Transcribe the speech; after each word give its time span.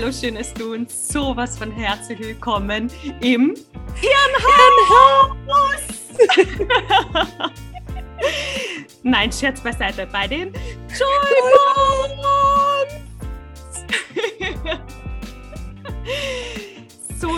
Hallo, 0.00 0.12
schön, 0.12 0.36
dass 0.36 0.54
du 0.54 0.74
uns 0.74 1.08
sowas 1.08 1.58
von 1.58 1.72
herzlich 1.72 2.20
willkommen 2.20 2.88
im 3.20 3.54
Irrenhaus. 4.00 5.38
Nein, 9.02 9.32
Scherz 9.32 9.60
beiseite, 9.60 10.06
bei 10.06 10.28
den 10.28 10.52
Joymons. 10.88 12.27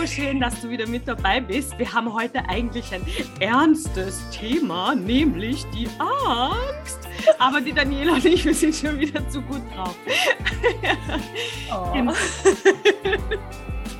So 0.01 0.07
schön, 0.07 0.39
dass 0.39 0.59
du 0.61 0.69
wieder 0.69 0.87
mit 0.87 1.07
dabei 1.07 1.39
bist. 1.39 1.77
Wir 1.77 1.93
haben 1.93 2.11
heute 2.11 2.43
eigentlich 2.49 2.91
ein 2.91 3.05
ernstes 3.39 4.27
Thema, 4.31 4.95
nämlich 4.95 5.63
die 5.75 5.87
Angst. 5.99 6.99
Aber 7.37 7.61
die 7.61 7.71
Daniela 7.71 8.13
und 8.13 8.25
ich, 8.25 8.43
wir 8.43 8.55
sind 8.55 8.73
schon 8.75 8.99
wieder 8.99 9.27
zu 9.29 9.41
gut 9.41 9.61
drauf. 9.75 9.95
Oh. 11.71 11.91
Genau. 11.93 12.13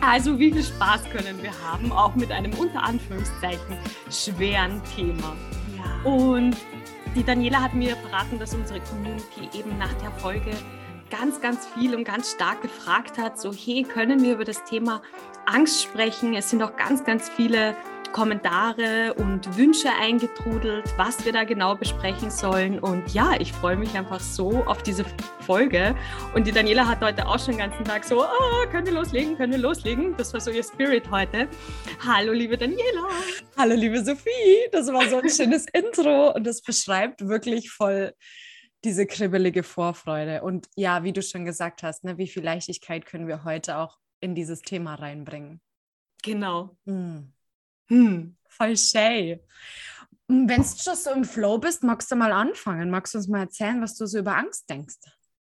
Also 0.02 0.40
wie 0.40 0.52
viel 0.52 0.64
Spaß 0.64 1.04
können 1.12 1.42
wir 1.44 1.52
haben, 1.64 1.92
auch 1.92 2.16
mit 2.16 2.32
einem 2.32 2.54
unter 2.54 2.82
Anführungszeichen 2.82 3.78
schweren 4.10 4.82
Thema. 4.96 5.36
Ja. 5.78 6.10
Und 6.10 6.58
die 7.16 7.24
Daniela 7.24 7.62
hat 7.62 7.76
mir 7.76 7.96
verraten, 7.98 8.40
dass 8.40 8.56
unsere 8.56 8.80
Community 8.80 9.50
eben 9.54 9.78
nach 9.78 9.94
der 10.02 10.12
Folge 10.14 10.52
ganz, 11.12 11.42
ganz 11.42 11.68
viel 11.68 11.94
und 11.94 12.06
ganz 12.06 12.32
stark 12.32 12.62
gefragt 12.62 13.20
hat, 13.20 13.40
so 13.40 13.54
hey, 13.54 13.84
können 13.84 14.24
wir 14.24 14.34
über 14.34 14.46
das 14.46 14.64
Thema 14.64 15.02
Angst 15.52 15.84
sprechen? 15.84 16.34
Es 16.34 16.50
sind 16.50 16.64
auch 16.64 16.78
ganz, 16.78 17.04
ganz 17.04 17.28
viele 17.30 17.76
Kommentare 18.14 19.14
und 19.16 19.58
Wünsche 19.58 19.90
eingetrudelt, 20.00 20.86
was 20.98 21.26
wir 21.26 21.34
da 21.34 21.44
genau 21.44 21.76
besprechen 21.76 22.32
sollen. 22.32 22.80
Und 22.80 23.14
ja, 23.14 23.36
ich 23.40 23.52
freue 23.52 23.76
mich 23.76 23.94
einfach 23.96 24.20
so 24.20 24.64
auf 24.64 24.82
diese 24.84 25.06
Folge. 25.42 25.96
Und 26.34 26.48
die 26.48 26.52
Daniela 26.52 26.88
hat 26.88 27.02
heute 27.02 27.28
auch 27.28 27.38
schon 27.38 27.58
den 27.58 27.70
ganzen 27.70 27.84
Tag 27.84 28.06
so, 28.06 28.24
oh, 28.24 28.70
können 28.70 28.86
wir 28.86 28.94
loslegen, 28.94 29.36
können 29.36 29.52
wir 29.52 29.60
loslegen. 29.60 30.16
Das 30.18 30.34
war 30.34 30.40
so 30.40 30.52
ihr 30.52 30.64
Spirit 30.64 31.10
heute. 31.12 31.48
Hallo, 32.06 32.32
liebe 32.32 32.58
Daniela. 32.58 33.10
Hallo, 33.58 33.76
liebe 33.76 34.04
Sophie. 34.04 34.70
Das 34.72 34.88
war 34.88 35.10
so 35.10 35.18
ein 35.18 35.30
schönes 35.36 35.66
Intro 35.74 36.32
und 36.32 36.46
das 36.46 36.62
beschreibt 36.62 37.28
wirklich 37.28 37.72
voll 37.72 38.14
diese 38.84 39.06
kribbelige 39.06 39.64
Vorfreude. 39.64 40.44
Und 40.44 40.68
ja, 40.76 41.04
wie 41.04 41.14
du 41.14 41.22
schon 41.22 41.46
gesagt 41.46 41.84
hast, 41.84 42.04
ne, 42.04 42.18
wie 42.18 42.28
viel 42.28 42.44
Leichtigkeit 42.44 43.06
können 43.06 43.28
wir 43.28 43.44
heute 43.44 43.78
auch 43.78 44.01
in 44.22 44.36
dieses 44.36 44.62
Thema 44.62 44.96
reinbringen. 44.96 45.60
Genau. 46.24 46.78
Hm. 46.86 47.34
Hm, 47.90 48.38
voll 48.48 48.78
schön. 48.78 49.40
Wenn 50.28 50.62
du 50.62 50.64
schon 50.64 50.96
so 50.96 51.12
im 51.12 51.26
Flow 51.26 51.58
bist, 51.58 51.84
magst 51.84 52.10
du 52.10 52.16
mal 52.16 52.32
anfangen? 52.32 52.90
Magst 52.90 53.14
du 53.14 53.18
uns 53.18 53.28
mal 53.28 53.42
erzählen, 53.42 53.82
was 53.82 53.98
du 53.98 54.06
so 54.06 54.20
über 54.20 54.38
Angst 54.38 54.70
denkst? 54.70 54.96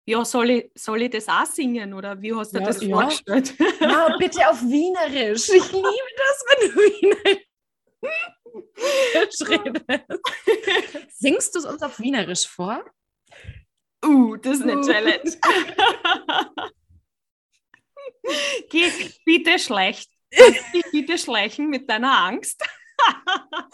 Ja, 0.06 0.24
soll 0.24 0.52
ich, 0.52 0.72
soll 0.74 1.02
ich 1.02 1.10
das 1.10 1.28
auch 1.28 1.46
singen 1.46 1.94
oder 1.94 2.22
wie 2.22 2.34
hast 2.34 2.54
du 2.54 2.60
ja, 2.60 2.66
das 2.66 2.82
ja. 2.82 2.96
vorgestellt? 2.96 3.54
Ja, 3.82 4.16
bitte 4.18 4.48
auf 4.50 4.62
Wienerisch. 4.62 5.50
Ich 5.50 5.72
liebe 5.74 6.12
das, 6.16 6.46
wenn 6.48 6.70
du 6.70 6.76
Wienerisch 6.78 7.48
redest. 9.50 9.86
Singst 11.20 11.56
du 11.56 11.60
es 11.60 11.66
uns 11.66 11.82
auf 11.82 12.00
Wienerisch 12.00 12.48
vor? 12.48 12.86
Uh, 14.06 14.38
das 14.38 14.60
ist 14.60 14.64
eine 14.64 14.78
uh. 14.78 14.84
Challenge. 14.84 15.32
Geht 18.70 19.20
bitte 19.26 19.60
schlecht. 19.60 20.10
Dich 20.74 20.84
bitte 20.92 21.18
schleichen 21.18 21.70
mit 21.70 21.90
deiner 21.90 22.26
Angst? 22.26 22.64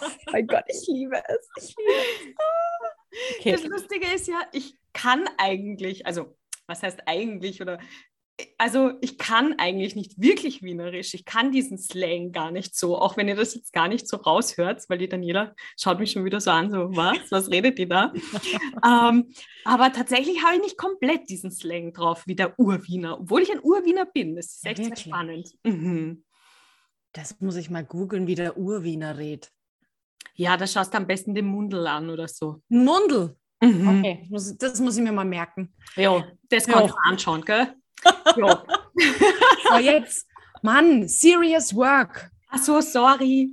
oh 0.02 0.08
mein 0.32 0.48
Gott, 0.48 0.66
ich 0.68 0.88
liebe 0.88 1.22
es. 1.28 1.50
Ich 1.58 1.76
liebe 1.78 1.92
es. 1.92 3.38
Okay. 3.40 3.52
Das 3.52 3.64
Lustige 3.64 4.08
ist 4.08 4.28
ja, 4.28 4.42
ich 4.52 4.76
kann 4.92 5.28
eigentlich, 5.38 6.06
also 6.06 6.36
was 6.68 6.84
heißt 6.84 7.02
eigentlich 7.06 7.62
oder 7.62 7.80
also 8.58 8.94
ich 9.02 9.18
kann 9.18 9.56
eigentlich 9.60 9.96
nicht 9.96 10.20
wirklich 10.20 10.64
Wienerisch. 10.64 11.14
Ich 11.14 11.26
kann 11.26 11.52
diesen 11.52 11.78
Slang 11.78 12.32
gar 12.32 12.52
nicht 12.52 12.76
so, 12.76 12.98
auch 12.98 13.16
wenn 13.16 13.28
ihr 13.28 13.36
das 13.36 13.54
jetzt 13.54 13.74
gar 13.74 13.88
nicht 13.88 14.08
so 14.08 14.18
raushört, 14.18 14.84
weil 14.90 14.98
die 14.98 15.08
Daniela 15.08 15.54
schaut 15.80 16.00
mich 16.00 16.12
schon 16.12 16.26
wieder 16.26 16.42
so 16.42 16.52
an, 16.52 16.72
so 16.72 16.96
was, 16.96 17.32
was 17.32 17.52
redet 17.52 17.78
die 17.78 17.88
da? 17.88 18.12
ähm, 18.86 19.32
aber 19.66 19.92
tatsächlich 19.92 20.44
habe 20.44 20.56
ich 20.56 20.62
nicht 20.62 20.78
komplett 20.78 21.30
diesen 21.30 21.52
Slang 21.52 21.94
drauf 21.94 22.24
wie 22.26 22.36
der 22.36 22.58
Urwiener, 22.60 23.20
obwohl 23.20 23.42
ich 23.42 23.52
ein 23.52 23.62
Urwiener 23.62 24.06
bin. 24.06 24.36
Das 24.36 24.48
ist 24.48 24.66
echt 24.66 24.80
ja, 24.80 24.86
sehr 24.86 24.98
spannend. 24.98 25.50
Mhm. 25.64 26.24
Das 27.12 27.40
muss 27.40 27.56
ich 27.56 27.70
mal 27.70 27.86
googeln, 27.86 28.26
wie 28.26 28.36
der 28.36 28.58
Urwiener 28.58 29.18
redet. 29.18 29.52
Ja, 30.36 30.58
da 30.58 30.66
schaust 30.66 30.94
du 30.94 30.98
am 30.98 31.06
besten 31.06 31.36
den 31.36 31.46
Mundel 31.46 31.86
an 31.86 32.10
oder 32.10 32.28
so. 32.28 32.62
Mundel? 32.70 33.38
Mhm. 33.62 34.00
Okay, 34.00 34.28
das 34.60 34.80
muss 34.80 34.98
ich 34.98 35.04
mir 35.04 35.12
mal 35.12 35.24
merken. 35.24 35.74
Ja, 35.96 36.28
das 36.50 36.66
kannst 36.66 36.94
du 36.94 36.98
anschauen, 37.04 37.46
gell? 37.46 37.76
so, 38.36 39.78
jetzt, 39.78 40.28
Mann, 40.62 41.08
serious 41.08 41.74
work. 41.76 42.32
Ach 42.50 42.60
so, 42.60 42.82
sorry. 42.82 43.52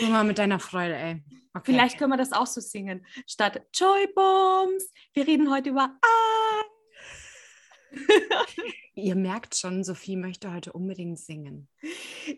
Nur 0.00 0.10
mal 0.10 0.24
mit 0.24 0.38
deiner 0.38 0.58
Freude, 0.58 0.96
ey. 0.96 1.22
Okay. 1.52 1.72
Vielleicht 1.72 1.98
können 1.98 2.12
wir 2.12 2.16
das 2.16 2.32
auch 2.32 2.46
so 2.46 2.60
singen. 2.60 3.04
Statt 3.26 3.60
Joy 3.74 4.06
Bombs. 4.14 4.92
Wir 5.12 5.26
reden 5.26 5.50
heute 5.50 5.70
über 5.70 5.96
Ah. 6.00 6.62
Ihr 8.94 9.16
merkt 9.16 9.56
schon, 9.56 9.82
Sophie 9.82 10.16
möchte 10.16 10.52
heute 10.52 10.72
unbedingt 10.72 11.18
singen. 11.18 11.68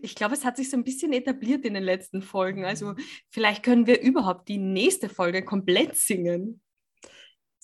Ich 0.00 0.14
glaube, 0.14 0.34
es 0.34 0.44
hat 0.44 0.56
sich 0.56 0.70
so 0.70 0.76
ein 0.76 0.84
bisschen 0.84 1.12
etabliert 1.12 1.64
in 1.64 1.74
den 1.74 1.82
letzten 1.82 2.22
Folgen. 2.22 2.64
Also 2.64 2.94
vielleicht 3.28 3.62
können 3.62 3.86
wir 3.86 4.00
überhaupt 4.00 4.48
die 4.48 4.58
nächste 4.58 5.08
Folge 5.08 5.44
komplett 5.44 5.96
singen. 5.96 6.62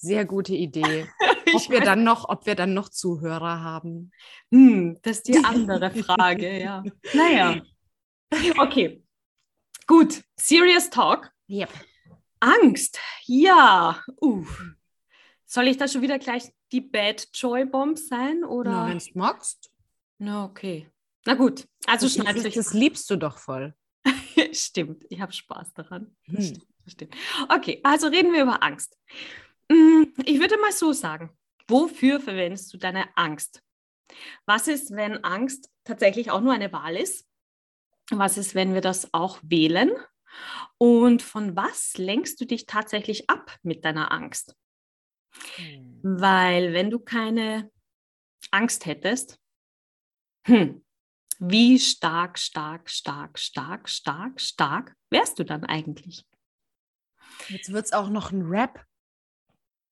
Sehr 0.01 0.25
gute 0.25 0.55
Idee. 0.55 1.09
Ob 1.55 1.71
wir 1.71 1.81
dann 1.81 2.05
noch, 2.05 2.29
ob 2.29 2.45
wir 2.45 2.55
dann 2.55 2.75
noch 2.75 2.91
Zuhörer 2.91 3.63
haben. 3.63 4.13
Hm, 4.53 4.99
das 5.03 5.17
ist 5.19 5.29
die 5.29 5.39
andere 5.45 5.91
Frage, 5.91 6.61
ja. 6.61 6.85
Naja. 7.15 7.61
Okay. 8.59 9.03
Gut. 9.87 10.23
Serious 10.37 10.91
Talk. 10.91 11.33
Yep. 11.49 11.71
Angst. 12.41 13.01
Ja. 13.25 14.03
Uh. 14.21 14.45
Soll 15.47 15.69
ich 15.69 15.79
da 15.79 15.89
schon 15.89 16.03
wieder 16.03 16.19
gleich 16.19 16.53
die 16.71 16.83
Bad 16.83 17.27
Joy 17.33 17.65
Bomb 17.65 17.97
sein? 17.97 18.45
Oder? 18.45 18.71
Na, 18.71 18.89
wenn 18.89 18.99
du 18.99 19.07
magst. 19.15 19.71
Na, 20.19 20.45
okay. 20.45 20.91
Na 21.25 21.33
gut. 21.33 21.67
Also 21.87 22.07
schneid 22.07 22.37
euch. 22.37 22.53
Das 22.53 22.75
liebst 22.75 23.09
du 23.09 23.17
doch 23.17 23.39
voll. 23.39 23.75
stimmt. 24.53 25.07
Ich 25.09 25.23
habe 25.23 25.33
Spaß 25.33 25.73
daran. 25.73 26.15
Hm. 26.25 26.61
Stimmt. 26.87 27.17
Okay, 27.49 27.81
also 27.83 28.09
reden 28.09 28.35
wir 28.35 28.43
über 28.43 28.63
Angst. 28.63 28.99
Hm, 29.71 30.13
ich 30.25 30.41
würde 30.41 30.57
mal 30.59 30.73
so 30.73 30.93
sagen, 30.93 31.31
wofür 31.67 32.21
verwendest 32.21 32.73
du 32.73 32.79
deine 32.79 33.17
Angst? 33.17 33.63
Was 34.47 34.69
ist, 34.69 34.91
wenn 34.93 35.23
Angst 35.25 35.71
tatsächlich 35.85 36.31
auch 36.31 36.41
nur 36.41 36.53
eine 36.53 36.73
Wahl 36.73 36.97
ist? 36.97 37.27
Was 38.11 38.39
ist, 38.39 38.55
wenn 38.55 38.73
wir 38.73 38.81
das 38.81 39.13
auch 39.13 39.39
wählen? 39.43 39.91
Und 40.79 41.23
von 41.23 41.57
was 41.57 41.97
lenkst 41.99 42.41
du 42.41 42.47
dich 42.47 42.67
tatsächlich 42.67 43.29
ab 43.29 43.57
mit 43.63 43.85
deiner 43.85 44.13
Angst? 44.13 44.55
Hm. 45.57 46.01
Weil 46.03 46.73
wenn 46.73 46.91
du 46.91 46.99
keine 46.99 47.71
Angst 48.51 48.87
hättest, 48.87 49.39
hm, 50.47 50.85
wie 51.39 51.79
stark, 51.79 52.39
stark, 52.39 52.89
stark, 52.91 53.39
stark, 53.39 53.89
stark, 53.89 54.41
stark 54.41 54.97
wärst 55.11 55.39
du 55.39 55.45
dann 55.45 55.65
eigentlich? 55.65 56.27
Jetzt 57.49 57.73
wird 57.73 57.87
es 57.87 57.93
auch 57.93 58.09
noch 58.09 58.33
ein 58.33 58.43
Rap. 58.43 58.88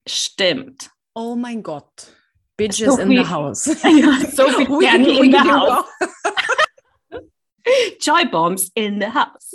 Stimmt. 0.07 0.89
Oh 1.13 1.35
mein 1.35 1.61
Gott. 1.61 2.13
Bitches 2.57 2.95
so 2.95 3.01
in 3.01 3.09
the 3.09 3.25
house. 3.25 3.65
Ja, 3.83 4.19
so 4.31 4.47
viel 4.49 4.79
Danny 4.79 5.19
in 5.19 5.31
the 5.31 5.39
house. 5.39 5.85
Joy 7.99 8.25
bombs 8.31 8.71
in 8.75 8.99
the 8.99 9.07
house. 9.07 9.53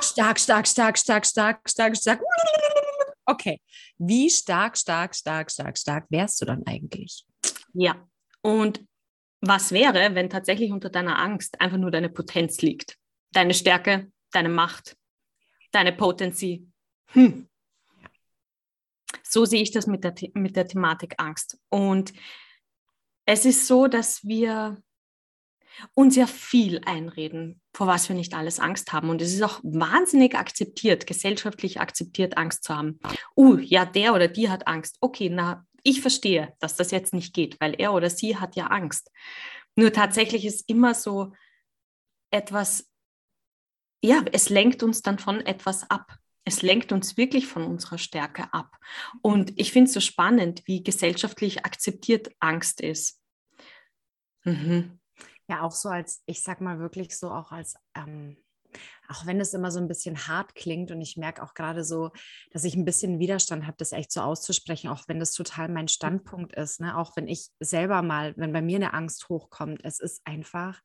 stark, 0.00 0.38
stark, 0.38 0.66
stark, 0.66 0.96
stark, 0.96 1.26
stark, 1.26 1.68
stark, 1.68 1.96
stark. 1.96 2.20
Okay. 3.26 3.60
Wie 3.98 4.28
stark, 4.28 4.76
stark, 4.76 5.14
stark, 5.14 5.50
stark, 5.50 5.78
stark 5.78 6.06
wärst 6.10 6.40
du 6.40 6.46
dann 6.46 6.62
eigentlich? 6.66 7.24
Ja. 7.72 7.94
Und 8.42 8.84
was 9.40 9.72
wäre, 9.72 10.14
wenn 10.14 10.28
tatsächlich 10.28 10.72
unter 10.72 10.90
deiner 10.90 11.18
Angst 11.18 11.60
einfach 11.60 11.78
nur 11.78 11.90
deine 11.90 12.08
Potenz 12.08 12.60
liegt? 12.60 12.96
Deine 13.32 13.54
Stärke, 13.54 14.10
deine 14.32 14.48
Macht, 14.48 14.96
deine 15.74 15.92
Potency. 15.92 16.66
Hm. 17.12 17.48
So 19.22 19.44
sehe 19.44 19.62
ich 19.62 19.72
das 19.72 19.86
mit 19.86 20.04
der, 20.04 20.14
mit 20.34 20.56
der 20.56 20.66
Thematik 20.66 21.14
Angst. 21.18 21.58
Und 21.68 22.12
es 23.26 23.44
ist 23.44 23.66
so, 23.66 23.86
dass 23.86 24.24
wir 24.24 24.82
uns 25.94 26.14
ja 26.16 26.26
viel 26.26 26.80
einreden, 26.84 27.60
vor 27.72 27.86
was 27.86 28.08
wir 28.08 28.14
nicht 28.16 28.34
alles 28.34 28.60
Angst 28.60 28.92
haben. 28.92 29.08
Und 29.08 29.20
es 29.20 29.32
ist 29.32 29.42
auch 29.42 29.60
wahnsinnig 29.62 30.36
akzeptiert, 30.36 31.06
gesellschaftlich 31.06 31.80
akzeptiert, 31.80 32.36
Angst 32.36 32.64
zu 32.64 32.76
haben. 32.76 33.00
Uh, 33.36 33.56
ja, 33.56 33.84
der 33.84 34.14
oder 34.14 34.28
die 34.28 34.50
hat 34.50 34.68
Angst. 34.68 34.98
Okay, 35.00 35.30
na, 35.30 35.66
ich 35.82 36.00
verstehe, 36.00 36.54
dass 36.60 36.76
das 36.76 36.90
jetzt 36.90 37.12
nicht 37.12 37.34
geht, 37.34 37.60
weil 37.60 37.74
er 37.78 37.92
oder 37.92 38.10
sie 38.10 38.36
hat 38.36 38.56
ja 38.56 38.68
Angst. 38.68 39.10
Nur 39.76 39.92
tatsächlich 39.92 40.44
ist 40.44 40.68
immer 40.68 40.94
so 40.94 41.32
etwas, 42.30 42.88
ja, 44.04 44.22
es 44.32 44.50
lenkt 44.50 44.82
uns 44.82 45.00
dann 45.00 45.18
von 45.18 45.40
etwas 45.40 45.90
ab. 45.90 46.18
Es 46.44 46.60
lenkt 46.60 46.92
uns 46.92 47.16
wirklich 47.16 47.46
von 47.46 47.64
unserer 47.64 47.96
Stärke 47.96 48.52
ab. 48.52 48.76
Und 49.22 49.58
ich 49.58 49.72
finde 49.72 49.88
es 49.88 49.94
so 49.94 50.00
spannend, 50.00 50.62
wie 50.66 50.82
gesellschaftlich 50.82 51.64
akzeptiert 51.64 52.30
Angst 52.38 52.82
ist. 52.82 53.18
Mhm. 54.44 55.00
Ja, 55.48 55.62
auch 55.62 55.72
so 55.72 55.88
als, 55.88 56.22
ich 56.26 56.42
sag 56.42 56.60
mal 56.60 56.78
wirklich 56.80 57.16
so 57.16 57.30
auch 57.30 57.50
als 57.50 57.76
ähm, 57.94 58.36
auch 59.08 59.24
wenn 59.24 59.40
es 59.40 59.54
immer 59.54 59.70
so 59.70 59.78
ein 59.78 59.88
bisschen 59.88 60.26
hart 60.26 60.54
klingt 60.54 60.90
und 60.90 61.00
ich 61.00 61.16
merke 61.16 61.42
auch 61.42 61.54
gerade 61.54 61.84
so, 61.84 62.10
dass 62.50 62.64
ich 62.64 62.74
ein 62.74 62.84
bisschen 62.84 63.18
Widerstand 63.20 63.66
habe, 63.66 63.76
das 63.78 63.92
echt 63.92 64.12
so 64.12 64.20
auszusprechen, 64.20 64.88
auch 64.88 65.04
wenn 65.06 65.20
das 65.20 65.32
total 65.32 65.68
mein 65.68 65.88
Standpunkt 65.88 66.54
ist, 66.56 66.80
ne? 66.80 66.98
auch 66.98 67.16
wenn 67.16 67.28
ich 67.28 67.48
selber 67.60 68.02
mal, 68.02 68.34
wenn 68.36 68.52
bei 68.52 68.62
mir 68.62 68.76
eine 68.76 68.92
Angst 68.92 69.28
hochkommt, 69.28 69.80
es 69.84 70.00
ist 70.00 70.26
einfach, 70.26 70.80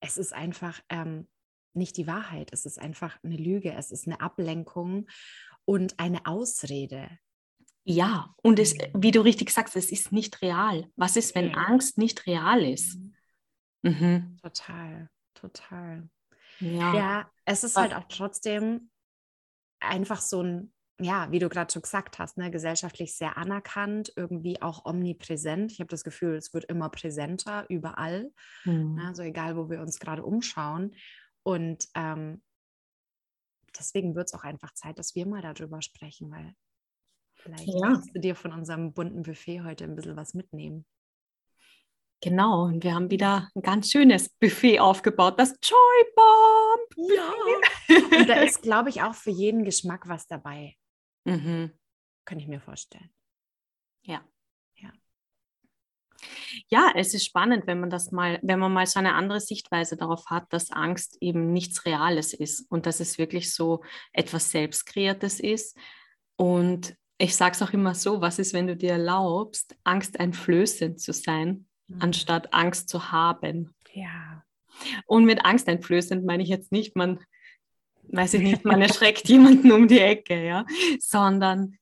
es 0.00 0.18
ist 0.18 0.32
einfach 0.32 0.80
ähm, 0.90 1.26
nicht 1.74 1.96
die 1.96 2.06
Wahrheit, 2.06 2.50
es 2.52 2.66
ist 2.66 2.78
einfach 2.78 3.18
eine 3.22 3.36
Lüge, 3.36 3.72
es 3.72 3.90
ist 3.90 4.06
eine 4.06 4.20
Ablenkung 4.20 5.08
und 5.64 5.98
eine 5.98 6.26
Ausrede. 6.26 7.08
Ja, 7.84 8.34
und 8.42 8.58
es, 8.58 8.74
mhm. 8.74 9.02
wie 9.02 9.10
du 9.10 9.20
richtig 9.20 9.50
sagst, 9.50 9.76
es 9.76 9.90
ist 9.90 10.12
nicht 10.12 10.42
real. 10.42 10.86
Was 10.96 11.16
ist, 11.16 11.34
wenn 11.34 11.54
Angst 11.54 11.98
nicht 11.98 12.26
real 12.26 12.64
ist? 12.64 12.98
Mhm. 12.98 13.14
Mhm. 13.82 14.36
Total, 14.42 15.08
total. 15.34 16.08
Ja, 16.60 16.94
ja 16.94 17.30
es 17.44 17.64
ist 17.64 17.76
halt 17.76 17.94
auch 17.94 18.04
trotzdem 18.08 18.90
einfach 19.80 20.20
so 20.20 20.42
ein, 20.42 20.72
ja, 21.00 21.30
wie 21.32 21.38
du 21.38 21.48
gerade 21.48 21.72
schon 21.72 21.82
gesagt 21.82 22.18
hast, 22.18 22.36
ne, 22.36 22.50
gesellschaftlich 22.50 23.16
sehr 23.16 23.38
anerkannt, 23.38 24.12
irgendwie 24.16 24.60
auch 24.60 24.84
omnipräsent. 24.84 25.72
Ich 25.72 25.80
habe 25.80 25.88
das 25.88 26.04
Gefühl, 26.04 26.36
es 26.36 26.52
wird 26.52 26.66
immer 26.66 26.90
präsenter 26.90 27.64
überall. 27.70 28.30
Mhm. 28.64 28.96
Ne, 28.96 29.06
also 29.08 29.22
egal, 29.22 29.56
wo 29.56 29.70
wir 29.70 29.80
uns 29.80 29.98
gerade 29.98 30.22
umschauen. 30.22 30.94
Und 31.42 31.88
ähm, 31.94 32.42
deswegen 33.78 34.14
wird 34.14 34.28
es 34.28 34.34
auch 34.34 34.44
einfach 34.44 34.72
Zeit, 34.74 34.98
dass 34.98 35.14
wir 35.14 35.26
mal 35.26 35.42
darüber 35.42 35.82
sprechen, 35.82 36.30
weil 36.30 36.54
vielleicht 37.34 37.68
ja. 37.68 37.80
kannst 37.80 38.14
du 38.14 38.20
dir 38.20 38.34
von 38.34 38.52
unserem 38.52 38.92
bunten 38.92 39.22
Buffet 39.22 39.62
heute 39.62 39.84
ein 39.84 39.96
bisschen 39.96 40.16
was 40.16 40.34
mitnehmen. 40.34 40.86
Genau, 42.22 42.64
und 42.64 42.84
wir 42.84 42.94
haben 42.94 43.10
wieder 43.10 43.48
ein 43.54 43.62
ganz 43.62 43.90
schönes 43.90 44.28
Buffet 44.28 44.78
aufgebaut, 44.78 45.40
das 45.40 45.58
Joy 45.62 46.04
Bomb. 46.14 47.10
Ja. 47.10 47.32
Und 48.18 48.28
da 48.28 48.42
ist, 48.42 48.60
glaube 48.62 48.90
ich, 48.90 49.02
auch 49.02 49.14
für 49.14 49.30
jeden 49.30 49.64
Geschmack 49.64 50.06
was 50.06 50.26
dabei. 50.26 50.76
Mhm. 51.24 51.72
Kann 52.26 52.38
ich 52.38 52.46
mir 52.46 52.60
vorstellen. 52.60 53.10
Ja. 54.02 54.14
ja. 54.14 54.29
Ja, 56.68 56.92
es 56.94 57.14
ist 57.14 57.24
spannend, 57.24 57.66
wenn 57.66 57.80
man 57.80 57.90
das 57.90 58.12
mal, 58.12 58.38
wenn 58.42 58.58
man 58.58 58.72
mal 58.72 58.86
so 58.86 58.98
eine 58.98 59.14
andere 59.14 59.40
Sichtweise 59.40 59.96
darauf 59.96 60.26
hat, 60.26 60.52
dass 60.52 60.70
Angst 60.70 61.16
eben 61.20 61.52
nichts 61.52 61.84
Reales 61.86 62.32
ist 62.34 62.70
und 62.70 62.86
dass 62.86 63.00
es 63.00 63.18
wirklich 63.18 63.54
so 63.54 63.82
etwas 64.12 64.50
Selbstkreiertes 64.50 65.40
ist. 65.40 65.76
Und 66.36 66.96
ich 67.18 67.36
sage 67.36 67.54
es 67.54 67.62
auch 67.62 67.72
immer 67.72 67.94
so, 67.94 68.20
was 68.20 68.38
ist, 68.38 68.54
wenn 68.54 68.66
du 68.66 68.76
dir 68.76 68.92
erlaubst, 68.92 69.76
angsteinflößend 69.84 71.00
zu 71.00 71.12
sein? 71.12 71.66
Mhm. 71.90 72.02
anstatt 72.02 72.54
Angst 72.54 72.88
zu 72.88 73.12
haben. 73.12 73.74
Ja. 73.92 74.44
Und 75.06 75.24
mit 75.24 75.44
angsteinflößend 75.44 76.24
meine 76.24 76.42
ich 76.42 76.48
jetzt 76.48 76.72
nicht, 76.72 76.96
man, 76.96 77.20
weiß 78.04 78.34
ich 78.34 78.42
nicht, 78.42 78.64
man 78.64 78.80
erschreckt 78.80 79.28
jemanden 79.28 79.72
um 79.72 79.88
die 79.88 80.00
Ecke, 80.00 80.44
ja, 80.44 80.64
sondern 81.00 81.76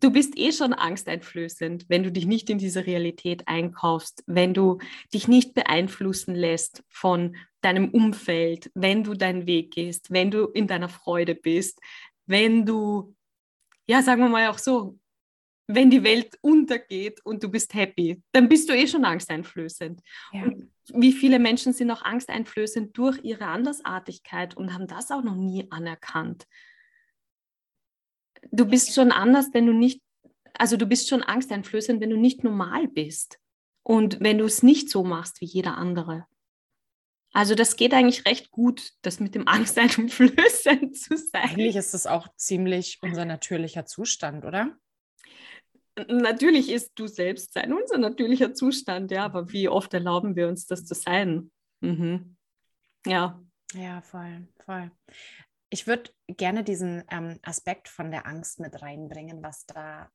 du 0.00 0.10
bist 0.10 0.36
eh 0.36 0.52
schon 0.52 0.72
angsteinflößend, 0.72 1.86
wenn 1.88 2.02
du 2.02 2.10
dich 2.10 2.26
nicht 2.26 2.50
in 2.50 2.58
diese 2.58 2.86
Realität 2.86 3.46
einkaufst, 3.46 4.24
wenn 4.26 4.54
du 4.54 4.78
dich 5.12 5.28
nicht 5.28 5.54
beeinflussen 5.54 6.34
lässt 6.34 6.82
von 6.88 7.36
deinem 7.60 7.90
Umfeld, 7.90 8.70
wenn 8.74 9.04
du 9.04 9.14
deinen 9.14 9.46
Weg 9.46 9.72
gehst, 9.72 10.10
wenn 10.10 10.30
du 10.30 10.46
in 10.46 10.66
deiner 10.66 10.88
Freude 10.88 11.34
bist, 11.34 11.78
wenn 12.26 12.64
du, 12.64 13.14
ja, 13.86 14.02
sagen 14.02 14.22
wir 14.22 14.28
mal 14.28 14.48
auch 14.48 14.58
so, 14.58 14.98
wenn 15.66 15.90
die 15.90 16.02
Welt 16.02 16.36
untergeht 16.40 17.20
und 17.24 17.42
du 17.42 17.48
bist 17.48 17.74
happy, 17.74 18.20
dann 18.32 18.48
bist 18.48 18.68
du 18.68 18.72
eh 18.74 18.88
schon 18.88 19.04
angsteinflößend. 19.04 20.00
Ja. 20.32 20.44
Und 20.44 20.70
wie 20.92 21.12
viele 21.12 21.38
Menschen 21.38 21.72
sind 21.72 21.90
auch 21.90 22.02
angsteinflößend 22.02 22.96
durch 22.96 23.22
ihre 23.22 23.46
Andersartigkeit 23.46 24.56
und 24.56 24.74
haben 24.74 24.88
das 24.88 25.10
auch 25.10 25.22
noch 25.22 25.36
nie 25.36 25.66
anerkannt. 25.70 26.46
Du 28.50 28.66
bist 28.66 28.94
schon 28.94 29.12
anders, 29.12 29.48
wenn 29.52 29.66
du 29.66 29.72
nicht, 29.72 30.02
also 30.54 30.76
du 30.76 30.86
bist 30.86 31.08
schon 31.08 31.22
angsteinflößend, 31.22 32.00
wenn 32.00 32.10
du 32.10 32.16
nicht 32.16 32.44
normal 32.44 32.88
bist 32.88 33.38
und 33.82 34.20
wenn 34.20 34.38
du 34.38 34.44
es 34.44 34.62
nicht 34.62 34.90
so 34.90 35.04
machst 35.04 35.40
wie 35.40 35.46
jeder 35.46 35.76
andere. 35.76 36.26
Also 37.32 37.54
das 37.54 37.76
geht 37.76 37.94
eigentlich 37.94 38.26
recht 38.26 38.50
gut, 38.50 38.92
das 39.02 39.20
mit 39.20 39.34
dem 39.34 39.46
Angsteinflößend 39.48 40.96
zu 40.96 41.16
sein. 41.16 41.50
Eigentlich 41.50 41.76
ist 41.76 41.94
das 41.94 42.06
auch 42.06 42.28
ziemlich 42.36 42.98
unser 43.02 43.24
natürlicher 43.24 43.86
Zustand, 43.86 44.44
oder? 44.44 44.76
natürlich 46.08 46.70
ist 46.70 46.92
du 46.94 47.06
selbst 47.06 47.52
sein 47.52 47.72
unser 47.72 47.98
natürlicher 47.98 48.54
Zustand, 48.54 49.10
ja, 49.10 49.24
aber 49.24 49.52
wie 49.52 49.68
oft 49.68 49.92
erlauben 49.94 50.36
wir 50.36 50.48
uns 50.48 50.66
das 50.66 50.84
zu 50.84 50.94
sein? 50.94 51.50
Mhm. 51.80 52.36
Ja. 53.06 53.42
Ja, 53.74 54.00
voll, 54.02 54.48
voll. 54.64 54.90
Ich 55.70 55.86
würde 55.86 56.10
gerne 56.26 56.64
diesen 56.64 57.04
ähm, 57.10 57.38
Aspekt 57.42 57.88
von 57.88 58.10
der 58.10 58.26
Angst 58.26 58.60
mit 58.60 58.82
reinbringen, 58.82 59.42
was 59.42 59.66
da 59.66 60.10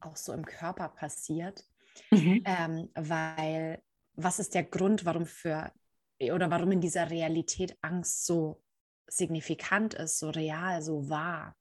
auch 0.00 0.16
so 0.16 0.32
im 0.32 0.44
Körper 0.44 0.88
passiert, 0.88 1.64
mhm. 2.10 2.42
ähm, 2.44 2.90
weil 2.94 3.82
was 4.14 4.38
ist 4.38 4.54
der 4.54 4.64
Grund, 4.64 5.04
warum 5.04 5.26
für 5.26 5.72
oder 6.20 6.50
warum 6.50 6.72
in 6.72 6.80
dieser 6.80 7.10
Realität 7.10 7.78
Angst 7.80 8.26
so 8.26 8.62
signifikant 9.06 9.94
ist, 9.94 10.18
so 10.18 10.30
real, 10.30 10.82
so 10.82 11.08
wahr? 11.08 11.56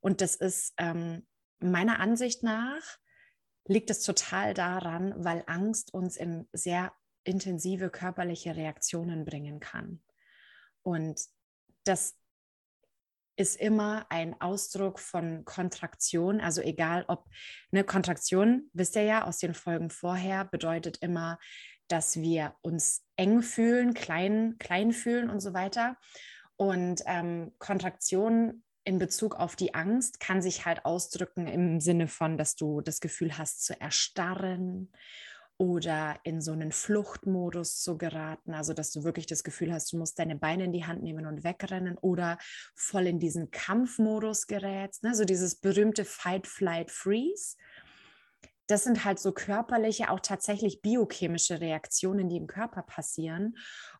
Und 0.00 0.20
das 0.20 0.34
ist 0.34 0.74
ähm, 0.78 1.26
meiner 1.60 2.00
Ansicht 2.00 2.42
nach 2.42 2.82
liegt 3.66 3.90
es 3.90 4.02
total 4.02 4.54
daran, 4.54 5.14
weil 5.24 5.42
Angst 5.46 5.94
uns 5.94 6.16
in 6.16 6.46
sehr 6.52 6.92
intensive 7.24 7.90
körperliche 7.90 8.56
Reaktionen 8.56 9.24
bringen 9.24 9.60
kann. 9.60 10.02
Und 10.82 11.20
das 11.84 12.16
ist 13.36 13.56
immer 13.56 14.06
ein 14.10 14.40
Ausdruck 14.40 14.98
von 15.00 15.44
Kontraktion, 15.44 16.40
also 16.40 16.60
egal 16.60 17.04
ob 17.08 17.26
eine 17.72 17.84
Kontraktion, 17.84 18.70
wisst 18.72 18.96
ihr 18.96 19.02
ja 19.02 19.24
aus 19.24 19.38
den 19.38 19.54
Folgen 19.54 19.90
vorher, 19.90 20.44
bedeutet 20.44 20.98
immer, 20.98 21.38
dass 21.88 22.16
wir 22.16 22.54
uns 22.62 23.04
eng 23.16 23.42
fühlen, 23.42 23.94
klein, 23.94 24.56
klein 24.58 24.92
fühlen 24.92 25.30
und 25.30 25.40
so 25.40 25.52
weiter. 25.52 25.96
Und 26.56 27.02
ähm, 27.06 27.52
Kontraktion 27.58 28.62
in 28.84 28.98
Bezug 28.98 29.34
auf 29.34 29.56
die 29.56 29.74
Angst 29.74 30.20
kann 30.20 30.42
sich 30.42 30.66
halt 30.66 30.84
ausdrücken 30.84 31.46
im 31.46 31.80
Sinne 31.80 32.06
von, 32.06 32.36
dass 32.36 32.54
du 32.54 32.80
das 32.80 33.00
Gefühl 33.00 33.36
hast 33.38 33.64
zu 33.64 33.78
erstarren 33.80 34.92
oder 35.56 36.18
in 36.24 36.40
so 36.40 36.52
einen 36.52 36.72
Fluchtmodus 36.72 37.80
zu 37.80 37.96
geraten, 37.96 38.54
also 38.54 38.72
dass 38.72 38.90
du 38.90 39.04
wirklich 39.04 39.26
das 39.26 39.44
Gefühl 39.44 39.72
hast, 39.72 39.92
du 39.92 39.98
musst 39.98 40.18
deine 40.18 40.36
Beine 40.36 40.64
in 40.64 40.72
die 40.72 40.84
Hand 40.84 41.02
nehmen 41.02 41.26
und 41.26 41.44
wegrennen 41.44 41.96
oder 41.98 42.38
voll 42.74 43.06
in 43.06 43.20
diesen 43.20 43.50
Kampfmodus 43.50 44.46
gerätst, 44.46 45.04
ne? 45.04 45.14
so 45.14 45.24
dieses 45.24 45.60
berühmte 45.60 46.04
Fight, 46.04 46.46
Flight, 46.46 46.90
Freeze. 46.90 47.56
Das 48.66 48.84
sind 48.84 49.04
halt 49.04 49.18
so 49.18 49.32
körperliche, 49.32 50.10
auch 50.10 50.20
tatsächlich 50.20 50.80
biochemische 50.80 51.60
Reaktionen, 51.60 52.28
die 52.30 52.38
im 52.38 52.46
Körper 52.46 52.82
passieren. 52.82 53.56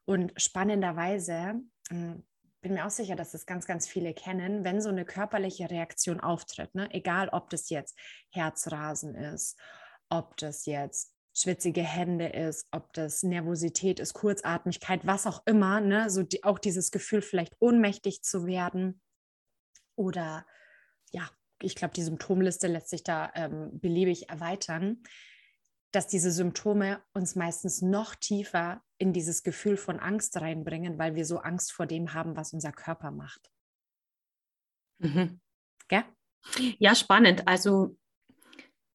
Und 0.07 0.33
spannenderweise 0.41 1.61
hm, 1.91 2.25
bin 2.63 2.75
mir 2.75 2.87
auch 2.87 2.91
sicher, 2.91 3.15
dass 3.15 3.33
das 3.33 3.45
ganz, 3.45 3.67
ganz 3.67 3.87
viele 3.87 4.15
kennen, 4.15 4.65
wenn 4.65 4.81
so 4.81 4.89
eine 4.89 5.05
körperliche 5.05 5.71
Reaktion 5.71 6.19
auftritt, 6.19 6.75
ne? 6.75 6.89
egal 6.93 7.29
ob 7.29 7.51
das 7.51 7.69
jetzt 7.69 7.97
Herzrasen 8.31 9.15
ist, 9.15 9.61
ob 10.09 10.37
das 10.39 10.65
jetzt 10.65 11.14
schwitzige 11.35 11.83
Hände 11.83 12.29
ist, 12.29 12.67
ob 12.71 12.93
das 12.93 13.23
Nervosität 13.23 14.01
ist, 14.01 14.15
Kurzatmigkeit, 14.15 15.07
was 15.07 15.27
auch 15.27 15.43
immer, 15.47 15.81
ne? 15.81 16.09
so 16.09 16.23
die, 16.23 16.45
auch 16.45 16.59
dieses 16.59 16.91
Gefühl 16.91 17.23
vielleicht 17.23 17.57
ohnmächtig 17.61 18.23
zu 18.23 18.47
werden 18.47 19.01
oder 19.97 20.47
ja, 21.11 21.29
ich 21.61 21.75
glaube, 21.75 21.95
die 21.95 22.03
Symptomliste 22.03 22.69
lässt 22.69 22.91
sich 22.91 23.03
da 23.03 23.31
ähm, 23.35 23.79
beliebig 23.81 24.29
erweitern 24.29 25.03
dass 25.95 26.07
diese 26.09 26.33
Symptome 26.33 27.03
uns 27.13 27.37
meistens 27.37 27.81
noch 27.81 28.15
tiefer 28.15 28.83
in 28.99 29.13
dieses 29.13 29.43
Gefühl 29.43 29.77
von 29.77 30.01
Angst 30.01 30.37
reinbringen, 30.41 30.99
weil 30.99 31.15
wir 31.15 31.25
so 31.25 31.39
Angst 31.39 31.73
vor 31.73 31.87
dem 31.87 32.15
haben, 32.15 32.37
was 32.37 32.53
unser 32.53 32.73
Körper 32.73 33.11
macht. 33.11 33.51
Mhm. 34.99 35.41
Ja? 35.91 36.05
ja, 36.79 36.95
spannend. 36.95 37.47
Also 37.47 37.97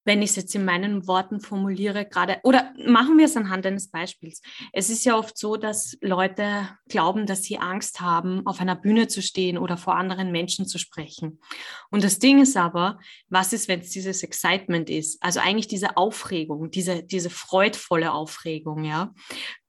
wenn 0.06 0.22
ich 0.22 0.32
es 0.32 0.36
jetzt 0.38 0.56
in 0.56 0.66
meinen 0.66 1.08
Worten 1.08 1.40
formuliere, 1.40 2.06
gerade, 2.06 2.40
oder 2.44 2.74
machen 2.86 3.18
wir 3.18 3.26
es 3.26 3.38
anhand 3.38 3.66
eines 3.66 3.92
Beispiels. 3.92 4.42
Es 4.74 4.90
ist 4.90 5.06
ja 5.06 5.18
oft 5.18 5.38
so, 5.38 5.58
dass 5.58 5.98
Leute 6.02 6.70
glauben, 6.88 7.26
dass 7.26 7.44
sie 7.44 7.58
Angst 7.58 8.02
haben, 8.02 8.46
auf 8.48 8.62
einer 8.62 8.76
Bühne 8.76 9.08
zu 9.08 9.22
stehen 9.22 9.58
oder 9.58 9.78
vor 9.78 9.96
anderen 9.96 10.32
Menschen 10.32 10.66
zu 10.66 10.80
sprechen. 10.80 11.40
Und 11.92 12.04
das 12.04 12.20
Ding 12.20 12.42
ist 12.42 12.58
aber, 12.58 13.00
was 13.28 13.54
ist, 13.54 13.68
wenn 13.68 13.82
es 13.82 13.92
dieses 13.92 14.24
Excitement 14.24 14.90
ist? 14.90 15.22
Also 15.22 15.42
eigentlich 15.42 15.68
diese 15.68 15.98
Aufregung, 15.98 16.72
diese, 16.72 17.04
diese 17.04 17.30
freudvolle 17.30 18.12
Aufregung, 18.14 18.86
ja. 18.86 19.14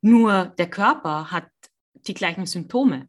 Nur 0.01 0.47
der 0.59 0.71
Körper 0.71 1.31
hat 1.31 1.49
die 2.07 2.15
gleichen 2.15 2.47
Symptome. 2.47 3.09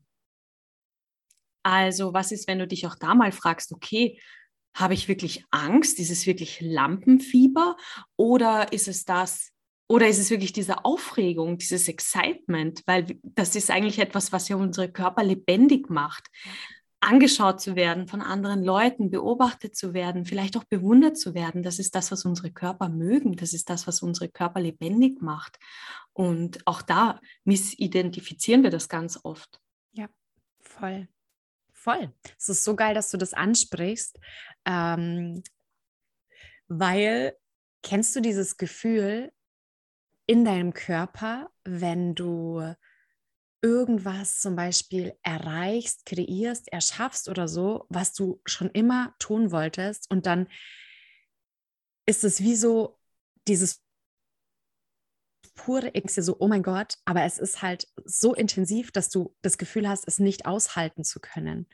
Also 1.64 2.14
was 2.14 2.32
ist, 2.32 2.48
wenn 2.48 2.60
du 2.60 2.68
dich 2.68 2.88
auch 2.88 2.96
da 2.96 3.14
mal 3.14 3.32
fragst, 3.32 3.72
okay, 3.72 4.20
habe 4.74 4.94
ich 4.94 5.08
wirklich 5.08 5.46
Angst? 5.52 6.00
Ist 6.00 6.12
es 6.12 6.26
wirklich 6.26 6.60
Lampenfieber? 6.62 7.78
Oder 8.16 8.72
ist 8.74 8.88
es 8.88 9.06
das, 9.06 9.52
oder 9.88 10.08
ist 10.08 10.20
es 10.20 10.30
wirklich 10.30 10.54
diese 10.54 10.86
Aufregung, 10.86 11.58
dieses 11.58 11.88
Excitement? 11.88 12.82
Weil 12.86 13.20
das 13.24 13.56
ist 13.56 13.70
eigentlich 13.70 14.00
etwas, 14.00 14.32
was 14.32 14.48
ja 14.48 14.56
unsere 14.56 14.92
Körper 14.92 15.24
lebendig 15.24 15.90
macht. 15.90 16.28
Angeschaut 17.04 17.60
zu 17.60 17.76
werden 17.76 18.08
von 18.08 18.22
anderen 18.22 18.64
Leuten, 18.64 19.10
beobachtet 19.10 19.76
zu 19.76 19.96
werden, 19.96 20.24
vielleicht 20.24 20.56
auch 20.56 20.64
bewundert 20.66 21.18
zu 21.18 21.34
werden. 21.34 21.64
Das 21.64 21.80
ist 21.80 21.96
das, 21.96 22.12
was 22.12 22.26
unsere 22.26 22.52
Körper 22.52 22.90
mögen. 22.90 23.36
Das 23.36 23.54
ist 23.54 23.72
das, 23.72 23.88
was 23.88 24.04
unsere 24.04 24.30
Körper 24.30 24.62
lebendig 24.62 25.20
macht. 25.20 25.58
Und 26.14 26.66
auch 26.68 26.84
da 26.84 27.20
missidentifizieren 27.44 28.62
wir 28.62 28.70
das 28.70 28.88
ganz 28.88 29.20
oft. 29.24 29.60
Ja, 29.94 30.10
voll. 30.60 31.08
Voll. 31.82 32.14
Es 32.38 32.48
ist 32.48 32.64
so 32.64 32.76
geil, 32.76 32.94
dass 32.94 33.10
du 33.10 33.18
das 33.18 33.34
ansprichst, 33.34 34.20
ähm, 34.66 35.44
weil 36.68 37.36
kennst 37.82 38.16
du 38.16 38.22
dieses 38.22 38.58
Gefühl 38.58 39.32
in 40.28 40.46
deinem 40.46 40.74
Körper, 40.74 41.50
wenn 41.64 42.14
du 42.14 42.76
irgendwas 43.64 44.40
zum 44.40 44.56
Beispiel 44.56 45.14
erreichst, 45.24 46.06
kreierst, 46.06 46.72
erschaffst 46.72 47.28
oder 47.30 47.48
so, 47.48 47.88
was 47.90 48.14
du 48.14 48.42
schon 48.46 48.70
immer 48.70 49.16
tun 49.18 49.52
wolltest 49.52 50.10
und 50.12 50.28
dann 50.28 50.48
ist 52.06 52.24
es 52.24 52.42
wie 52.42 52.56
so 52.56 53.00
dieses 53.48 53.84
pure 55.56 55.94
Ängste, 55.94 56.24
so, 56.24 56.38
oh 56.40 56.48
mein 56.48 56.64
Gott, 56.64 56.96
aber 57.06 57.24
es 57.24 57.38
ist 57.38 57.62
halt 57.62 57.88
so 58.06 58.34
intensiv, 58.34 58.92
dass 58.92 59.10
du 59.10 59.36
das 59.42 59.58
Gefühl 59.58 59.88
hast, 59.88 60.08
es 60.08 60.20
nicht 60.20 60.46
aushalten 60.46 61.04
zu 61.04 61.20
können. 61.20 61.68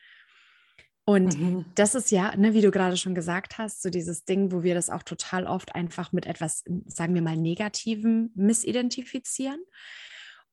Und 1.05 1.39
mhm. 1.39 1.65
das 1.75 1.95
ist 1.95 2.11
ja, 2.11 2.35
ne, 2.35 2.53
wie 2.53 2.61
du 2.61 2.69
gerade 2.69 2.97
schon 2.97 3.15
gesagt 3.15 3.57
hast, 3.57 3.81
so 3.81 3.89
dieses 3.89 4.25
Ding, 4.25 4.51
wo 4.51 4.61
wir 4.63 4.75
das 4.75 4.89
auch 4.89 5.03
total 5.03 5.47
oft 5.47 5.73
einfach 5.73 6.11
mit 6.11 6.25
etwas, 6.25 6.65
sagen 6.85 7.15
wir 7.15 7.21
mal, 7.21 7.37
Negativem 7.37 8.31
missidentifizieren. 8.35 9.61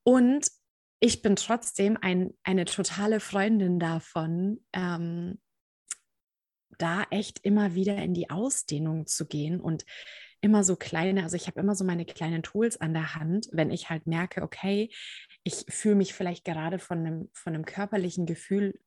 Und 0.04 0.48
ich 1.00 1.22
bin 1.22 1.34
trotzdem 1.34 1.98
ein, 2.00 2.34
eine 2.44 2.66
totale 2.66 3.18
Freundin 3.18 3.80
davon, 3.80 4.64
ähm, 4.72 5.40
da 6.78 7.04
echt 7.10 7.40
immer 7.42 7.74
wieder 7.74 7.96
in 7.96 8.14
die 8.14 8.30
Ausdehnung 8.30 9.06
zu 9.06 9.26
gehen 9.26 9.60
und 9.60 9.84
immer 10.44 10.62
so 10.62 10.76
kleine, 10.76 11.22
also 11.22 11.36
ich 11.36 11.46
habe 11.46 11.58
immer 11.58 11.74
so 11.74 11.84
meine 11.84 12.04
kleinen 12.04 12.42
Tools 12.42 12.78
an 12.78 12.92
der 12.92 13.14
Hand, 13.14 13.48
wenn 13.52 13.70
ich 13.70 13.88
halt 13.88 14.06
merke, 14.06 14.42
okay, 14.42 14.90
ich 15.42 15.64
fühle 15.70 15.94
mich 15.94 16.12
vielleicht 16.12 16.44
gerade 16.44 16.78
von 16.78 16.98
einem, 16.98 17.30
von 17.32 17.54
einem 17.54 17.64
körperlichen 17.64 18.26
Gefühl 18.26 18.78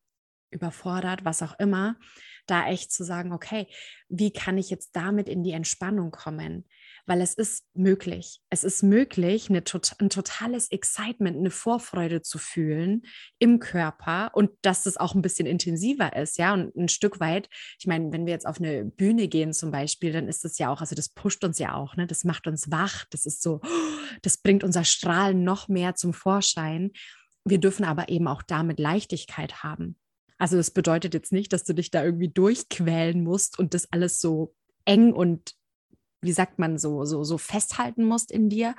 überfordert, 0.52 1.26
was 1.26 1.42
auch 1.42 1.58
immer, 1.58 1.98
da 2.46 2.68
echt 2.68 2.92
zu 2.92 3.04
sagen, 3.04 3.34
okay, 3.34 3.66
wie 4.08 4.32
kann 4.32 4.60
ich 4.60 4.70
jetzt 4.70 4.96
damit 4.96 5.28
in 5.28 5.44
die 5.44 5.52
Entspannung 5.52 6.12
kommen? 6.12 6.70
Weil 7.08 7.22
es 7.22 7.34
ist 7.34 7.64
möglich. 7.74 8.42
Es 8.50 8.66
ist 8.66 8.84
möglich, 8.84 9.50
eine, 9.50 9.64
ein 10.00 10.10
totales 10.10 10.70
Excitement, 10.70 11.38
eine 11.38 11.52
Vorfreude 11.52 12.22
zu 12.22 12.38
fühlen 12.38 13.04
im 13.40 13.60
Körper 13.60 14.32
und 14.34 14.52
dass 14.62 14.84
das 14.84 14.98
auch 14.98 15.16
ein 15.16 15.22
bisschen 15.22 15.48
intensiver 15.48 16.16
ist, 16.16 16.38
ja, 16.38 16.54
und 16.54 16.76
ein 16.76 16.90
Stück 16.90 17.20
weit, 17.22 17.50
ich 17.80 17.88
meine, 17.88 18.12
wenn 18.12 18.26
wir 18.26 18.34
jetzt 18.34 18.46
auf 18.46 18.60
eine 18.60 18.84
Bühne 18.84 19.30
gehen 19.30 19.54
zum 19.54 19.72
Beispiel, 19.72 20.12
dann 20.12 20.28
ist 20.28 20.44
das 20.44 20.58
ja 20.58 20.70
auch, 20.70 20.82
also 20.82 20.96
das 20.96 21.10
pusht 21.10 21.44
uns 21.46 21.60
ja 21.60 21.76
auch, 21.76 21.96
ne? 21.96 22.08
das 22.08 22.26
macht 22.26 22.46
uns 22.46 22.70
wach, 22.70 23.06
das 23.10 23.26
ist 23.26 23.42
so, 23.42 23.62
das 24.22 24.38
bringt 24.38 24.66
unser 24.66 24.84
Strahlen 24.84 25.44
noch 25.44 25.70
mehr 25.70 25.96
zum 25.96 26.14
Vorschein. 26.14 26.92
Wir 27.46 27.60
dürfen 27.60 27.86
aber 27.86 28.10
eben 28.10 28.28
auch 28.28 28.44
damit 28.44 28.80
Leichtigkeit 28.80 29.64
haben. 29.64 29.98
Also 30.38 30.58
das 30.58 30.72
bedeutet 30.72 31.14
jetzt 31.14 31.32
nicht, 31.32 31.54
dass 31.54 31.64
du 31.64 31.74
dich 31.74 31.90
da 31.90 32.04
irgendwie 32.04 32.30
durchquälen 32.30 33.24
musst 33.24 33.58
und 33.58 33.74
das 33.74 33.92
alles 33.92 34.20
so 34.20 34.54
eng 34.86 35.14
und 35.14 35.57
wie 36.28 36.32
sagt 36.34 36.60
man 36.60 36.78
so, 36.78 37.06
so, 37.06 37.24
so 37.24 37.40
festhalten 37.40 38.04
musst 38.04 38.32
in 38.32 38.50
dir, 38.50 38.76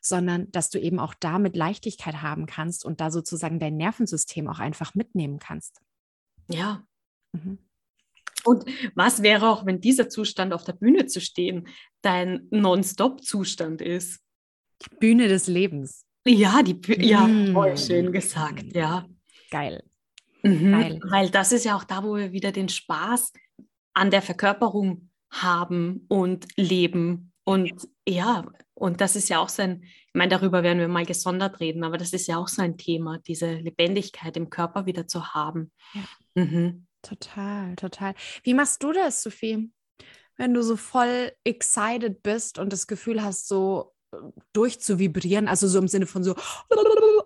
sondern 0.00 0.50
dass 0.52 0.70
du 0.70 0.78
eben 0.78 0.98
auch 0.98 1.14
damit 1.14 1.56
Leichtigkeit 1.56 2.22
haben 2.22 2.46
kannst 2.46 2.84
und 2.84 3.00
da 3.00 3.10
sozusagen 3.10 3.58
dein 3.58 3.76
Nervensystem 3.76 4.48
auch 4.48 4.60
einfach 4.60 4.94
mitnehmen 4.94 5.38
kannst. 5.38 5.82
Ja. 6.48 6.86
Mhm. 7.32 7.58
Und 8.44 8.64
was 8.94 9.22
wäre 9.22 9.48
auch, 9.48 9.66
wenn 9.66 9.80
dieser 9.80 10.08
Zustand 10.08 10.52
auf 10.52 10.64
der 10.64 10.72
Bühne 10.72 11.06
zu 11.06 11.20
stehen 11.20 11.68
dein 12.00 12.48
Non-Stop-Zustand 12.50 13.82
ist? 13.82 14.20
Die 14.84 14.96
Bühne 14.96 15.28
des 15.28 15.46
Lebens. 15.46 16.06
Ja, 16.24 16.62
die 16.62 16.74
Bühne, 16.74 17.04
ja, 17.04 17.26
mm. 17.26 17.52
voll 17.52 17.76
schön 17.76 18.12
gesagt, 18.12 18.74
ja. 18.74 19.06
Geil. 19.50 19.84
Mhm, 20.42 21.00
weil 21.08 21.30
das 21.30 21.52
ist 21.52 21.64
ja 21.64 21.76
auch 21.76 21.84
da, 21.84 22.02
wo 22.02 22.16
wir 22.16 22.32
wieder 22.32 22.50
den 22.50 22.68
Spaß 22.68 23.32
an 23.94 24.10
der 24.10 24.22
Verkörperung 24.22 25.10
haben 25.32 26.04
und 26.08 26.46
leben. 26.56 27.32
Und 27.44 27.72
ja, 28.06 28.44
und 28.74 29.00
das 29.00 29.16
ist 29.16 29.28
ja 29.28 29.40
auch 29.40 29.48
so 29.48 29.62
ein, 29.62 29.82
ich 29.82 30.14
meine, 30.14 30.30
darüber 30.30 30.62
werden 30.62 30.78
wir 30.78 30.88
mal 30.88 31.06
gesondert 31.06 31.58
reden, 31.60 31.82
aber 31.82 31.98
das 31.98 32.12
ist 32.12 32.28
ja 32.28 32.36
auch 32.36 32.48
so 32.48 32.62
ein 32.62 32.78
Thema, 32.78 33.18
diese 33.26 33.54
Lebendigkeit 33.54 34.36
im 34.36 34.50
Körper 34.50 34.86
wieder 34.86 35.06
zu 35.06 35.34
haben. 35.34 35.72
Ja. 35.94 36.44
Mhm. 36.44 36.86
Total, 37.02 37.74
total. 37.74 38.14
Wie 38.44 38.54
machst 38.54 38.82
du 38.82 38.92
das, 38.92 39.22
Sophie? 39.22 39.72
Wenn 40.36 40.54
du 40.54 40.62
so 40.62 40.76
voll 40.76 41.32
excited 41.44 42.22
bist 42.22 42.58
und 42.58 42.72
das 42.72 42.86
Gefühl 42.86 43.22
hast, 43.22 43.48
so 43.48 43.92
äh, 44.12 44.18
durchzuvibrieren, 44.52 45.48
also 45.48 45.66
so 45.66 45.78
im 45.78 45.88
Sinne 45.88 46.06
von 46.06 46.22
so, 46.22 46.34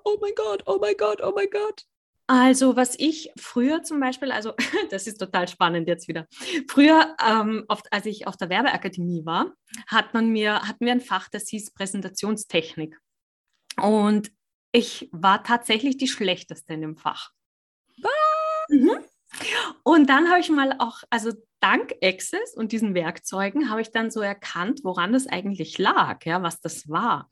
oh 0.04 0.18
mein 0.20 0.34
Gott, 0.34 0.62
oh 0.66 0.78
mein 0.80 0.96
Gott, 0.96 1.20
oh 1.22 1.32
mein 1.34 1.50
Gott. 1.50 1.84
Also, 2.28 2.74
was 2.74 2.98
ich 2.98 3.30
früher 3.38 3.82
zum 3.82 4.00
Beispiel, 4.00 4.32
also 4.32 4.54
das 4.90 5.06
ist 5.06 5.18
total 5.18 5.46
spannend 5.48 5.86
jetzt 5.86 6.08
wieder. 6.08 6.26
Früher, 6.68 7.16
ähm, 7.24 7.64
oft, 7.68 7.92
als 7.92 8.06
ich 8.06 8.26
auf 8.26 8.36
der 8.36 8.48
Werbeakademie 8.48 9.24
war, 9.24 9.52
hat 9.86 10.12
man 10.12 10.30
mir, 10.30 10.62
hatten 10.62 10.84
wir 10.84 10.92
ein 10.92 11.00
Fach, 11.00 11.28
das 11.30 11.48
hieß 11.48 11.72
Präsentationstechnik. 11.72 12.98
Und 13.80 14.32
ich 14.72 15.08
war 15.12 15.44
tatsächlich 15.44 15.96
die 15.96 16.08
schlechteste 16.08 16.74
in 16.74 16.80
dem 16.80 16.96
Fach. 16.96 17.30
Mhm. 18.68 19.04
Und 19.82 20.08
dann 20.08 20.28
habe 20.28 20.40
ich 20.40 20.50
mal 20.50 20.76
auch, 20.78 21.02
also 21.10 21.32
dank 21.60 21.94
Access 22.02 22.54
und 22.54 22.72
diesen 22.72 22.94
Werkzeugen, 22.94 23.70
habe 23.70 23.80
ich 23.80 23.90
dann 23.90 24.10
so 24.10 24.20
erkannt, 24.20 24.80
woran 24.82 25.12
das 25.12 25.26
eigentlich 25.26 25.78
lag, 25.78 26.24
ja, 26.24 26.42
was 26.42 26.60
das 26.60 26.88
war. 26.88 27.30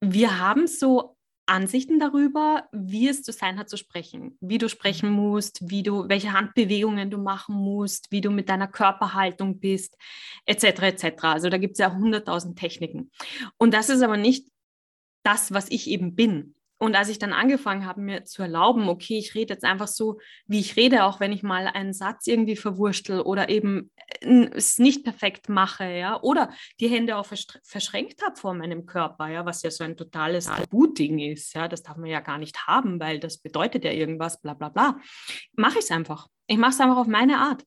Wir 0.00 0.38
haben 0.38 0.66
so 0.66 1.15
Ansichten 1.46 1.98
darüber, 1.98 2.68
wie 2.72 3.08
es 3.08 3.22
zu 3.22 3.32
sein 3.32 3.58
hat 3.58 3.68
zu 3.68 3.76
sprechen, 3.76 4.36
wie 4.40 4.58
du 4.58 4.68
sprechen 4.68 5.10
musst, 5.10 5.70
wie 5.70 5.82
du, 5.82 6.08
welche 6.08 6.32
Handbewegungen 6.32 7.10
du 7.10 7.18
machen 7.18 7.54
musst, 7.54 8.10
wie 8.10 8.20
du 8.20 8.30
mit 8.30 8.48
deiner 8.48 8.68
Körperhaltung 8.68 9.60
bist, 9.60 9.96
etc. 10.44 10.64
etc. 10.82 11.04
Also 11.22 11.48
da 11.48 11.58
gibt 11.58 11.72
es 11.74 11.78
ja 11.78 11.94
hunderttausend 11.94 12.58
Techniken. 12.58 13.10
Und 13.58 13.74
das 13.74 13.88
ist 13.88 14.02
aber 14.02 14.16
nicht 14.16 14.48
das, 15.22 15.52
was 15.52 15.70
ich 15.70 15.88
eben 15.88 16.14
bin. 16.14 16.54
Und 16.78 16.94
als 16.94 17.08
ich 17.08 17.18
dann 17.18 17.32
angefangen 17.32 17.86
habe, 17.86 18.02
mir 18.02 18.24
zu 18.24 18.42
erlauben, 18.42 18.88
okay, 18.88 19.18
ich 19.18 19.34
rede 19.34 19.54
jetzt 19.54 19.64
einfach 19.64 19.88
so, 19.88 20.18
wie 20.46 20.60
ich 20.60 20.76
rede, 20.76 21.04
auch 21.04 21.20
wenn 21.20 21.32
ich 21.32 21.42
mal 21.42 21.66
einen 21.66 21.94
Satz 21.94 22.26
irgendwie 22.26 22.56
verwurschtel 22.56 23.20
oder 23.20 23.48
eben 23.48 23.90
äh, 24.20 24.50
es 24.52 24.78
nicht 24.78 25.02
perfekt 25.02 25.48
mache, 25.48 25.84
ja, 25.84 26.20
oder 26.20 26.50
die 26.78 26.88
Hände 26.88 27.16
auch 27.16 27.26
verschränkt 27.26 28.22
habe 28.22 28.36
vor 28.36 28.52
meinem 28.52 28.84
Körper, 28.84 29.28
ja, 29.28 29.46
was 29.46 29.62
ja 29.62 29.70
so 29.70 29.84
ein 29.84 29.96
totales 29.96 30.46
Tabu-Ding 30.46 31.18
ist, 31.18 31.54
ja, 31.54 31.66
das 31.66 31.82
darf 31.82 31.96
man 31.96 32.10
ja 32.10 32.20
gar 32.20 32.36
nicht 32.36 32.66
haben, 32.66 33.00
weil 33.00 33.20
das 33.20 33.38
bedeutet 33.38 33.84
ja 33.84 33.92
irgendwas, 33.92 34.40
bla 34.42 34.52
bla 34.52 34.68
bla. 34.68 35.00
Mache 35.54 35.78
ich 35.78 35.84
es 35.84 35.90
einfach. 35.90 36.28
Ich 36.46 36.58
mache 36.58 36.72
es 36.72 36.80
einfach 36.80 36.98
auf 36.98 37.06
meine 37.06 37.38
Art. 37.38 37.64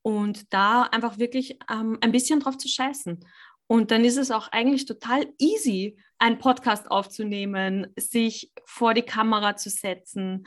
Und 0.00 0.52
da 0.52 0.82
einfach 0.82 1.18
wirklich 1.18 1.58
ähm, 1.70 1.98
ein 2.00 2.12
bisschen 2.12 2.40
drauf 2.40 2.56
zu 2.56 2.68
scheißen. 2.68 3.24
Und 3.66 3.90
dann 3.90 4.04
ist 4.04 4.16
es 4.16 4.30
auch 4.30 4.48
eigentlich 4.52 4.86
total 4.86 5.26
easy, 5.38 5.98
einen 6.18 6.38
Podcast 6.38 6.90
aufzunehmen, 6.90 7.92
sich 7.96 8.52
vor 8.64 8.94
die 8.94 9.02
Kamera 9.02 9.56
zu 9.56 9.70
setzen, 9.70 10.46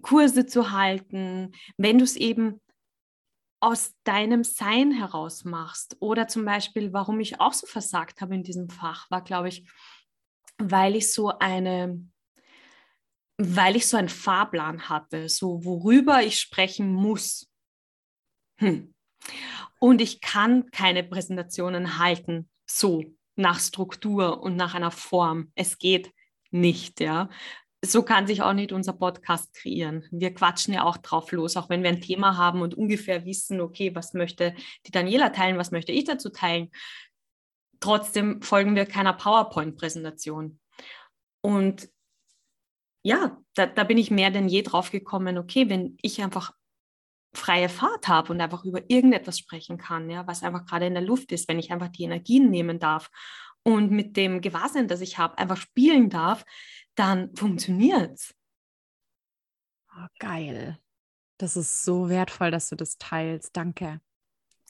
Kurse 0.00 0.46
zu 0.46 0.72
halten, 0.72 1.52
wenn 1.76 1.98
du 1.98 2.04
es 2.04 2.16
eben 2.16 2.60
aus 3.60 3.94
deinem 4.04 4.42
Sein 4.42 4.90
heraus 4.90 5.44
machst. 5.44 5.96
Oder 6.00 6.26
zum 6.26 6.44
Beispiel, 6.44 6.92
warum 6.92 7.20
ich 7.20 7.40
auch 7.40 7.52
so 7.52 7.66
versagt 7.66 8.20
habe 8.20 8.34
in 8.34 8.42
diesem 8.42 8.68
Fach, 8.68 9.10
war, 9.10 9.22
glaube 9.22 9.48
ich, 9.48 9.68
weil 10.58 10.96
ich 10.96 11.12
so 11.12 11.38
eine, 11.38 12.04
weil 13.38 13.76
ich 13.76 13.86
so 13.86 13.96
einen 13.96 14.08
Fahrplan 14.08 14.88
hatte, 14.88 15.28
so 15.28 15.64
worüber 15.64 16.22
ich 16.22 16.40
sprechen 16.40 16.92
muss. 16.92 17.48
Hm. 18.58 18.94
Und 19.78 20.00
ich 20.00 20.20
kann 20.20 20.70
keine 20.70 21.04
Präsentationen 21.04 21.98
halten, 21.98 22.50
so 22.66 23.04
nach 23.42 23.60
Struktur 23.60 24.42
und 24.42 24.56
nach 24.56 24.74
einer 24.74 24.90
Form. 24.90 25.52
Es 25.54 25.78
geht 25.78 26.10
nicht, 26.50 27.00
ja. 27.00 27.28
So 27.84 28.02
kann 28.02 28.26
sich 28.26 28.42
auch 28.42 28.52
nicht 28.52 28.72
unser 28.72 28.92
Podcast 28.92 29.52
kreieren. 29.54 30.04
Wir 30.10 30.32
quatschen 30.32 30.72
ja 30.72 30.84
auch 30.84 30.96
drauf 30.96 31.32
los, 31.32 31.56
auch 31.56 31.68
wenn 31.68 31.82
wir 31.82 31.90
ein 31.90 32.00
Thema 32.00 32.36
haben 32.36 32.62
und 32.62 32.74
ungefähr 32.74 33.26
wissen, 33.26 33.60
okay, 33.60 33.94
was 33.94 34.14
möchte 34.14 34.54
die 34.86 34.92
Daniela 34.92 35.30
teilen, 35.30 35.58
was 35.58 35.72
möchte 35.72 35.92
ich 35.92 36.04
dazu 36.04 36.30
teilen. 36.30 36.70
Trotzdem 37.80 38.40
folgen 38.40 38.76
wir 38.76 38.86
keiner 38.86 39.12
PowerPoint-Präsentation. 39.12 40.60
Und 41.40 41.90
ja, 43.02 43.42
da, 43.54 43.66
da 43.66 43.82
bin 43.82 43.98
ich 43.98 44.12
mehr 44.12 44.30
denn 44.30 44.48
je 44.48 44.62
drauf 44.62 44.92
gekommen, 44.92 45.36
okay, 45.36 45.68
wenn 45.68 45.96
ich 46.02 46.22
einfach 46.22 46.52
freie 47.34 47.68
Fahrt 47.68 48.08
habe 48.08 48.32
und 48.32 48.40
einfach 48.40 48.64
über 48.64 48.82
irgendetwas 48.88 49.38
sprechen 49.38 49.78
kann, 49.78 50.10
ja, 50.10 50.26
was 50.26 50.42
einfach 50.42 50.66
gerade 50.66 50.86
in 50.86 50.94
der 50.94 51.02
Luft 51.02 51.32
ist, 51.32 51.48
wenn 51.48 51.58
ich 51.58 51.72
einfach 51.72 51.88
die 51.88 52.04
Energien 52.04 52.50
nehmen 52.50 52.78
darf 52.78 53.10
und 53.62 53.90
mit 53.90 54.16
dem 54.16 54.40
Gewahrsein, 54.40 54.88
das 54.88 55.00
ich 55.00 55.18
habe, 55.18 55.38
einfach 55.38 55.56
spielen 55.56 56.10
darf, 56.10 56.44
dann 56.94 57.34
funktioniert 57.34 58.12
es. 58.12 58.34
Oh, 59.94 60.06
geil. 60.18 60.78
Das 61.38 61.56
ist 61.56 61.84
so 61.84 62.08
wertvoll, 62.08 62.50
dass 62.50 62.68
du 62.68 62.76
das 62.76 62.98
teilst. 62.98 63.56
Danke. 63.56 64.00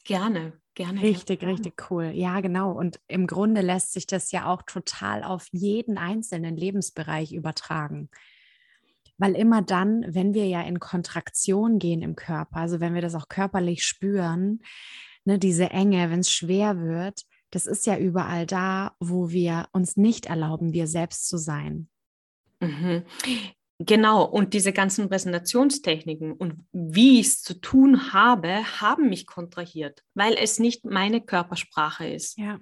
Gerne, 0.05 0.61
gerne. 0.75 1.03
Richtig, 1.03 1.41
gerne. 1.41 1.55
richtig 1.55 1.91
cool. 1.91 2.07
Ja, 2.07 2.41
genau. 2.41 2.73
Und 2.73 3.01
im 3.07 3.27
Grunde 3.27 3.61
lässt 3.61 3.93
sich 3.93 4.07
das 4.07 4.33
ja 4.33 4.47
auch 4.47 4.63
total 4.63 5.23
auf 5.23 5.47
jeden 5.53 5.97
einzelnen 5.97 6.57
Lebensbereich 6.57 7.33
übertragen. 7.33 8.11
Weil 9.19 9.37
immer 9.37 9.63
dann, 9.63 10.05
wenn 10.09 10.35
wir 10.35 10.47
ja 10.47 10.63
in 10.63 10.81
Kontraktion 10.81 11.79
gehen 11.79 12.03
im 12.03 12.17
Körper, 12.17 12.57
also 12.57 12.81
wenn 12.81 12.95
wir 12.95 13.03
das 13.03 13.15
auch 13.15 13.29
körperlich 13.29 13.85
spüren, 13.85 14.61
ne, 15.25 15.39
diese 15.39 15.71
Enge, 15.71 16.11
wenn 16.11 16.21
es 16.21 16.31
schwer 16.33 16.79
wird, 16.81 17.23
das 17.51 17.67
ist 17.67 17.87
ja 17.87 17.99
überall 17.99 18.47
da, 18.47 18.97
wo 18.99 19.31
wir 19.31 19.69
uns 19.73 19.97
nicht 19.97 20.27
erlauben, 20.27 20.73
wir 20.73 20.87
selbst 20.87 21.29
zu 21.29 21.37
sein. 21.37 21.89
Mhm. 22.61 23.05
Genau, 23.79 24.25
und 24.25 24.55
diese 24.55 24.73
ganzen 24.73 25.09
Präsentationstechniken 25.09 26.33
und 26.33 26.65
wie 26.73 27.21
ich 27.21 27.27
es 27.27 27.43
zu 27.43 27.55
tun 27.55 28.13
habe, 28.13 28.81
haben 28.81 29.09
mich 29.09 29.27
kontrahiert, 29.27 30.05
weil 30.15 30.35
es 30.35 30.59
nicht 30.59 30.85
meine 30.85 31.21
Körpersprache 31.21 32.07
ist. 32.09 32.39
Ja. 32.39 32.61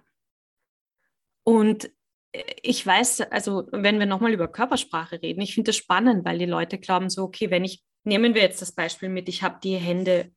Und 1.44 1.90
ich 2.32 2.86
weiß, 2.86 3.22
also 3.22 3.66
wenn 3.72 3.98
wir 3.98 4.06
nochmal 4.06 4.32
über 4.32 4.48
Körpersprache 4.48 5.20
reden, 5.22 5.40
ich 5.40 5.54
finde 5.54 5.70
das 5.70 5.76
spannend, 5.76 6.24
weil 6.24 6.38
die 6.38 6.46
Leute 6.46 6.78
glauben 6.78 7.10
so, 7.10 7.24
okay, 7.24 7.50
wenn 7.50 7.64
ich, 7.64 7.82
nehmen 8.04 8.34
wir 8.34 8.42
jetzt 8.42 8.62
das 8.62 8.72
Beispiel 8.72 9.08
mit, 9.08 9.28
ich 9.28 9.42
habe 9.42 9.58
die 9.62 9.76
Hände 9.76 10.32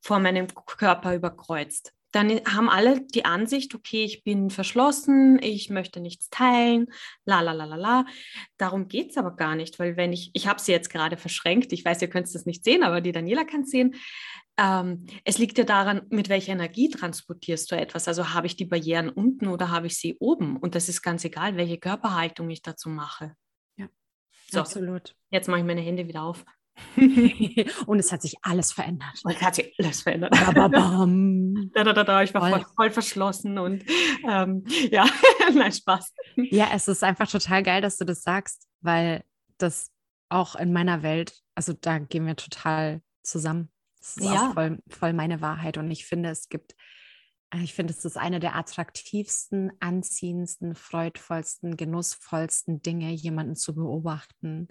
vor 0.00 0.18
meinem 0.18 0.46
Körper 0.48 1.14
überkreuzt. 1.14 1.92
Dann 2.12 2.30
haben 2.46 2.68
alle 2.68 3.00
die 3.00 3.24
Ansicht, 3.24 3.74
okay, 3.74 4.04
ich 4.04 4.22
bin 4.22 4.48
verschlossen, 4.48 5.40
ich 5.42 5.68
möchte 5.68 5.98
nichts 5.98 6.30
teilen, 6.30 6.86
la 7.24 7.40
la 7.40 7.52
la 7.52 7.64
la 7.64 7.76
la. 7.76 8.06
Darum 8.56 8.86
geht 8.86 9.10
es 9.10 9.16
aber 9.16 9.34
gar 9.34 9.56
nicht, 9.56 9.80
weil 9.80 9.96
wenn 9.96 10.12
ich, 10.12 10.30
ich 10.32 10.46
habe 10.46 10.60
sie 10.60 10.70
jetzt 10.70 10.90
gerade 10.90 11.16
verschränkt, 11.16 11.72
ich 11.72 11.84
weiß, 11.84 12.00
ihr 12.02 12.08
könnt 12.08 12.28
es 12.28 12.46
nicht 12.46 12.62
sehen, 12.62 12.84
aber 12.84 13.00
die 13.00 13.10
Daniela 13.10 13.42
kann 13.42 13.62
es 13.62 13.70
sehen. 13.70 13.96
Ähm, 14.56 15.06
es 15.24 15.38
liegt 15.38 15.58
ja 15.58 15.64
daran, 15.64 16.02
mit 16.10 16.28
welcher 16.28 16.52
Energie 16.52 16.88
transportierst 16.88 17.70
du 17.70 17.76
etwas. 17.76 18.06
Also 18.06 18.32
habe 18.34 18.46
ich 18.46 18.56
die 18.56 18.64
Barrieren 18.64 19.08
unten 19.08 19.48
oder 19.48 19.70
habe 19.70 19.88
ich 19.88 19.98
sie 19.98 20.16
oben? 20.18 20.56
Und 20.56 20.74
das 20.74 20.88
ist 20.88 21.02
ganz 21.02 21.24
egal, 21.24 21.56
welche 21.56 21.78
Körperhaltung 21.78 22.48
ich 22.50 22.62
dazu 22.62 22.88
mache. 22.88 23.34
Ja, 23.76 23.88
so, 24.50 24.60
absolut. 24.60 25.16
Jetzt 25.30 25.48
mache 25.48 25.60
ich 25.60 25.66
meine 25.66 25.80
Hände 25.80 26.06
wieder 26.06 26.22
auf. 26.22 26.44
und 27.86 27.98
es 27.98 28.10
hat 28.12 28.22
sich 28.22 28.34
alles 28.42 28.72
verändert. 28.72 29.20
Und 29.22 29.34
es 29.36 29.42
hat 29.42 29.54
sich 29.54 29.74
alles 29.78 30.02
verändert. 30.02 30.32
da, 30.54 30.68
da, 30.68 31.92
da, 31.92 32.04
da, 32.04 32.22
ich 32.22 32.34
war 32.34 32.48
voll, 32.50 32.66
voll 32.76 32.90
verschlossen 32.90 33.58
und 33.58 33.84
ähm, 34.28 34.64
ja, 34.90 35.06
nein, 35.54 35.72
Spaß. 35.72 36.12
Ja, 36.36 36.70
es 36.74 36.88
ist 36.88 37.04
einfach 37.04 37.30
total 37.30 37.62
geil, 37.62 37.80
dass 37.80 37.96
du 37.96 38.04
das 38.04 38.22
sagst, 38.22 38.68
weil 38.80 39.24
das 39.58 39.90
auch 40.28 40.56
in 40.56 40.72
meiner 40.72 41.02
Welt, 41.02 41.40
also 41.54 41.72
da 41.72 41.98
gehen 41.98 42.26
wir 42.26 42.36
total 42.36 43.02
zusammen. 43.22 43.70
Das 44.04 44.18
ist 44.18 44.24
ja. 44.24 44.50
auch 44.50 44.52
voll, 44.52 44.78
voll 44.88 45.12
meine 45.14 45.40
Wahrheit. 45.40 45.78
Und 45.78 45.90
ich 45.90 46.04
finde, 46.04 46.28
es 46.28 46.50
gibt, 46.50 46.76
äh, 47.50 47.62
ich 47.62 47.72
finde, 47.72 47.94
es 47.94 48.04
ist 48.04 48.18
eine 48.18 48.38
der 48.38 48.54
attraktivsten, 48.54 49.72
anziehendsten, 49.80 50.74
freudvollsten, 50.74 51.78
genussvollsten 51.78 52.82
Dinge, 52.82 53.12
jemanden 53.12 53.56
zu 53.56 53.74
beobachten. 53.74 54.68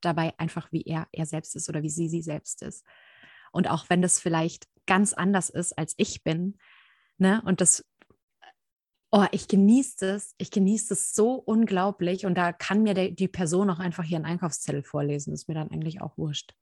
Dabei 0.00 0.38
einfach, 0.38 0.70
wie 0.70 0.82
er 0.82 1.08
er 1.10 1.26
selbst 1.26 1.56
ist 1.56 1.68
oder 1.68 1.82
wie 1.82 1.90
sie 1.90 2.08
sie 2.08 2.22
selbst 2.22 2.62
ist. 2.62 2.86
Und 3.50 3.68
auch 3.68 3.90
wenn 3.90 4.02
das 4.02 4.20
vielleicht 4.20 4.68
ganz 4.86 5.12
anders 5.12 5.50
ist, 5.50 5.76
als 5.76 5.94
ich 5.96 6.22
bin, 6.22 6.58
ne, 7.18 7.42
und 7.44 7.60
das 7.60 7.84
Oh, 9.12 9.24
ich 9.30 9.46
genieße 9.48 10.10
es. 10.10 10.34
Ich 10.36 10.50
genieße 10.50 10.92
es 10.92 11.14
so 11.14 11.34
unglaublich. 11.34 12.26
Und 12.26 12.34
da 12.36 12.52
kann 12.52 12.82
mir 12.82 12.92
die 12.92 13.28
Person 13.28 13.70
auch 13.70 13.78
einfach 13.78 14.04
ihren 14.04 14.24
Einkaufszettel 14.24 14.82
vorlesen. 14.82 15.30
Das 15.30 15.42
ist 15.42 15.48
mir 15.48 15.54
dann 15.54 15.70
eigentlich 15.70 16.02
auch 16.02 16.18
wurscht. 16.18 16.54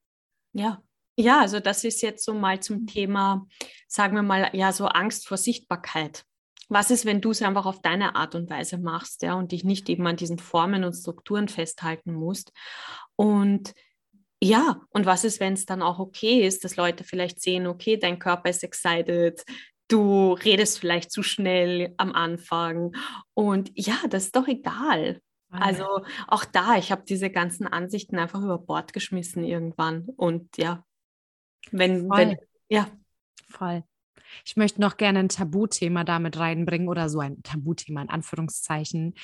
Ja, 0.54 0.82
ja, 1.16 1.40
also 1.40 1.60
das 1.60 1.84
ist 1.84 2.02
jetzt 2.02 2.24
so 2.24 2.34
mal 2.34 2.60
zum 2.60 2.86
Thema, 2.86 3.46
sagen 3.86 4.16
wir 4.16 4.22
mal, 4.22 4.50
ja, 4.52 4.72
so 4.72 4.86
Angst 4.86 5.28
vor 5.28 5.36
Sichtbarkeit. 5.36 6.24
Was 6.68 6.90
ist, 6.90 7.04
wenn 7.04 7.20
du 7.20 7.30
es 7.30 7.42
einfach 7.42 7.66
auf 7.66 7.82
deine 7.82 8.16
Art 8.16 8.34
und 8.34 8.50
Weise 8.50 8.78
machst, 8.78 9.22
ja, 9.22 9.34
und 9.34 9.52
dich 9.52 9.64
nicht 9.64 9.88
eben 9.88 10.06
an 10.06 10.16
diesen 10.16 10.38
Formen 10.38 10.82
und 10.82 10.94
Strukturen 10.94 11.48
festhalten 11.48 12.12
musst? 12.14 12.52
Und 13.16 13.74
ja, 14.42 14.80
und 14.90 15.06
was 15.06 15.24
ist, 15.24 15.40
wenn 15.40 15.52
es 15.52 15.66
dann 15.66 15.82
auch 15.82 15.98
okay 15.98 16.46
ist, 16.46 16.64
dass 16.64 16.76
Leute 16.76 17.04
vielleicht 17.04 17.40
sehen, 17.40 17.66
okay, 17.66 17.96
dein 17.96 18.18
Körper 18.18 18.50
ist 18.50 18.64
excited, 18.64 19.44
du 19.88 20.32
redest 20.32 20.78
vielleicht 20.78 21.12
zu 21.12 21.22
schnell 21.22 21.94
am 21.96 22.12
Anfang. 22.12 22.92
Und 23.34 23.70
ja, 23.74 23.96
das 24.10 24.24
ist 24.24 24.36
doch 24.36 24.48
egal. 24.48 25.20
Also 25.60 26.04
auch 26.28 26.44
da, 26.44 26.76
ich 26.76 26.90
habe 26.92 27.04
diese 27.08 27.30
ganzen 27.30 27.66
Ansichten 27.66 28.18
einfach 28.18 28.42
über 28.42 28.58
Bord 28.58 28.92
geschmissen 28.92 29.44
irgendwann. 29.44 30.08
Und 30.16 30.56
ja, 30.56 30.84
wenn, 31.70 32.08
Voll. 32.08 32.18
wenn 32.18 32.36
ja. 32.68 32.88
Voll. 33.48 33.84
Ich 34.44 34.56
möchte 34.56 34.80
noch 34.80 34.96
gerne 34.96 35.20
ein 35.20 35.28
Tabuthema 35.28 36.02
damit 36.02 36.38
reinbringen 36.38 36.88
oder 36.88 37.08
so 37.08 37.20
ein 37.20 37.42
Tabuthema 37.42 38.02
in 38.02 38.10
Anführungszeichen. 38.10 39.14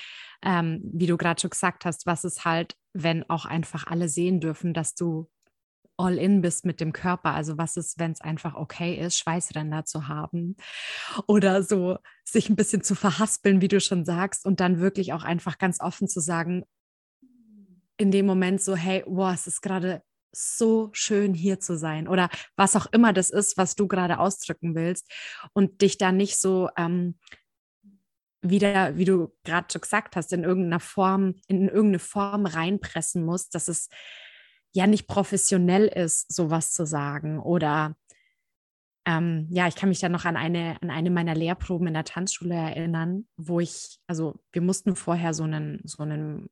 Ähm, 0.43 0.81
wie 0.85 1.07
du 1.07 1.17
gerade 1.17 1.41
schon 1.41 1.51
gesagt 1.51 1.85
hast, 1.85 2.07
was 2.07 2.25
ist 2.25 2.45
halt, 2.45 2.77
wenn 2.93 3.29
auch 3.29 3.45
einfach 3.45 3.87
alle 3.87 4.09
sehen 4.09 4.41
dürfen, 4.41 4.73
dass 4.73 4.95
du 4.95 5.29
all 6.01 6.19
in 6.19 6.41
bist 6.41 6.65
mit 6.65 6.81
dem 6.81 6.93
Körper. 6.93 7.35
Also 7.35 7.59
was 7.59 7.77
ist, 7.77 7.99
wenn 7.99 8.13
es 8.13 8.21
einfach 8.21 8.55
okay 8.55 8.95
ist, 8.95 9.19
Schweißränder 9.19 9.85
zu 9.85 10.09
haben 10.09 10.57
oder 11.27 11.63
so 11.63 11.99
sich 12.25 12.49
ein 12.49 12.57
bisschen 12.57 12.83
zu 12.83 12.95
verhaspeln, 12.95 13.61
wie 13.61 13.69
du 13.69 13.81
schon 13.81 14.05
sagst, 14.05 14.47
und 14.47 14.61
dann 14.61 14.81
wirklich 14.81 15.13
auch 15.13 15.23
einfach 15.23 15.59
ganz 15.59 15.81
offen 15.81 16.09
zu 16.09 16.21
sagen, 16.21 16.65
in 17.97 18.11
dem 18.11 18.27
Moment 18.27 18.63
so, 18.63 18.77
hey, 18.77 19.05
wow, 19.07 19.33
es 19.35 19.47
ist 19.47 19.61
gerade 19.61 20.03
so 20.33 20.91
schön 20.93 21.35
hier 21.35 21.61
zu 21.61 21.77
sein 21.77 22.07
oder 22.07 22.31
was 22.57 22.77
auch 22.77 22.87
immer 22.93 23.13
das 23.13 23.31
ist, 23.31 23.57
was 23.57 23.75
du 23.75 23.89
gerade 23.89 24.19
ausdrücken 24.19 24.75
willst 24.75 25.11
und 25.53 25.83
dich 25.83 25.99
da 25.99 26.13
nicht 26.13 26.39
so 26.39 26.71
ähm, 26.77 27.19
wieder, 28.43 28.97
wie 28.97 29.05
du 29.05 29.35
gerade 29.45 29.67
schon 29.71 29.83
gesagt 29.83 30.17
hast, 30.17 30.33
in 30.33 30.45
irgendeiner 30.45 30.81
Form, 30.81 31.35
in 31.47 31.69
irgendeine 31.69 31.99
Form 31.99 32.47
reinpressen 32.47 33.25
musst, 33.25 33.55
dass 33.55 33.69
es 33.69 33.89
ja 34.73 34.87
nicht 34.87 35.07
professionell 35.07 35.87
ist, 35.87 36.33
sowas 36.33 36.73
zu 36.73 36.87
sagen. 36.87 37.41
Oder 37.41 37.97
ähm, 39.07 39.47
ja, 39.51 39.67
ich 39.67 39.77
kann 39.77 39.89
mich 39.89 40.01
dann 40.01 40.13
noch 40.13 40.25
an 40.25 40.37
eine, 40.37 40.77
an 40.83 40.91
eine 40.91 41.11
meiner 41.11 41.35
Lehrproben 41.35 41.89
in 41.89 41.95
der 41.95 42.05
Tanzschule 42.05 42.55
erinnern, 42.55 43.27
wo 43.37 43.61
ich, 43.61 43.99
also 44.07 44.39
wir 44.53 44.63
mussten 44.63 44.95
vorher 44.95 45.35
so 45.35 45.45
einen, 45.45 45.81
so 45.85 46.03
einen 46.03 46.49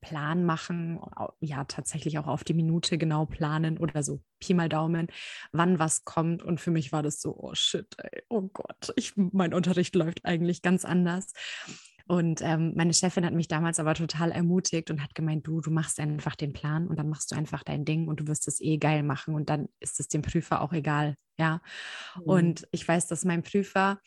Plan 0.00 0.44
machen, 0.44 0.98
ja, 1.40 1.64
tatsächlich 1.64 2.18
auch 2.18 2.26
auf 2.26 2.42
die 2.42 2.54
Minute 2.54 2.96
genau 2.96 3.26
planen 3.26 3.76
oder 3.78 4.02
so 4.02 4.22
Pi 4.38 4.54
mal 4.54 4.68
Daumen, 4.68 5.08
wann 5.52 5.78
was 5.78 6.04
kommt. 6.04 6.42
Und 6.42 6.60
für 6.60 6.70
mich 6.70 6.90
war 6.92 7.02
das 7.02 7.20
so, 7.20 7.36
oh 7.36 7.54
shit, 7.54 7.86
ey, 7.98 8.22
oh 8.28 8.48
Gott, 8.52 8.92
ich, 8.96 9.12
mein 9.16 9.52
Unterricht 9.52 9.94
läuft 9.94 10.24
eigentlich 10.24 10.62
ganz 10.62 10.84
anders. 10.84 11.32
Und 12.10 12.42
ähm, 12.42 12.72
meine 12.74 12.92
Chefin 12.92 13.24
hat 13.24 13.34
mich 13.34 13.46
damals 13.46 13.78
aber 13.78 13.94
total 13.94 14.32
ermutigt 14.32 14.90
und 14.90 15.00
hat 15.00 15.14
gemeint, 15.14 15.46
du, 15.46 15.60
du 15.60 15.70
machst 15.70 16.00
einfach 16.00 16.34
den 16.34 16.52
Plan 16.52 16.88
und 16.88 16.98
dann 16.98 17.08
machst 17.08 17.30
du 17.30 17.36
einfach 17.36 17.62
dein 17.62 17.84
Ding 17.84 18.08
und 18.08 18.18
du 18.18 18.26
wirst 18.26 18.48
es 18.48 18.60
eh 18.60 18.78
geil 18.78 19.04
machen 19.04 19.32
und 19.36 19.48
dann 19.48 19.68
ist 19.78 20.00
es 20.00 20.08
dem 20.08 20.20
Prüfer 20.20 20.60
auch 20.60 20.72
egal, 20.72 21.14
ja. 21.38 21.62
Mhm. 22.16 22.22
Und 22.22 22.68
ich 22.72 22.88
weiß, 22.88 23.06
dass 23.06 23.24
mein 23.24 23.44
Prüfer, 23.44 24.00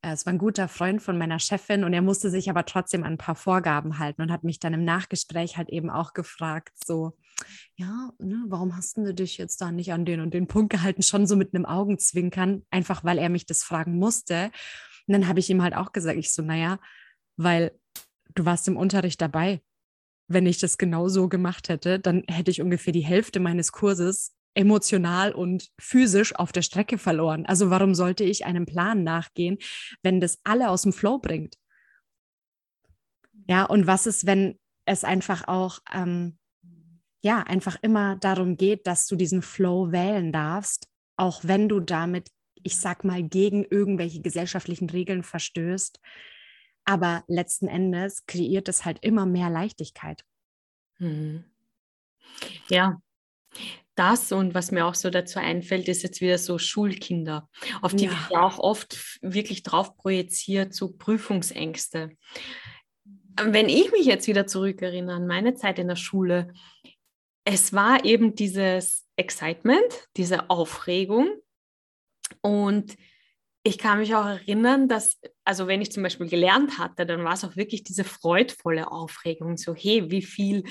äh, 0.00 0.12
es 0.12 0.24
war 0.24 0.32
ein 0.32 0.38
guter 0.38 0.68
Freund 0.68 1.02
von 1.02 1.18
meiner 1.18 1.38
Chefin 1.38 1.84
und 1.84 1.92
er 1.92 2.00
musste 2.00 2.30
sich 2.30 2.48
aber 2.48 2.64
trotzdem 2.64 3.04
an 3.04 3.12
ein 3.12 3.18
paar 3.18 3.34
Vorgaben 3.34 3.98
halten 3.98 4.22
und 4.22 4.32
hat 4.32 4.42
mich 4.42 4.58
dann 4.58 4.72
im 4.72 4.86
Nachgespräch 4.86 5.58
halt 5.58 5.68
eben 5.68 5.90
auch 5.90 6.14
gefragt, 6.14 6.72
so, 6.82 7.18
ja, 7.76 8.10
ne, 8.18 8.42
warum 8.48 8.74
hast 8.74 8.96
du 8.96 9.12
dich 9.12 9.36
jetzt 9.36 9.60
da 9.60 9.70
nicht 9.70 9.92
an 9.92 10.06
den 10.06 10.20
und 10.22 10.32
den 10.32 10.46
Punkt 10.46 10.72
gehalten, 10.72 11.02
schon 11.02 11.26
so 11.26 11.36
mit 11.36 11.54
einem 11.54 11.66
Augenzwinkern, 11.66 12.62
einfach 12.70 13.04
weil 13.04 13.18
er 13.18 13.28
mich 13.28 13.44
das 13.44 13.62
fragen 13.62 13.98
musste. 13.98 14.50
Und 15.06 15.12
dann 15.12 15.28
habe 15.28 15.40
ich 15.40 15.50
ihm 15.50 15.62
halt 15.62 15.76
auch 15.76 15.92
gesagt, 15.92 16.16
ich 16.18 16.32
so, 16.32 16.40
naja, 16.40 16.78
weil 17.42 17.72
du 18.34 18.44
warst 18.44 18.68
im 18.68 18.76
Unterricht 18.76 19.20
dabei. 19.20 19.60
Wenn 20.28 20.46
ich 20.46 20.58
das 20.58 20.78
genau 20.78 21.08
so 21.08 21.28
gemacht 21.28 21.68
hätte, 21.68 21.98
dann 21.98 22.22
hätte 22.28 22.50
ich 22.50 22.60
ungefähr 22.60 22.92
die 22.92 23.00
Hälfte 23.00 23.40
meines 23.40 23.72
Kurses 23.72 24.36
emotional 24.54 25.32
und 25.32 25.70
physisch 25.80 26.34
auf 26.34 26.52
der 26.52 26.62
Strecke 26.62 26.98
verloren. 26.98 27.46
Also 27.46 27.70
warum 27.70 27.94
sollte 27.94 28.24
ich 28.24 28.44
einem 28.44 28.66
Plan 28.66 29.04
nachgehen, 29.04 29.58
wenn 30.02 30.20
das 30.20 30.38
alle 30.44 30.70
aus 30.70 30.82
dem 30.82 30.92
Flow 30.92 31.18
bringt? 31.18 31.56
Ja, 33.48 33.64
und 33.64 33.86
was 33.86 34.06
ist, 34.06 34.26
wenn 34.26 34.58
es 34.84 35.04
einfach 35.04 35.48
auch, 35.48 35.78
ähm, 35.92 36.38
ja, 37.22 37.42
einfach 37.42 37.76
immer 37.82 38.16
darum 38.16 38.56
geht, 38.56 38.86
dass 38.86 39.06
du 39.06 39.16
diesen 39.16 39.42
Flow 39.42 39.92
wählen 39.92 40.32
darfst, 40.32 40.88
auch 41.16 41.40
wenn 41.44 41.68
du 41.68 41.80
damit, 41.80 42.30
ich 42.62 42.76
sag 42.76 43.04
mal, 43.04 43.22
gegen 43.22 43.64
irgendwelche 43.64 44.20
gesellschaftlichen 44.20 44.90
Regeln 44.90 45.22
verstößt. 45.22 46.00
Aber 46.84 47.24
letzten 47.28 47.68
Endes 47.68 48.26
kreiert 48.26 48.68
es 48.68 48.84
halt 48.84 48.98
immer 49.02 49.26
mehr 49.26 49.50
Leichtigkeit. 49.50 50.24
Mhm. 50.98 51.44
Ja, 52.68 53.00
das 54.00 54.32
und 54.32 54.54
was 54.54 54.70
mir 54.70 54.86
auch 54.86 54.94
so 54.94 55.10
dazu 55.10 55.38
einfällt, 55.38 55.88
ist 55.88 56.02
jetzt 56.02 56.20
wieder 56.20 56.38
so 56.38 56.58
Schulkinder, 56.58 57.48
auf 57.82 57.94
die 57.94 58.06
ja. 58.06 58.10
wird 58.10 58.30
ja 58.30 58.42
auch 58.42 58.58
oft 58.58 59.18
wirklich 59.20 59.62
drauf 59.62 59.96
projiziert, 59.96 60.72
so 60.72 60.92
Prüfungsängste. 60.92 62.16
Wenn 63.42 63.68
ich 63.68 63.92
mich 63.92 64.06
jetzt 64.06 64.26
wieder 64.26 64.46
zurückerinnere 64.46 65.16
an 65.16 65.26
meine 65.26 65.54
Zeit 65.54 65.78
in 65.78 65.88
der 65.88 65.96
Schule, 65.96 66.52
es 67.44 67.72
war 67.72 68.04
eben 68.04 68.34
dieses 68.34 69.06
Excitement, 69.16 70.08
diese 70.16 70.48
Aufregung 70.48 71.28
und 72.40 72.96
ich 73.62 73.78
kann 73.78 73.98
mich 73.98 74.14
auch 74.14 74.26
erinnern, 74.26 74.88
dass, 74.88 75.18
also 75.44 75.66
wenn 75.66 75.82
ich 75.82 75.92
zum 75.92 76.02
Beispiel 76.02 76.28
gelernt 76.28 76.78
hatte, 76.78 77.04
dann 77.04 77.24
war 77.24 77.34
es 77.34 77.44
auch 77.44 77.56
wirklich 77.56 77.82
diese 77.82 78.04
freudvolle 78.04 78.90
Aufregung, 78.90 79.56
so 79.56 79.74
hey, 79.74 80.10
wie 80.10 80.22
viel 80.22 80.64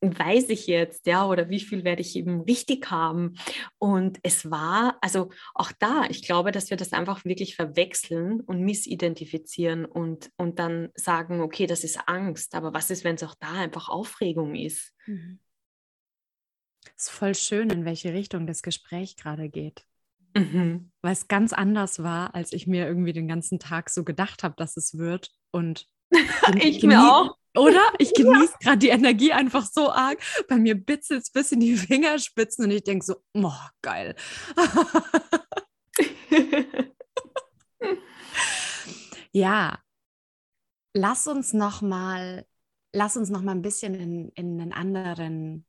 weiß 0.00 0.50
ich 0.50 0.68
jetzt, 0.68 1.06
ja, 1.06 1.26
oder 1.26 1.48
wie 1.48 1.58
viel 1.58 1.82
werde 1.82 2.02
ich 2.02 2.14
eben 2.14 2.42
richtig 2.42 2.88
haben? 2.90 3.34
Und 3.78 4.20
es 4.22 4.48
war, 4.48 4.96
also 5.00 5.30
auch 5.54 5.72
da, 5.80 6.04
ich 6.08 6.22
glaube, 6.22 6.52
dass 6.52 6.70
wir 6.70 6.76
das 6.76 6.92
einfach 6.92 7.24
wirklich 7.24 7.56
verwechseln 7.56 8.40
und 8.40 8.60
missidentifizieren 8.60 9.84
und, 9.84 10.30
und 10.36 10.60
dann 10.60 10.90
sagen, 10.94 11.40
okay, 11.40 11.66
das 11.66 11.82
ist 11.82 11.98
Angst, 12.06 12.54
aber 12.54 12.72
was 12.72 12.90
ist, 12.90 13.02
wenn 13.02 13.16
es 13.16 13.24
auch 13.24 13.34
da 13.40 13.52
einfach 13.52 13.88
Aufregung 13.88 14.54
ist? 14.54 14.94
Mhm. 15.06 15.40
ist 16.96 17.10
voll 17.10 17.34
schön, 17.34 17.70
in 17.70 17.84
welche 17.84 18.12
Richtung 18.12 18.46
das 18.46 18.62
Gespräch 18.62 19.16
gerade 19.16 19.48
geht. 19.48 19.87
Mhm. 20.36 20.90
Weil 21.02 21.12
es 21.12 21.28
ganz 21.28 21.52
anders 21.52 22.02
war, 22.02 22.34
als 22.34 22.52
ich 22.52 22.66
mir 22.66 22.86
irgendwie 22.86 23.12
den 23.12 23.28
ganzen 23.28 23.58
Tag 23.58 23.90
so 23.90 24.04
gedacht 24.04 24.42
habe, 24.42 24.54
dass 24.56 24.76
es 24.76 24.98
wird. 24.98 25.30
Und 25.50 25.86
ich 26.60 26.82
mir 26.82 27.00
auch. 27.00 27.36
Oder? 27.56 27.82
Ich 27.98 28.14
genieße 28.14 28.52
ja. 28.52 28.58
gerade 28.60 28.78
die 28.78 28.88
Energie 28.88 29.32
einfach 29.32 29.66
so 29.66 29.90
arg. 29.90 30.18
Bei 30.48 30.56
mir 30.56 30.74
bitzelt 30.74 31.22
es 31.22 31.30
bis 31.30 31.52
in 31.52 31.60
die 31.60 31.76
Fingerspitzen 31.76 32.64
und 32.64 32.70
ich 32.70 32.84
denke 32.84 33.04
so, 33.04 33.16
oh, 33.34 33.52
geil. 33.82 34.14
ja, 39.32 39.78
lass 40.94 41.26
uns 41.26 41.52
noch 41.52 41.82
mal, 41.82 42.46
lass 42.92 43.16
uns 43.16 43.30
noch 43.30 43.42
mal 43.42 43.52
ein 43.52 43.62
bisschen 43.62 43.94
in, 43.94 44.28
in 44.34 44.60
einen 44.60 44.72
anderen 44.72 45.67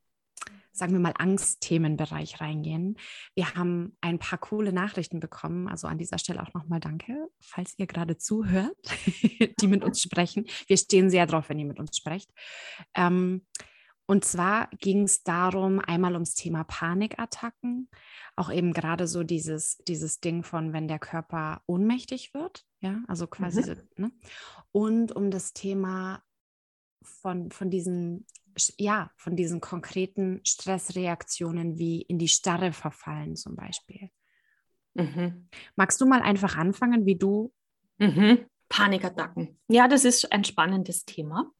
sagen 0.71 0.93
wir 0.93 0.99
mal, 0.99 1.13
Angstthemenbereich 1.17 2.41
reingehen. 2.41 2.97
Wir 3.35 3.55
haben 3.55 3.97
ein 4.01 4.19
paar 4.19 4.39
coole 4.39 4.73
Nachrichten 4.73 5.19
bekommen. 5.19 5.67
Also 5.67 5.87
an 5.87 5.97
dieser 5.97 6.17
Stelle 6.17 6.41
auch 6.41 6.53
nochmal 6.53 6.79
danke, 6.79 7.29
falls 7.39 7.73
ihr 7.77 7.87
gerade 7.87 8.17
zuhört, 8.17 8.77
die 9.61 9.67
mit 9.67 9.83
uns 9.83 10.01
sprechen. 10.01 10.45
Wir 10.67 10.77
stehen 10.77 11.09
sehr 11.09 11.25
drauf, 11.25 11.49
wenn 11.49 11.59
ihr 11.59 11.65
mit 11.65 11.79
uns 11.79 11.97
sprecht. 11.97 12.31
Ähm, 12.95 13.45
und 14.09 14.25
zwar 14.25 14.69
ging 14.79 15.03
es 15.03 15.21
darum, 15.21 15.79
einmal 15.79 16.13
ums 16.13 16.33
Thema 16.33 16.63
Panikattacken, 16.63 17.89
auch 18.35 18.51
eben 18.51 18.73
gerade 18.73 19.07
so 19.07 19.21
dieses, 19.21 19.77
dieses 19.87 20.19
Ding 20.19 20.41
von, 20.41 20.73
wenn 20.73 20.87
der 20.87 20.97
Körper 20.97 21.61
ohnmächtig 21.67 22.33
wird, 22.33 22.65
ja, 22.79 23.03
also 23.07 23.27
quasi, 23.27 23.61
mhm. 23.69 23.77
ne? 23.97 24.11
und 24.71 25.11
um 25.15 25.29
das 25.29 25.53
Thema 25.53 26.23
von, 27.03 27.51
von 27.51 27.69
diesen 27.69 28.25
ja, 28.77 29.11
von 29.15 29.35
diesen 29.35 29.61
konkreten 29.61 30.41
Stressreaktionen 30.43 31.77
wie 31.77 32.01
in 32.01 32.17
die 32.17 32.27
Starre 32.27 32.71
verfallen 32.71 33.35
zum 33.35 33.55
Beispiel. 33.55 34.09
Mhm. 34.93 35.47
Magst 35.75 36.01
du 36.01 36.05
mal 36.05 36.21
einfach 36.21 36.57
anfangen, 36.57 37.05
wie 37.05 37.15
du? 37.15 37.53
Mhm. 37.97 38.45
Panikattacken. 38.69 39.59
Ja, 39.67 39.87
das 39.87 40.05
ist 40.05 40.31
ein 40.31 40.43
spannendes 40.43 41.05
Thema. 41.05 41.51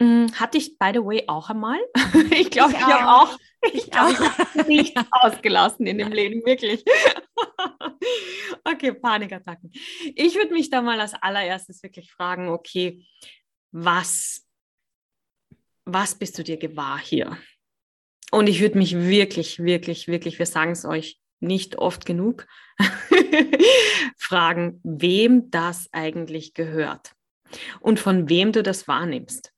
Hm, 0.00 0.32
hatte 0.40 0.56
ich, 0.56 0.78
by 0.78 0.92
the 0.94 1.04
way, 1.04 1.24
auch 1.26 1.50
einmal. 1.50 1.78
ich 2.30 2.50
glaube, 2.50 2.72
ich, 2.72 2.78
ich 2.78 2.84
habe 2.84 3.22
auch, 3.22 3.38
ich 3.72 3.90
glaube, 3.90 4.12
ich 4.12 4.18
habe 4.20 4.68
nicht 4.68 4.96
ausgelassen 5.10 5.86
in 5.86 5.98
dem 5.98 6.10
Leben, 6.10 6.44
wirklich. 6.46 6.82
okay, 8.64 8.94
Panikattacken. 8.94 9.70
Ich 10.14 10.34
würde 10.36 10.54
mich 10.54 10.70
da 10.70 10.80
mal 10.80 10.98
als 10.98 11.12
allererstes 11.14 11.82
wirklich 11.82 12.10
fragen, 12.10 12.48
okay, 12.48 13.04
was 13.72 14.46
was 15.92 16.14
bist 16.14 16.38
du 16.38 16.44
dir 16.44 16.56
gewahr 16.56 16.98
hier? 16.98 17.36
Und 18.30 18.48
ich 18.48 18.60
würde 18.60 18.78
mich 18.78 18.96
wirklich, 18.96 19.58
wirklich, 19.58 20.08
wirklich, 20.08 20.38
wir 20.38 20.46
sagen 20.46 20.72
es 20.72 20.84
euch 20.84 21.20
nicht 21.40 21.78
oft 21.78 22.06
genug, 22.06 22.46
fragen, 24.16 24.80
wem 24.84 25.50
das 25.50 25.88
eigentlich 25.92 26.54
gehört 26.54 27.14
und 27.80 27.98
von 27.98 28.28
wem 28.28 28.52
du 28.52 28.62
das 28.62 28.86
wahrnimmst. 28.86 29.52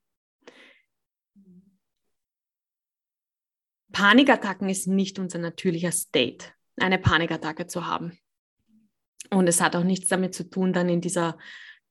Panikattacken 3.92 4.70
ist 4.70 4.86
nicht 4.86 5.18
unser 5.18 5.38
natürlicher 5.38 5.92
State, 5.92 6.46
eine 6.76 6.98
Panikattacke 6.98 7.66
zu 7.66 7.86
haben. 7.86 8.18
Und 9.30 9.48
es 9.48 9.60
hat 9.60 9.76
auch 9.76 9.84
nichts 9.84 10.08
damit 10.08 10.34
zu 10.34 10.48
tun, 10.48 10.72
dann 10.72 10.88
in 10.88 11.02
dieser 11.02 11.38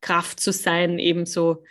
Kraft 0.02 0.40
zu 0.40 0.52
sein, 0.52 0.98
eben 0.98 1.26
so 1.26 1.64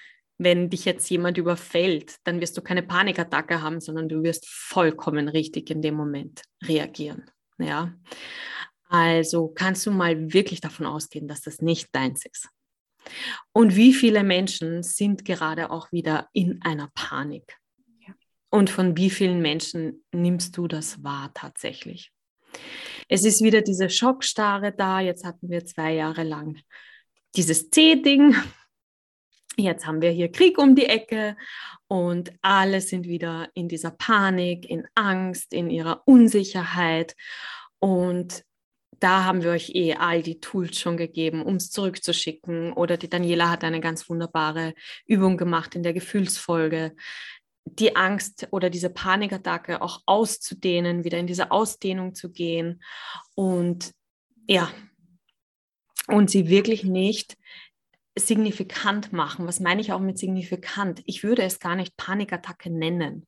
wenn 0.43 0.71
dich 0.71 0.87
jetzt 0.87 1.11
jemand 1.11 1.37
überfällt, 1.37 2.17
dann 2.25 2.41
wirst 2.41 2.57
du 2.57 2.63
keine 2.63 2.83
Panikattacke 2.83 3.61
haben, 3.61 3.79
sondern 3.79 4.09
du 4.09 4.23
wirst 4.23 4.49
vollkommen 4.49 5.29
richtig 5.29 5.69
in 5.69 5.83
dem 5.83 5.95
Moment 5.95 6.41
reagieren. 6.65 7.31
Ja. 7.59 7.95
Also 8.89 9.49
kannst 9.49 9.85
du 9.85 9.91
mal 9.91 10.33
wirklich 10.33 10.63
davon 10.63 10.87
ausgehen, 10.87 11.29
dass 11.29 11.43
das 11.43 11.61
nicht 11.61 11.95
deins 11.95 12.25
ist. 12.25 12.49
Und 13.53 13.77
wie 13.77 13.93
viele 13.93 14.25
Menschen 14.25 14.83
sind 14.83 15.27
gerade 15.27 15.71
auch 15.71 15.93
wieder 15.93 16.31
in 16.33 16.63
einer 16.63 16.89
Panik? 16.95 17.59
Und 18.49 18.71
von 18.71 18.97
wie 18.97 19.11
vielen 19.11 19.43
Menschen 19.43 20.05
nimmst 20.11 20.57
du 20.57 20.69
das 20.69 21.05
wahr 21.05 21.33
tatsächlich? 21.35 22.13
Es 23.09 23.25
ist 23.27 23.43
wieder 23.43 23.61
diese 23.61 23.91
Schockstarre 23.91 24.73
da. 24.73 25.01
Jetzt 25.01 25.25
hatten 25.25 25.51
wir 25.51 25.67
zwei 25.67 25.93
Jahre 25.93 26.23
lang 26.23 26.59
dieses 27.37 27.71
C-Ding, 27.71 28.35
Jetzt 29.61 29.87
haben 29.87 30.01
wir 30.01 30.11
hier 30.11 30.33
Krieg 30.33 30.59
um 30.59 30.75
die 30.75 30.87
Ecke 30.87 31.37
und 31.87 32.33
alle 32.41 32.81
sind 32.81 33.07
wieder 33.07 33.49
in 33.55 33.69
dieser 33.69 33.91
Panik, 33.91 34.69
in 34.69 34.87
Angst, 34.95 35.53
in 35.53 35.71
ihrer 35.71 36.03
Unsicherheit. 36.07 37.15
Und 37.79 38.45
da 38.99 39.25
haben 39.25 39.43
wir 39.43 39.51
euch 39.51 39.71
eh 39.75 39.95
all 39.95 40.23
die 40.23 40.41
Tools 40.41 40.79
schon 40.79 40.97
gegeben, 40.97 41.43
um 41.43 41.57
es 41.57 41.71
zurückzuschicken. 41.71 42.73
Oder 42.73 42.97
die 42.97 43.09
Daniela 43.09 43.51
hat 43.51 43.65
eine 43.65 43.81
ganz 43.81 44.09
wunderbare 44.09 44.75
Übung 45.07 45.37
gemacht 45.37 45.75
in 45.75 45.83
der 45.83 45.93
Gefühlsfolge, 45.93 46.95
die 47.65 47.97
Angst 47.97 48.49
oder 48.51 48.71
diese 48.71 48.91
Panikattacke 48.91 49.83
auch 49.83 50.01
auszudehnen, 50.07 51.05
wieder 51.05 51.19
in 51.19 51.27
diese 51.27 51.51
Ausdehnung 51.51 52.15
zu 52.15 52.31
gehen. 52.31 52.83
Und 53.35 53.93
ja, 54.47 54.71
und 56.07 56.31
sie 56.31 56.49
wirklich 56.49 56.85
nicht 56.85 57.37
signifikant 58.21 59.13
machen. 59.13 59.47
Was 59.47 59.61
meine 59.61 59.81
ich 59.81 59.93
auch 59.93 60.01
mit 60.01 60.19
signifikant? 60.19 61.03
Ich 61.07 61.23
würde 61.23 61.43
es 61.43 61.59
gar 61.59 61.77
nicht 61.77 61.97
Panikattacke 61.97 62.71
nennen. 62.71 63.27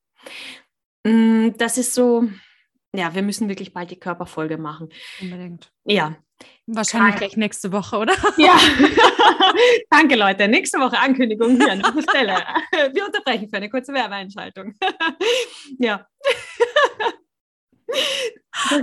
Mm, 1.05 1.51
das 1.57 1.79
ist 1.79 1.95
so, 1.95 2.29
ja, 2.95 3.15
wir 3.15 3.23
müssen 3.23 3.49
wirklich 3.49 3.73
bald 3.73 3.91
die 3.91 3.99
Körperfolge 3.99 4.59
machen. 4.59 4.89
Unbedingt. 5.21 5.73
Ja. 5.85 6.17
Wahrscheinlich 6.67 7.17
gleich 7.17 7.37
nächste 7.37 7.73
Woche, 7.73 7.99
oder? 7.99 8.15
Ja. 8.37 8.59
Danke, 9.91 10.17
Leute. 10.17 10.49
Nächste 10.49 10.79
Woche 10.79 10.99
Ankündigung 10.99 11.57
hier 11.57 11.73
an 11.73 11.83
der 11.83 12.03
Stelle. 12.03 12.35
Wir 12.95 13.07
unterbrechen 13.07 13.49
für 13.49 13.57
eine 13.57 13.71
kurze 13.71 13.93
Werbeeinschaltung. 13.93 14.75
ja. 15.79 16.07
Das, 18.71 18.83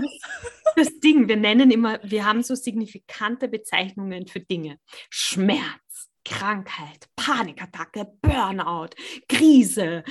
das 0.76 1.00
Ding, 1.00 1.28
wir 1.28 1.38
nennen 1.38 1.72
immer, 1.72 2.00
wir 2.04 2.26
haben 2.26 2.44
so 2.44 2.54
signifikante 2.54 3.48
Bezeichnungen 3.48 4.28
für 4.28 4.40
Dinge. 4.40 4.78
Schmerz, 5.10 5.89
Krankheit, 6.26 7.08
Panikattacke, 7.16 8.08
Burnout, 8.22 8.90
Krise, 9.28 10.04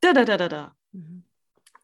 da, 0.00 0.12
da, 0.12 0.24
da, 0.24 0.36
da, 0.36 0.48
da. 0.48 0.76
Mhm. 0.92 1.24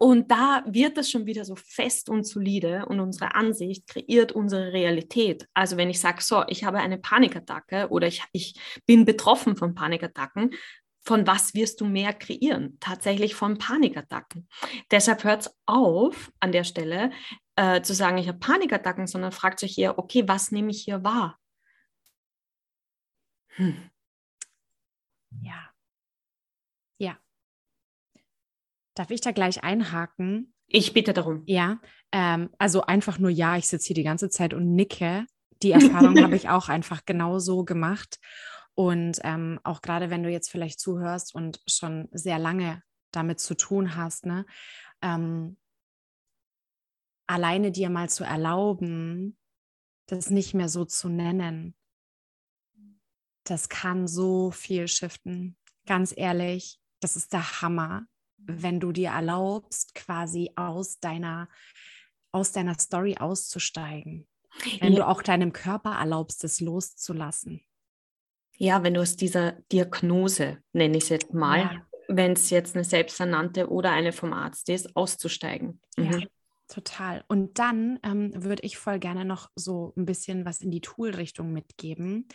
Und 0.01 0.31
da 0.31 0.63
wird 0.65 0.97
das 0.97 1.11
schon 1.11 1.27
wieder 1.27 1.45
so 1.45 1.57
fest 1.57 2.09
und 2.09 2.25
solide 2.25 2.87
und 2.87 3.01
unsere 3.01 3.35
Ansicht 3.35 3.89
kreiert 3.89 4.31
unsere 4.31 4.73
Realität. 4.73 5.49
Also 5.55 5.77
wenn 5.77 5.91
ich 5.91 6.01
sage, 6.01 6.23
so, 6.23 6.45
ich 6.47 6.63
habe 6.63 6.79
eine 6.79 6.99
Panikattacke 6.99 7.89
oder 7.89 8.07
ich, 8.07 8.23
ich 8.33 8.55
bin 8.87 9.05
betroffen 9.05 9.57
von 9.57 9.75
Panikattacken, 9.75 10.55
von 11.03 11.27
was 11.27 11.55
wirst 11.55 11.81
du 11.81 11.85
mehr 11.85 12.13
kreieren? 12.13 12.77
Tatsächlich 12.79 13.35
von 13.35 13.59
Panikattacken. 13.59 14.47
Deshalb 14.93 15.25
hört 15.25 15.43
es 15.43 15.57
auf 15.67 16.31
an 16.39 16.53
der 16.53 16.65
Stelle, 16.65 17.11
äh, 17.57 17.83
zu 17.83 17.93
sagen, 17.93 18.19
ich 18.19 18.29
habe 18.29 18.39
Panikattacken, 18.39 19.09
sondern 19.09 19.33
fragt 19.33 19.65
euch 19.65 19.79
eher, 19.79 19.99
okay, 19.99 20.29
was 20.29 20.53
nehme 20.53 20.71
ich 20.71 20.83
hier 20.83 21.03
wahr? 21.03 21.39
Hm. 23.59 23.91
Ja. 25.43 25.71
Ja. 26.99 27.19
Darf 28.95 29.11
ich 29.11 29.21
da 29.21 29.33
gleich 29.33 29.65
einhaken? 29.65 30.55
Ich 30.69 30.93
bitte 30.93 31.13
darum. 31.13 31.43
Ja, 31.47 31.81
ähm, 32.13 32.51
also 32.59 32.83
einfach 32.83 33.19
nur 33.19 33.31
ja, 33.31 33.57
ich 33.57 33.67
sitze 33.67 33.89
hier 33.89 33.95
die 33.95 34.05
ganze 34.05 34.31
Zeit 34.31 34.55
und 34.55 34.75
nicke. 34.75 35.27
Die 35.63 35.73
Erfahrung 35.73 36.17
habe 36.23 36.37
ich 36.37 36.49
auch 36.49 36.69
einfach 36.69 37.05
genauso 37.05 37.65
gemacht. 37.65 38.21
Und 38.75 39.19
ähm, 39.25 39.59
auch 39.65 39.83
gerade 39.83 40.09
wenn 40.09 40.23
du 40.23 40.31
jetzt 40.31 40.51
vielleicht 40.51 40.79
zuhörst 40.79 41.35
und 41.35 41.61
schon 41.67 42.09
sehr 42.13 42.39
lange 42.39 42.83
damit 43.11 43.41
zu 43.41 43.57
tun 43.57 43.97
hast, 43.97 44.25
ne, 44.25 44.47
ähm, 45.03 45.57
alleine 47.27 47.73
dir 47.73 47.91
mal 47.91 48.09
zu 48.09 48.23
erlauben, 48.23 49.37
das 50.07 50.31
nicht 50.31 50.55
mehr 50.55 50.69
so 50.69 50.85
zu 50.85 51.09
nennen, 51.09 51.75
das 53.51 53.69
kann 53.69 54.07
so 54.07 54.51
viel 54.51 54.89
shiften. 54.89 55.57
Ganz 55.87 56.13
ehrlich, 56.17 56.79
das 57.01 57.17
ist 57.17 57.33
der 57.33 57.63
Hammer, 57.63 58.07
wenn 58.37 58.81
du 58.81 58.93
dir 58.93 59.11
erlaubst, 59.11 59.95
quasi 59.95 60.51
aus 60.57 61.01
deiner, 61.01 61.49
aus 62.33 62.53
deiner 62.53 62.79
Story 62.79 63.17
auszusteigen. 63.19 64.27
Wenn 64.81 64.93
ja. 64.93 65.01
du 65.01 65.07
auch 65.07 65.23
deinem 65.23 65.53
Körper 65.53 65.93
erlaubst, 65.93 66.45
es 66.45 66.61
loszulassen. 66.61 67.63
Ja, 68.57 68.83
wenn 68.83 68.95
du 68.95 69.01
aus 69.01 69.17
dieser 69.17 69.53
Diagnose, 69.71 70.59
nenne 70.73 70.97
ich 70.97 71.05
es 71.05 71.09
jetzt 71.11 71.33
mal, 71.33 71.61
ja. 71.61 71.87
wenn 72.09 72.33
es 72.33 72.51
jetzt 72.51 72.75
eine 72.75 72.85
selbsternannte 72.85 73.71
oder 73.71 73.93
eine 73.93 74.13
vom 74.13 74.33
Arzt 74.33 74.69
ist, 74.69 74.97
auszusteigen. 74.97 75.81
Mhm. 75.97 76.13
Ja, 76.13 76.27
total. 76.67 77.25
Und 77.29 77.59
dann 77.61 78.01
ähm, 78.03 78.33
würde 78.35 78.63
ich 78.65 78.77
voll 78.77 78.99
gerne 78.99 79.25
noch 79.25 79.51
so 79.55 79.93
ein 79.97 80.07
bisschen 80.07 80.45
was 80.45 80.61
in 80.61 80.73
die 80.73 80.81
Tool-Richtung 80.81 81.53
mitgeben, 81.53 82.27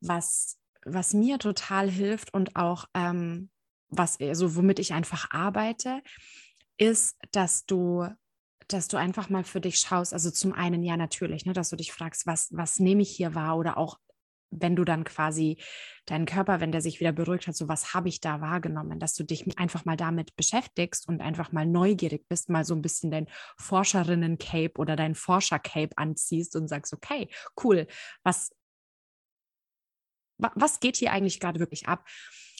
was, 0.00 0.58
was 0.84 1.14
mir 1.14 1.38
total 1.38 1.90
hilft 1.90 2.32
und 2.34 2.56
auch 2.56 2.86
ähm, 2.94 3.50
was, 3.88 4.20
also 4.20 4.56
womit 4.56 4.78
ich 4.78 4.92
einfach 4.92 5.30
arbeite, 5.30 6.02
ist, 6.78 7.16
dass 7.32 7.66
du 7.66 8.06
dass 8.72 8.86
du 8.86 8.96
einfach 8.96 9.28
mal 9.28 9.42
für 9.42 9.60
dich 9.60 9.78
schaust, 9.78 10.12
also 10.12 10.30
zum 10.30 10.52
einen 10.52 10.84
ja 10.84 10.96
natürlich, 10.96 11.44
ne, 11.44 11.52
dass 11.52 11.70
du 11.70 11.76
dich 11.76 11.92
fragst, 11.92 12.24
was, 12.26 12.48
was 12.52 12.78
nehme 12.78 13.02
ich 13.02 13.10
hier 13.10 13.34
wahr 13.34 13.58
oder 13.58 13.76
auch 13.76 13.98
wenn 14.50 14.74
du 14.74 14.84
dann 14.84 15.04
quasi 15.04 15.58
deinen 16.06 16.26
Körper, 16.26 16.60
wenn 16.60 16.72
der 16.72 16.80
sich 16.80 16.98
wieder 16.98 17.12
beruhigt 17.12 17.46
hat, 17.46 17.54
so 17.54 17.68
was 17.68 17.94
habe 17.94 18.08
ich 18.08 18.20
da 18.20 18.40
wahrgenommen, 18.40 18.98
dass 18.98 19.14
du 19.14 19.24
dich 19.24 19.46
einfach 19.58 19.84
mal 19.84 19.96
damit 19.96 20.34
beschäftigst 20.36 21.08
und 21.08 21.20
einfach 21.20 21.52
mal 21.52 21.66
neugierig 21.66 22.26
bist, 22.28 22.48
mal 22.48 22.64
so 22.64 22.74
ein 22.74 22.82
bisschen 22.82 23.10
dein 23.10 23.28
Forscherinnen-Cape 23.58 24.78
oder 24.78 24.96
dein 24.96 25.14
Forscher-Cape 25.14 25.96
anziehst 25.96 26.56
und 26.56 26.68
sagst, 26.68 26.92
okay, 26.92 27.28
cool, 27.62 27.86
was, 28.24 28.50
was 30.54 30.80
geht 30.80 30.96
hier 30.96 31.12
eigentlich 31.12 31.40
gerade 31.40 31.60
wirklich 31.60 31.88
ab? 31.88 32.06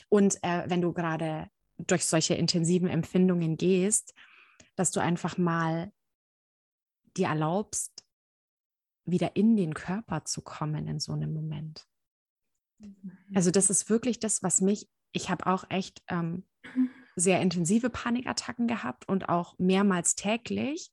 Und 0.08 0.42
äh, 0.42 0.64
wenn 0.66 0.80
du 0.80 0.92
gerade 0.92 1.48
durch 1.78 2.04
solche 2.04 2.34
intensiven 2.34 2.88
Empfindungen 2.88 3.56
gehst, 3.56 4.14
dass 4.76 4.90
du 4.90 5.00
einfach 5.00 5.38
mal 5.38 5.92
dir 7.16 7.28
erlaubst, 7.28 8.04
wieder 9.04 9.34
in 9.36 9.56
den 9.56 9.74
Körper 9.74 10.24
zu 10.24 10.42
kommen 10.42 10.86
in 10.86 11.00
so 11.00 11.12
einem 11.12 11.32
Moment. 11.32 11.86
Mhm. 12.78 13.12
Also 13.34 13.50
das 13.50 13.70
ist 13.70 13.90
wirklich 13.90 14.20
das, 14.20 14.42
was 14.42 14.60
mich, 14.60 14.88
ich 15.12 15.30
habe 15.30 15.46
auch 15.46 15.64
echt 15.70 16.02
ähm, 16.08 16.44
sehr 17.16 17.40
intensive 17.40 17.90
Panikattacken 17.90 18.66
gehabt 18.68 19.08
und 19.08 19.28
auch 19.28 19.58
mehrmals 19.58 20.14
täglich. 20.14 20.92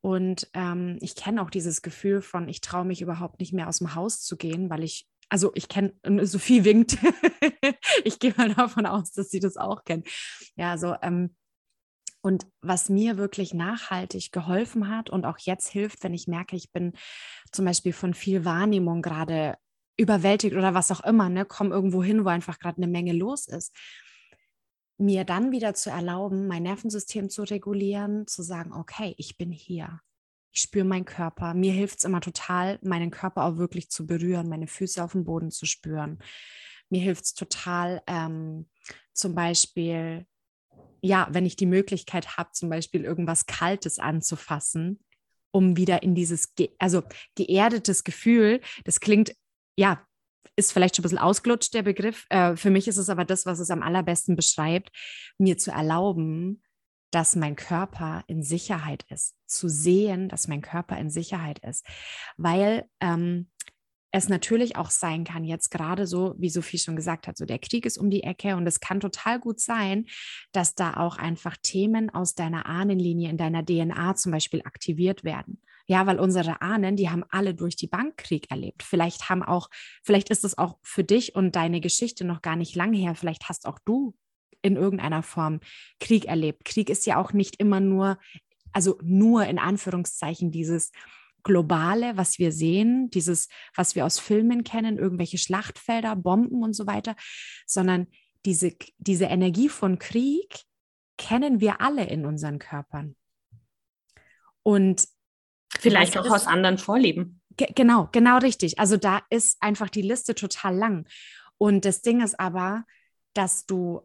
Und 0.00 0.48
ähm, 0.54 0.98
ich 1.00 1.16
kenne 1.16 1.42
auch 1.42 1.50
dieses 1.50 1.82
Gefühl 1.82 2.20
von, 2.20 2.48
ich 2.48 2.60
traue 2.60 2.84
mich 2.84 3.00
überhaupt 3.00 3.40
nicht 3.40 3.52
mehr 3.52 3.68
aus 3.68 3.78
dem 3.78 3.94
Haus 3.94 4.22
zu 4.22 4.36
gehen, 4.36 4.70
weil 4.70 4.84
ich, 4.84 5.08
also 5.28 5.52
ich 5.54 5.68
kenne, 5.68 5.92
Sophie 6.22 6.64
winkt. 6.64 6.98
ich 8.04 8.18
gehe 8.18 8.34
mal 8.36 8.54
davon 8.54 8.86
aus, 8.86 9.12
dass 9.12 9.30
sie 9.30 9.40
das 9.40 9.56
auch 9.56 9.84
kennt. 9.84 10.06
Ja, 10.56 10.78
so, 10.78 10.94
ähm, 11.02 11.34
und 12.26 12.46
was 12.60 12.88
mir 12.88 13.18
wirklich 13.18 13.54
nachhaltig 13.54 14.32
geholfen 14.32 14.88
hat 14.88 15.10
und 15.10 15.24
auch 15.24 15.38
jetzt 15.38 15.68
hilft, 15.68 16.02
wenn 16.02 16.12
ich 16.12 16.26
merke, 16.26 16.56
ich 16.56 16.72
bin 16.72 16.92
zum 17.52 17.64
Beispiel 17.64 17.92
von 17.92 18.14
viel 18.14 18.44
Wahrnehmung 18.44 19.00
gerade 19.00 19.56
überwältigt 19.96 20.56
oder 20.56 20.74
was 20.74 20.90
auch 20.90 21.04
immer, 21.04 21.28
ne, 21.28 21.44
komme 21.44 21.70
irgendwo 21.70 22.02
hin, 22.02 22.24
wo 22.24 22.28
einfach 22.28 22.58
gerade 22.58 22.78
eine 22.78 22.88
Menge 22.88 23.12
los 23.12 23.46
ist, 23.46 23.72
mir 24.98 25.24
dann 25.24 25.52
wieder 25.52 25.74
zu 25.74 25.90
erlauben, 25.90 26.48
mein 26.48 26.64
Nervensystem 26.64 27.30
zu 27.30 27.44
regulieren, 27.44 28.26
zu 28.26 28.42
sagen, 28.42 28.72
okay, 28.72 29.14
ich 29.18 29.36
bin 29.36 29.52
hier. 29.52 30.00
Ich 30.56 30.62
spüre 30.62 30.84
meinen 30.84 31.04
Körper. 31.04 31.54
Mir 31.54 31.72
hilft 31.72 31.98
es 31.98 32.04
immer 32.04 32.20
total, 32.20 32.78
meinen 32.82 33.10
Körper 33.10 33.44
auch 33.44 33.58
wirklich 33.58 33.90
zu 33.90 34.06
berühren, 34.06 34.48
meine 34.48 34.66
Füße 34.66 35.02
auf 35.04 35.12
dem 35.12 35.24
Boden 35.24 35.50
zu 35.50 35.66
spüren. 35.66 36.18
Mir 36.88 37.02
hilft 37.02 37.24
es 37.24 37.34
total, 37.34 38.02
ähm, 38.06 38.68
zum 39.12 39.34
Beispiel 39.34 40.26
ja, 41.06 41.28
wenn 41.30 41.46
ich 41.46 41.56
die 41.56 41.66
Möglichkeit 41.66 42.36
habe, 42.36 42.50
zum 42.52 42.68
Beispiel 42.68 43.04
irgendwas 43.04 43.46
Kaltes 43.46 43.98
anzufassen, 43.98 45.04
um 45.50 45.76
wieder 45.76 46.02
in 46.02 46.14
dieses, 46.14 46.54
ge 46.54 46.70
also 46.78 47.02
geerdetes 47.34 48.04
Gefühl, 48.04 48.60
das 48.84 49.00
klingt, 49.00 49.34
ja, 49.76 50.04
ist 50.56 50.72
vielleicht 50.72 50.96
schon 50.96 51.02
ein 51.02 51.04
bisschen 51.04 51.18
ausgelutscht, 51.18 51.74
der 51.74 51.82
Begriff. 51.82 52.26
Äh, 52.30 52.56
für 52.56 52.70
mich 52.70 52.88
ist 52.88 52.96
es 52.96 53.10
aber 53.10 53.24
das, 53.24 53.46
was 53.46 53.58
es 53.58 53.70
am 53.70 53.82
allerbesten 53.82 54.36
beschreibt, 54.36 54.90
mir 55.38 55.58
zu 55.58 55.70
erlauben, 55.70 56.62
dass 57.10 57.36
mein 57.36 57.56
Körper 57.56 58.24
in 58.26 58.42
Sicherheit 58.42 59.04
ist, 59.10 59.34
zu 59.46 59.68
sehen, 59.68 60.28
dass 60.28 60.48
mein 60.48 60.62
Körper 60.62 60.98
in 60.98 61.10
Sicherheit 61.10 61.58
ist. 61.60 61.86
Weil 62.36 62.88
ähm, 63.00 63.48
es 64.16 64.28
natürlich 64.28 64.76
auch 64.76 64.90
sein 64.90 65.24
kann, 65.24 65.44
jetzt 65.44 65.70
gerade 65.70 66.06
so, 66.06 66.34
wie 66.38 66.48
Sophie 66.48 66.78
schon 66.78 66.96
gesagt 66.96 67.26
hat, 67.28 67.36
so 67.36 67.44
der 67.44 67.58
Krieg 67.58 67.84
ist 67.84 67.98
um 67.98 68.08
die 68.08 68.22
Ecke 68.22 68.56
und 68.56 68.66
es 68.66 68.80
kann 68.80 69.00
total 69.00 69.38
gut 69.38 69.60
sein, 69.60 70.06
dass 70.52 70.74
da 70.74 70.96
auch 70.96 71.18
einfach 71.18 71.56
Themen 71.62 72.08
aus 72.10 72.34
deiner 72.34 72.66
Ahnenlinie 72.66 73.28
in 73.28 73.36
deiner 73.36 73.64
DNA 73.64 74.14
zum 74.14 74.32
Beispiel 74.32 74.62
aktiviert 74.64 75.22
werden. 75.22 75.60
Ja, 75.88 76.06
weil 76.06 76.18
unsere 76.18 76.62
Ahnen, 76.62 76.96
die 76.96 77.10
haben 77.10 77.24
alle 77.28 77.54
durch 77.54 77.76
die 77.76 77.86
Bank 77.86 78.16
Krieg 78.16 78.50
erlebt. 78.50 78.82
Vielleicht 78.82 79.28
haben 79.28 79.42
auch, 79.42 79.68
vielleicht 80.02 80.30
ist 80.30 80.44
es 80.44 80.58
auch 80.58 80.78
für 80.82 81.04
dich 81.04 81.34
und 81.36 81.54
deine 81.54 81.80
Geschichte 81.80 82.24
noch 82.24 82.42
gar 82.42 82.56
nicht 82.56 82.74
lang 82.74 82.92
her. 82.92 83.14
Vielleicht 83.14 83.48
hast 83.48 83.66
auch 83.66 83.78
du 83.84 84.14
in 84.66 84.76
irgendeiner 84.76 85.22
Form 85.22 85.60
Krieg 86.00 86.26
erlebt. 86.26 86.64
Krieg 86.64 86.90
ist 86.90 87.06
ja 87.06 87.16
auch 87.18 87.32
nicht 87.32 87.56
immer 87.56 87.80
nur, 87.80 88.18
also 88.72 88.98
nur 89.02 89.46
in 89.46 89.58
Anführungszeichen 89.58 90.50
dieses 90.50 90.92
Globale, 91.42 92.16
was 92.16 92.38
wir 92.38 92.50
sehen, 92.50 93.08
dieses, 93.10 93.48
was 93.74 93.94
wir 93.94 94.04
aus 94.04 94.18
Filmen 94.18 94.64
kennen, 94.64 94.98
irgendwelche 94.98 95.38
Schlachtfelder, 95.38 96.16
Bomben 96.16 96.62
und 96.62 96.74
so 96.74 96.86
weiter, 96.86 97.14
sondern 97.66 98.08
diese, 98.44 98.76
diese 98.98 99.26
Energie 99.26 99.68
von 99.68 99.98
Krieg 99.98 100.64
kennen 101.16 101.60
wir 101.60 101.80
alle 101.80 102.04
in 102.06 102.26
unseren 102.26 102.58
Körpern. 102.58 103.16
Und 104.62 105.06
vielleicht 105.78 106.18
auch 106.18 106.28
aus 106.28 106.46
anderen 106.46 106.78
Vorlieben. 106.78 107.40
Genau, 107.56 108.08
genau 108.12 108.38
richtig. 108.38 108.78
Also 108.78 108.96
da 108.96 109.22
ist 109.30 109.56
einfach 109.60 109.88
die 109.88 110.02
Liste 110.02 110.34
total 110.34 110.76
lang. 110.76 111.08
Und 111.58 111.84
das 111.84 112.02
Ding 112.02 112.20
ist 112.20 112.38
aber, 112.38 112.84
dass 113.34 113.66
du 113.66 114.02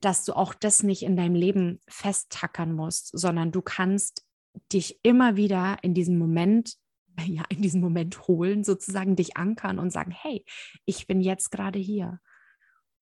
dass 0.00 0.24
du 0.24 0.34
auch 0.34 0.54
das 0.54 0.82
nicht 0.82 1.02
in 1.02 1.16
deinem 1.16 1.34
Leben 1.34 1.80
festtackern 1.88 2.72
musst, 2.72 3.10
sondern 3.18 3.52
du 3.52 3.62
kannst 3.62 4.24
dich 4.72 5.00
immer 5.02 5.36
wieder 5.36 5.78
in 5.82 5.94
diesen 5.94 6.18
Moment, 6.18 6.74
ja, 7.26 7.44
in 7.48 7.62
diesen 7.62 7.80
Moment 7.80 8.28
holen, 8.28 8.64
sozusagen 8.64 9.16
dich 9.16 9.36
ankern 9.36 9.78
und 9.78 9.92
sagen, 9.92 10.10
hey, 10.10 10.44
ich 10.84 11.06
bin 11.06 11.20
jetzt 11.20 11.50
gerade 11.50 11.78
hier. 11.78 12.20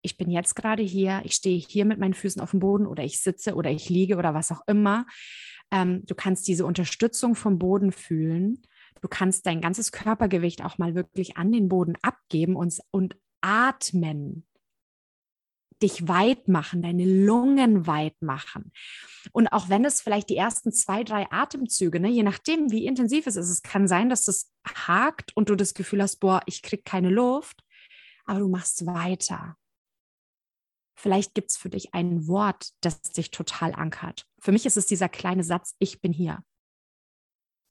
Ich 0.03 0.17
bin 0.17 0.31
jetzt 0.31 0.55
gerade 0.55 0.83
hier, 0.83 1.21
ich 1.25 1.35
stehe 1.35 1.59
hier 1.59 1.85
mit 1.85 1.99
meinen 1.99 2.15
Füßen 2.15 2.41
auf 2.41 2.53
dem 2.53 2.61
Boden 2.61 2.87
oder 2.87 3.03
ich 3.03 3.21
sitze 3.21 3.57
oder 3.57 3.71
ich 3.71 3.89
liege 3.89 4.17
oder 4.17 4.35
was 4.35 4.53
auch 4.53 4.61
immer. 4.67 5.07
Ähm, 5.73 6.05
du 6.07 6.15
kannst 6.15 6.47
diese 6.47 6.65
Unterstützung 6.65 7.35
vom 7.35 7.59
Boden 7.59 7.91
fühlen. 7.91 8.63
Du 9.01 9.09
kannst 9.09 9.47
dein 9.47 9.61
ganzes 9.61 9.91
Körpergewicht 9.91 10.65
auch 10.65 10.79
mal 10.79 10.95
wirklich 10.95 11.37
an 11.37 11.51
den 11.51 11.69
Boden 11.69 11.95
abgeben 12.03 12.55
und, 12.55 12.79
und 12.93 13.17
atmen 13.41 14.47
dich 15.83 16.09
weit 16.09 16.49
machen, 16.49 16.83
deine 16.83 17.05
Lungen 17.05 17.87
weit 17.87 18.21
machen. 18.21 18.73
Und 19.33 19.49
auch 19.49 19.69
wenn 19.69 19.85
es 19.85 20.01
vielleicht 20.01 20.31
die 20.31 20.37
ersten 20.37 20.73
zwei, 20.73 21.05
drei 21.05 21.31
Atemzüge, 21.31 22.01
ne, 22.01 22.09
je 22.09 22.23
nachdem, 22.23 22.71
wie 22.71 22.87
intensiv 22.87 23.27
es 23.27 23.37
ist, 23.37 23.51
es 23.51 23.63
kann 23.63 23.89
sein, 23.89 24.09
dass 24.09 24.25
das 24.25 24.51
hakt 24.67 25.37
und 25.37 25.49
du 25.49 25.57
das 25.57 25.75
Gefühl 25.75 26.03
hast, 26.03 26.17
boah, 26.17 26.41
ich 26.47 26.63
krieg 26.63 26.85
keine 26.85 27.11
Luft, 27.11 27.63
aber 28.25 28.41
du 28.41 28.49
machst 28.49 28.87
weiter. 28.87 29.57
Vielleicht 30.99 31.35
gibt 31.35 31.51
es 31.51 31.57
für 31.59 31.69
dich 31.69 31.93
ein 31.93 32.27
Wort, 32.27 32.71
das 32.81 33.03
dich 33.03 33.31
total 33.31 33.75
ankert. 33.75 34.27
Für 34.39 34.53
mich 34.53 34.65
ist 34.65 34.79
es 34.79 34.87
dieser 34.87 35.11
kleine 35.11 35.45
Satz, 35.45 35.75
ich 35.79 36.01
bin 36.01 36.13
hier. 36.13 36.43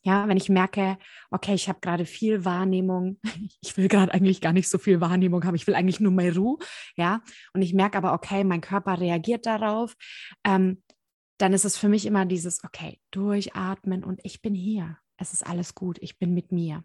Ja, 0.05 0.27
wenn 0.27 0.37
ich 0.37 0.49
merke, 0.49 0.99
okay, 1.31 1.55
ich 1.55 1.67
habe 1.67 1.79
gerade 1.81 2.05
viel 2.05 2.45
Wahrnehmung, 2.45 3.19
ich 3.61 3.75
will 3.75 3.87
gerade 3.87 4.13
eigentlich 4.13 4.39
gar 4.39 4.53
nicht 4.53 4.69
so 4.69 4.77
viel 4.77 5.01
Wahrnehmung 5.01 5.43
haben, 5.43 5.55
ich 5.55 5.65
will 5.65 5.73
eigentlich 5.73 5.99
nur 5.99 6.11
mehr 6.11 6.35
Ruhe, 6.35 6.59
ja, 6.95 7.21
und 7.53 7.63
ich 7.63 7.73
merke 7.73 7.97
aber, 7.97 8.13
okay, 8.13 8.43
mein 8.43 8.61
Körper 8.61 8.99
reagiert 8.99 9.47
darauf, 9.47 9.95
ähm, 10.43 10.83
dann 11.39 11.53
ist 11.53 11.65
es 11.65 11.75
für 11.75 11.89
mich 11.89 12.05
immer 12.05 12.25
dieses, 12.25 12.63
okay, 12.63 13.01
durchatmen 13.09 14.03
und 14.03 14.21
ich 14.23 14.41
bin 14.41 14.53
hier. 14.53 14.97
Es 15.17 15.33
ist 15.33 15.45
alles 15.45 15.73
gut, 15.73 15.97
ich 16.01 16.19
bin 16.19 16.33
mit 16.33 16.51
mir. 16.51 16.83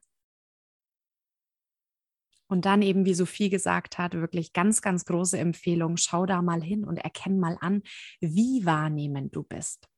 Und 2.49 2.65
dann 2.65 2.83
eben, 2.83 3.05
wie 3.05 3.15
Sophie 3.15 3.51
gesagt 3.51 3.99
hat, 3.99 4.15
wirklich 4.15 4.53
ganz, 4.53 4.83
ganz 4.83 5.05
große 5.05 5.39
Empfehlung, 5.39 5.97
schau 5.99 6.27
da 6.27 6.43
mal 6.43 6.63
hin 6.63 6.85
und 6.85 6.97
erkenn 6.97 7.39
mal 7.39 7.59
an, 7.61 7.83
wie 8.21 8.65
wahrnehmend 8.65 9.37
du 9.37 9.43
bist. 9.43 9.89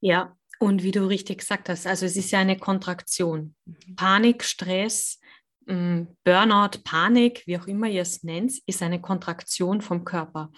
Ja, 0.00 0.36
und 0.58 0.82
wie 0.82 0.90
du 0.90 1.06
richtig 1.08 1.38
gesagt 1.38 1.68
hast, 1.68 1.86
also 1.86 2.06
es 2.06 2.16
ist 2.16 2.30
ja 2.30 2.40
eine 2.40 2.58
Kontraktion. 2.58 3.54
Mhm. 3.64 3.96
Panik, 3.96 4.44
Stress, 4.44 5.20
mm, 5.66 6.02
Burnout, 6.24 6.78
Panik, 6.84 7.42
wie 7.46 7.58
auch 7.58 7.66
immer 7.66 7.88
ihr 7.88 8.02
es 8.02 8.22
nennt, 8.22 8.58
ist 8.66 8.82
eine 8.82 9.00
Kontraktion 9.00 9.80
vom 9.80 10.04
Körper. 10.04 10.50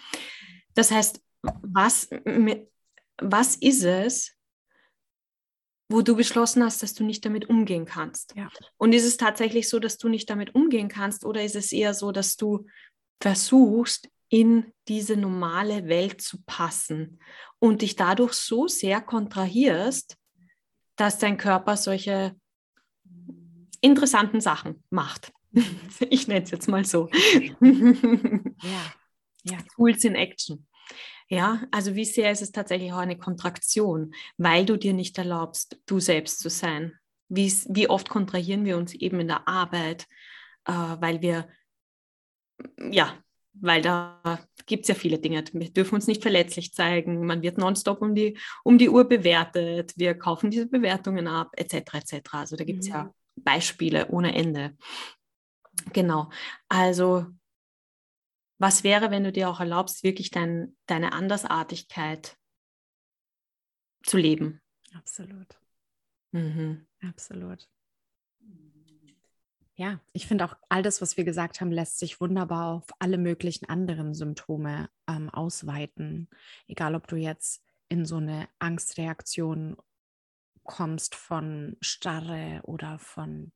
Das 0.73 0.91
heißt, 0.91 1.21
was, 1.41 2.09
was 3.17 3.55
ist 3.55 3.83
es, 3.83 4.35
wo 5.89 6.01
du 6.01 6.15
beschlossen 6.15 6.63
hast, 6.63 6.81
dass 6.81 6.93
du 6.93 7.03
nicht 7.03 7.25
damit 7.25 7.49
umgehen 7.49 7.85
kannst? 7.85 8.33
Ja. 8.35 8.49
Und 8.77 8.93
ist 8.93 9.05
es 9.05 9.17
tatsächlich 9.17 9.67
so, 9.69 9.79
dass 9.79 9.97
du 9.97 10.07
nicht 10.07 10.29
damit 10.29 10.55
umgehen 10.55 10.87
kannst 10.87 11.25
oder 11.25 11.43
ist 11.43 11.55
es 11.55 11.71
eher 11.71 11.93
so, 11.93 12.11
dass 12.11 12.37
du 12.37 12.65
versuchst, 13.21 14.09
in 14.31 14.71
diese 14.87 15.17
normale 15.17 15.89
Welt 15.89 16.21
zu 16.21 16.41
passen 16.45 17.19
und 17.59 17.81
dich 17.81 17.97
dadurch 17.97 18.33
so 18.33 18.67
sehr 18.67 19.01
kontrahierst, 19.01 20.17
dass 20.95 21.19
dein 21.19 21.37
Körper 21.37 21.75
solche 21.75 22.35
interessanten 23.81 24.41
Sachen 24.41 24.83
macht. 24.89 25.31
Ich 26.09 26.27
nenne 26.27 26.43
es 26.43 26.51
jetzt 26.51 26.67
mal 26.67 26.85
so. 26.85 27.09
Ja. 27.59 28.93
ja. 29.43 29.57
Tools 29.75 30.03
in 30.05 30.15
Action. 30.15 30.65
Ja, 31.27 31.63
also 31.71 31.93
wie 31.95 32.05
sehr 32.05 32.31
ist 32.31 32.41
es 32.41 32.51
tatsächlich 32.51 32.93
auch 32.93 32.99
eine 32.99 33.17
Kontraktion, 33.17 34.13
weil 34.37 34.65
du 34.65 34.77
dir 34.77 34.93
nicht 34.93 35.17
erlaubst, 35.17 35.77
du 35.85 35.99
selbst 35.99 36.39
zu 36.39 36.49
sein. 36.49 36.93
Wie, 37.27 37.51
wie 37.69 37.89
oft 37.89 38.09
kontrahieren 38.09 38.65
wir 38.65 38.77
uns 38.77 38.93
eben 38.93 39.19
in 39.19 39.27
der 39.27 39.47
Arbeit, 39.47 40.07
äh, 40.65 40.73
weil 40.73 41.21
wir, 41.21 41.49
ja, 42.77 43.21
weil 43.53 43.81
da 43.81 44.39
gibt 44.65 44.83
es 44.83 44.87
ja 44.87 44.95
viele 44.95 45.19
Dinge. 45.19 45.43
Wir 45.53 45.71
dürfen 45.71 45.95
uns 45.95 46.07
nicht 46.07 46.21
verletzlich 46.21 46.73
zeigen, 46.73 47.25
man 47.25 47.41
wird 47.41 47.57
nonstop 47.57 48.01
um 48.01 48.15
die, 48.15 48.37
um 48.63 48.77
die 48.77 48.89
Uhr 48.89 49.05
bewertet, 49.05 49.93
wir 49.97 50.13
kaufen 50.15 50.51
diese 50.51 50.67
Bewertungen 50.67 51.27
ab, 51.27 51.51
etc. 51.57 51.95
etc. 51.95 52.33
Also 52.33 52.55
da 52.55 52.63
gibt 52.63 52.81
es 52.81 52.87
mhm. 52.87 52.93
ja 52.93 53.13
Beispiele 53.35 54.07
ohne 54.09 54.35
Ende. 54.35 54.77
Genau. 55.93 56.29
Also 56.67 57.25
was 58.61 58.83
wäre, 58.83 59.09
wenn 59.09 59.23
du 59.23 59.31
dir 59.31 59.49
auch 59.49 59.59
erlaubst, 59.59 60.03
wirklich 60.03 60.29
dein, 60.29 60.77
deine 60.85 61.13
Andersartigkeit 61.13 62.37
zu 64.03 64.17
leben? 64.17 64.61
Absolut. 64.93 65.59
Mhm. 66.31 66.85
Absolut. 67.01 67.67
Ja, 69.81 69.99
ich 70.13 70.27
finde 70.27 70.45
auch 70.45 70.55
all 70.69 70.83
das, 70.83 71.01
was 71.01 71.17
wir 71.17 71.23
gesagt 71.23 71.59
haben, 71.59 71.71
lässt 71.71 71.97
sich 71.97 72.21
wunderbar 72.21 72.75
auf 72.75 72.83
alle 72.99 73.17
möglichen 73.17 73.67
anderen 73.67 74.13
Symptome 74.13 74.91
ähm, 75.07 75.27
ausweiten. 75.31 76.29
Egal, 76.67 76.93
ob 76.93 77.07
du 77.07 77.15
jetzt 77.15 77.63
in 77.89 78.05
so 78.05 78.17
eine 78.17 78.47
Angstreaktion 78.59 79.75
kommst 80.61 81.15
von 81.15 81.77
Starre 81.81 82.61
oder 82.61 82.99
von, 82.99 83.51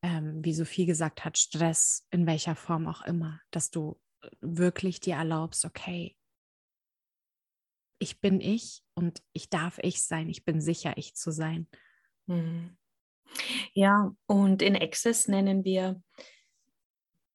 ähm, 0.00 0.42
wie 0.42 0.54
Sophie 0.54 0.86
gesagt 0.86 1.22
hat, 1.22 1.36
Stress, 1.36 2.06
in 2.10 2.26
welcher 2.26 2.56
Form 2.56 2.86
auch 2.86 3.02
immer, 3.02 3.38
dass 3.50 3.70
du 3.70 4.00
wirklich 4.40 5.00
dir 5.00 5.16
erlaubst, 5.16 5.66
okay, 5.66 6.16
ich 7.98 8.22
bin 8.22 8.40
ich 8.40 8.82
und 8.94 9.22
ich 9.34 9.50
darf 9.50 9.78
ich 9.82 10.02
sein, 10.02 10.30
ich 10.30 10.46
bin 10.46 10.62
sicher, 10.62 10.96
ich 10.96 11.14
zu 11.14 11.30
sein. 11.30 11.68
Mhm. 12.24 12.78
Ja, 13.74 14.14
und 14.26 14.62
in 14.62 14.76
Access 14.76 15.28
nennen 15.28 15.64
wir, 15.64 16.00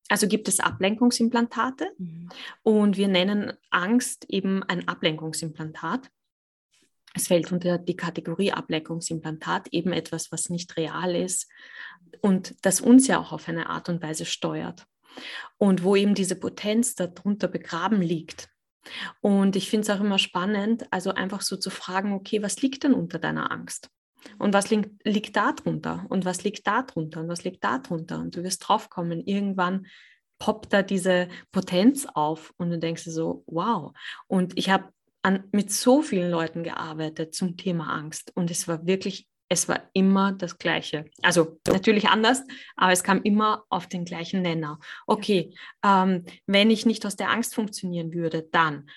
also 0.09 0.27
gibt 0.27 0.47
es 0.47 0.59
Ablenkungsimplantate 0.59 1.91
mhm. 1.97 2.29
und 2.63 2.97
wir 2.97 3.07
nennen 3.07 3.53
Angst 3.69 4.25
eben 4.29 4.63
ein 4.63 4.87
Ablenkungsimplantat. 4.87 6.09
Es 7.13 7.27
fällt 7.27 7.51
unter 7.51 7.77
die 7.77 7.95
Kategorie 7.95 8.51
Ablenkungsimplantat, 8.51 9.69
eben 9.71 9.91
etwas, 9.91 10.31
was 10.31 10.49
nicht 10.49 10.77
real 10.77 11.15
ist 11.15 11.49
und 12.21 12.55
das 12.63 12.79
uns 12.81 13.07
ja 13.07 13.19
auch 13.19 13.31
auf 13.31 13.47
eine 13.47 13.69
Art 13.69 13.89
und 13.89 14.01
Weise 14.01 14.25
steuert 14.25 14.85
und 15.57 15.83
wo 15.83 15.95
eben 15.95 16.15
diese 16.15 16.35
Potenz 16.35 16.95
darunter 16.95 17.47
begraben 17.47 18.01
liegt. 18.01 18.49
Und 19.21 19.55
ich 19.55 19.69
finde 19.69 19.83
es 19.83 19.89
auch 19.89 20.01
immer 20.01 20.19
spannend, 20.19 20.85
also 20.91 21.13
einfach 21.13 21.41
so 21.41 21.57
zu 21.57 21.69
fragen, 21.69 22.13
okay, 22.13 22.41
was 22.41 22.61
liegt 22.61 22.83
denn 22.83 22.93
unter 22.93 23.19
deiner 23.19 23.51
Angst? 23.51 23.89
Und 24.37 24.53
was 24.53 24.69
liegt, 24.69 25.05
liegt 25.05 25.35
da 25.35 25.51
drunter? 25.51 26.05
Und 26.09 26.25
was 26.25 26.43
liegt 26.43 26.67
da 26.67 26.83
drunter? 26.83 27.21
Und 27.21 27.27
was 27.27 27.43
liegt 27.43 27.63
da 27.63 27.79
drunter? 27.79 28.19
Und 28.19 28.35
du 28.35 28.43
wirst 28.43 28.67
draufkommen, 28.67 29.25
irgendwann 29.25 29.87
poppt 30.39 30.71
da 30.73 30.83
diese 30.83 31.27
Potenz 31.51 32.05
auf 32.13 32.53
und 32.57 32.69
du 32.69 32.77
denkst 32.77 33.05
dir 33.05 33.11
so, 33.11 33.43
wow. 33.47 33.93
Und 34.27 34.57
ich 34.57 34.69
habe 34.69 34.85
mit 35.51 35.71
so 35.71 36.01
vielen 36.01 36.31
Leuten 36.31 36.63
gearbeitet 36.63 37.33
zum 37.35 37.57
Thema 37.57 37.93
Angst 37.93 38.31
und 38.35 38.49
es 38.49 38.67
war 38.67 38.85
wirklich 38.85 39.27
es 39.49 39.69
war 39.69 39.81
immer 39.93 40.33
das 40.33 40.57
Gleiche. 40.57 41.05
Also 41.21 41.59
natürlich 41.67 42.09
anders, 42.09 42.43
aber 42.75 42.91
es 42.91 43.03
kam 43.03 43.21
immer 43.23 43.63
auf 43.69 43.87
den 43.87 44.03
gleichen 44.03 44.41
Nenner. 44.41 44.79
Okay, 45.05 45.53
ähm, 45.83 46.25
wenn 46.47 46.69
ich 46.69 46.85
nicht 46.85 47.05
aus 47.05 47.15
der 47.15 47.31
Angst 47.31 47.55
funktionieren 47.55 48.13
würde, 48.13 48.47
dann 48.51 48.89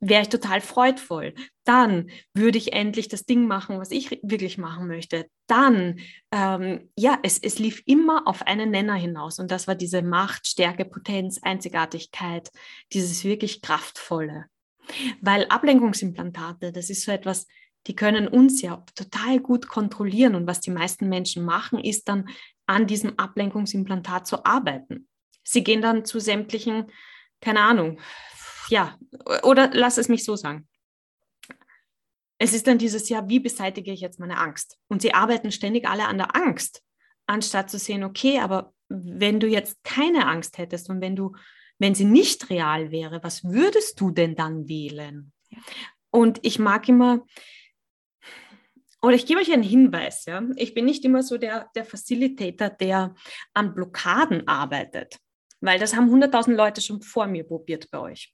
wäre 0.00 0.22
ich 0.22 0.28
total 0.28 0.60
freudvoll. 0.60 1.34
Dann 1.64 2.10
würde 2.34 2.58
ich 2.58 2.72
endlich 2.72 3.08
das 3.08 3.24
Ding 3.24 3.46
machen, 3.46 3.78
was 3.78 3.90
ich 3.90 4.20
wirklich 4.22 4.58
machen 4.58 4.86
möchte. 4.86 5.26
Dann, 5.46 5.98
ähm, 6.32 6.90
ja, 6.96 7.18
es, 7.22 7.38
es 7.38 7.58
lief 7.58 7.82
immer 7.86 8.26
auf 8.26 8.46
einen 8.46 8.70
Nenner 8.70 8.94
hinaus. 8.94 9.38
Und 9.38 9.50
das 9.50 9.66
war 9.66 9.74
diese 9.74 10.02
Macht, 10.02 10.46
Stärke, 10.46 10.84
Potenz, 10.84 11.40
Einzigartigkeit, 11.42 12.50
dieses 12.92 13.24
wirklich 13.24 13.60
Kraftvolle. 13.60 14.46
Weil 15.20 15.46
Ablenkungsimplantate, 15.48 16.72
das 16.72 16.90
ist 16.90 17.04
so 17.04 17.12
etwas, 17.12 17.46
die 17.86 17.96
können 17.96 18.28
uns 18.28 18.62
ja 18.62 18.84
total 18.94 19.40
gut 19.40 19.68
kontrollieren. 19.68 20.34
Und 20.34 20.46
was 20.46 20.60
die 20.60 20.70
meisten 20.70 21.08
Menschen 21.08 21.44
machen, 21.44 21.78
ist 21.78 22.08
dann 22.08 22.28
an 22.66 22.86
diesem 22.86 23.18
Ablenkungsimplantat 23.18 24.26
zu 24.26 24.44
arbeiten. 24.44 25.08
Sie 25.42 25.64
gehen 25.64 25.80
dann 25.80 26.04
zu 26.04 26.20
sämtlichen, 26.20 26.92
keine 27.40 27.60
Ahnung, 27.60 27.98
ja, 28.70 28.98
oder 29.42 29.70
lass 29.72 29.98
es 29.98 30.08
mich 30.08 30.24
so 30.24 30.36
sagen. 30.36 30.68
Es 32.38 32.52
ist 32.52 32.66
dann 32.66 32.78
dieses 32.78 33.08
Jahr, 33.08 33.28
wie 33.28 33.40
beseitige 33.40 33.92
ich 33.92 34.00
jetzt 34.00 34.20
meine 34.20 34.38
Angst? 34.38 34.78
Und 34.88 35.02
sie 35.02 35.12
arbeiten 35.12 35.50
ständig 35.50 35.88
alle 35.88 36.06
an 36.06 36.18
der 36.18 36.36
Angst, 36.36 36.82
anstatt 37.26 37.70
zu 37.70 37.78
sehen, 37.78 38.04
okay, 38.04 38.38
aber 38.38 38.72
wenn 38.88 39.40
du 39.40 39.48
jetzt 39.48 39.82
keine 39.82 40.26
Angst 40.26 40.56
hättest 40.56 40.88
und 40.88 41.00
wenn 41.00 41.16
du, 41.16 41.34
wenn 41.78 41.94
sie 41.94 42.04
nicht 42.04 42.48
real 42.48 42.90
wäre, 42.90 43.22
was 43.22 43.44
würdest 43.44 44.00
du 44.00 44.10
denn 44.10 44.36
dann 44.36 44.68
wählen? 44.68 45.32
Ja. 45.50 45.58
Und 46.10 46.38
ich 46.42 46.58
mag 46.58 46.88
immer, 46.88 47.26
oder 49.02 49.14
ich 49.14 49.26
gebe 49.26 49.40
euch 49.40 49.52
einen 49.52 49.62
Hinweis, 49.62 50.24
ja. 50.26 50.42
Ich 50.56 50.74
bin 50.74 50.84
nicht 50.84 51.04
immer 51.04 51.22
so 51.22 51.38
der, 51.38 51.68
der 51.74 51.84
Facilitator, 51.84 52.70
der 52.70 53.14
an 53.52 53.74
Blockaden 53.74 54.46
arbeitet, 54.48 55.18
weil 55.60 55.78
das 55.78 55.94
haben 55.94 56.08
100.000 56.08 56.54
Leute 56.54 56.80
schon 56.80 57.02
vor 57.02 57.26
mir 57.26 57.44
probiert 57.44 57.90
bei 57.90 57.98
euch. 57.98 58.32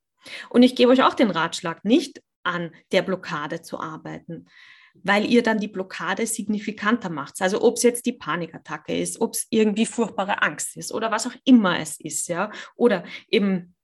Und 0.50 0.62
ich 0.62 0.76
gebe 0.76 0.92
euch 0.92 1.02
auch 1.02 1.14
den 1.14 1.30
Ratschlag, 1.30 1.84
nicht 1.84 2.22
an 2.42 2.72
der 2.92 3.02
Blockade 3.02 3.62
zu 3.62 3.80
arbeiten, 3.80 4.46
weil 4.94 5.24
ihr 5.24 5.42
dann 5.42 5.58
die 5.58 5.68
Blockade 5.68 6.26
signifikanter 6.26 7.10
macht. 7.10 7.40
Also 7.40 7.62
ob 7.62 7.76
es 7.76 7.82
jetzt 7.82 8.06
die 8.06 8.12
Panikattacke 8.12 8.96
ist, 8.96 9.20
ob 9.20 9.34
es 9.34 9.46
irgendwie 9.50 9.86
furchtbare 9.86 10.42
Angst 10.42 10.76
ist 10.76 10.92
oder 10.92 11.10
was 11.10 11.26
auch 11.26 11.34
immer 11.44 11.78
es 11.80 11.98
ist, 11.98 12.28
ja. 12.28 12.50
Oder 12.76 13.04
eben 13.28 13.74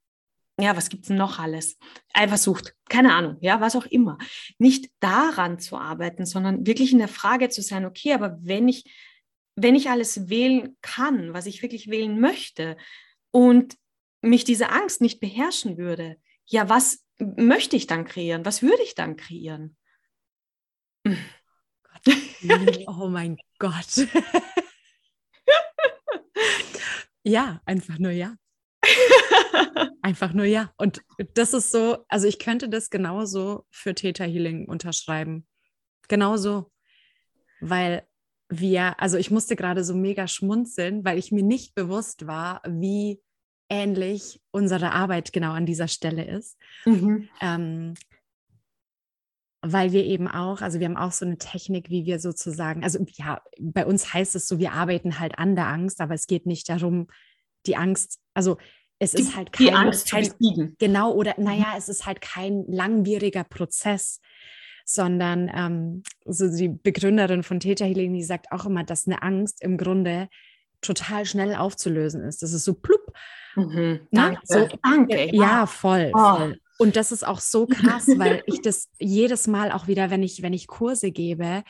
ja, 0.60 0.76
was 0.76 0.90
gibt 0.90 1.04
es 1.04 1.10
noch 1.10 1.38
alles? 1.38 1.78
Eifersucht, 2.12 2.74
keine 2.88 3.14
Ahnung, 3.14 3.38
ja, 3.40 3.60
was 3.60 3.76
auch 3.76 3.86
immer. 3.86 4.18
Nicht 4.58 4.90
daran 5.00 5.58
zu 5.58 5.76
arbeiten, 5.76 6.26
sondern 6.26 6.66
wirklich 6.66 6.92
in 6.92 6.98
der 6.98 7.08
Frage 7.08 7.48
zu 7.48 7.62
sein, 7.62 7.86
okay, 7.86 8.12
aber 8.12 8.38
wenn 8.42 8.68
ich, 8.68 8.84
wenn 9.56 9.74
ich 9.74 9.88
alles 9.88 10.28
wählen 10.28 10.76
kann, 10.82 11.32
was 11.32 11.46
ich 11.46 11.62
wirklich 11.62 11.88
wählen 11.88 12.20
möchte 12.20 12.76
und 13.30 13.76
mich 14.20 14.44
diese 14.44 14.70
Angst 14.70 15.00
nicht 15.00 15.20
beherrschen 15.20 15.78
würde, 15.78 16.16
ja, 16.50 16.68
was 16.68 17.04
möchte 17.18 17.76
ich 17.76 17.86
dann 17.86 18.04
kreieren? 18.04 18.44
Was 18.44 18.62
würde 18.62 18.82
ich 18.82 18.94
dann 18.94 19.16
kreieren? 19.16 19.76
oh 22.86 23.08
mein 23.08 23.38
Gott. 23.58 24.08
ja, 27.22 27.60
einfach 27.64 27.98
nur 27.98 28.10
ja. 28.10 28.34
Einfach 30.02 30.32
nur 30.32 30.46
ja. 30.46 30.72
Und 30.76 31.02
das 31.34 31.52
ist 31.54 31.70
so, 31.70 32.04
also 32.08 32.26
ich 32.26 32.38
könnte 32.38 32.68
das 32.68 32.90
genauso 32.90 33.66
für 33.70 33.94
Theta 33.94 34.24
Healing 34.24 34.66
unterschreiben. 34.66 35.46
Genauso. 36.08 36.72
Weil 37.60 38.08
wir, 38.48 38.98
also 39.00 39.18
ich 39.18 39.30
musste 39.30 39.54
gerade 39.54 39.84
so 39.84 39.94
mega 39.94 40.26
schmunzeln, 40.26 41.04
weil 41.04 41.18
ich 41.18 41.30
mir 41.30 41.44
nicht 41.44 41.74
bewusst 41.76 42.26
war, 42.26 42.60
wie 42.66 43.20
ähnlich 43.70 44.40
unsere 44.50 44.92
Arbeit 44.92 45.32
genau 45.32 45.52
an 45.52 45.64
dieser 45.64 45.88
Stelle 45.88 46.24
ist. 46.24 46.58
Mhm. 46.84 47.28
Ähm, 47.40 47.94
weil 49.62 49.92
wir 49.92 50.04
eben 50.04 50.26
auch, 50.26 50.62
also 50.62 50.80
wir 50.80 50.86
haben 50.86 50.96
auch 50.96 51.12
so 51.12 51.26
eine 51.26 51.38
Technik, 51.38 51.90
wie 51.90 52.06
wir 52.06 52.18
sozusagen, 52.18 52.82
also 52.82 53.04
ja, 53.16 53.42
bei 53.60 53.84
uns 53.86 54.12
heißt 54.12 54.34
es 54.34 54.48
so, 54.48 54.58
wir 54.58 54.72
arbeiten 54.72 55.18
halt 55.18 55.38
an 55.38 55.54
der 55.54 55.66
Angst, 55.66 56.00
aber 56.00 56.14
es 56.14 56.26
geht 56.26 56.46
nicht 56.46 56.68
darum, 56.68 57.08
die 57.66 57.76
Angst, 57.76 58.20
also 58.32 58.56
es 58.98 59.12
die, 59.12 59.22
ist 59.22 59.36
halt 59.36 59.52
kein, 59.52 59.66
die 59.66 59.72
Angst 59.72 60.10
kein 60.10 60.24
zu 60.24 60.36
besiegen. 60.38 60.76
genau 60.78 61.12
oder 61.12 61.34
mhm. 61.36 61.44
naja, 61.44 61.74
es 61.76 61.88
ist 61.88 62.06
halt 62.06 62.20
kein 62.20 62.64
langwieriger 62.68 63.44
Prozess, 63.44 64.20
sondern 64.86 65.50
ähm, 65.54 66.02
so 66.24 66.48
die 66.48 66.68
Begründerin 66.68 67.42
von 67.42 67.60
Theta 67.60 67.84
Healing, 67.84 68.14
die 68.14 68.24
sagt 68.24 68.50
auch 68.52 68.64
immer, 68.64 68.82
dass 68.82 69.06
eine 69.06 69.22
Angst 69.22 69.62
im 69.62 69.76
Grunde 69.76 70.28
total 70.80 71.26
schnell 71.26 71.54
aufzulösen 71.54 72.22
ist. 72.22 72.42
Das 72.42 72.52
ist 72.52 72.64
so 72.64 72.74
plupp. 72.74 72.99
Mhm. 73.68 74.00
Danke. 74.10 74.40
So, 74.44 74.68
Danke. 74.82 75.34
Ja, 75.34 75.66
voll, 75.66 76.10
oh. 76.14 76.36
voll. 76.36 76.60
Und 76.78 76.96
das 76.96 77.12
ist 77.12 77.26
auch 77.26 77.40
so 77.40 77.66
krass, 77.70 78.08
weil 78.16 78.42
ich 78.46 78.62
das 78.62 78.88
jedes 78.98 79.46
Mal 79.46 79.70
auch 79.70 79.86
wieder, 79.86 80.10
wenn 80.10 80.22
ich, 80.22 80.42
wenn 80.42 80.52
ich 80.52 80.66
Kurse 80.66 81.10
gebe, 81.10 81.62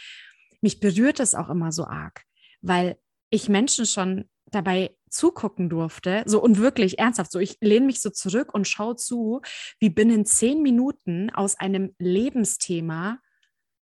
mich 0.60 0.80
berührt 0.80 1.18
das 1.18 1.34
auch 1.34 1.48
immer 1.48 1.72
so 1.72 1.84
arg, 1.84 2.22
weil 2.60 2.96
ich 3.30 3.48
Menschen 3.48 3.86
schon 3.86 4.28
dabei 4.46 4.94
zugucken 5.08 5.68
durfte, 5.68 6.22
so 6.26 6.42
und 6.42 6.58
wirklich 6.58 6.98
ernsthaft, 6.98 7.32
so 7.32 7.38
ich 7.38 7.56
lehne 7.60 7.86
mich 7.86 8.00
so 8.00 8.10
zurück 8.10 8.54
und 8.54 8.68
schaue 8.68 8.96
zu, 8.96 9.40
wie 9.78 9.90
binnen 9.90 10.24
zehn 10.24 10.62
Minuten 10.62 11.30
aus 11.30 11.58
einem 11.58 11.94
Lebensthema 11.98 13.18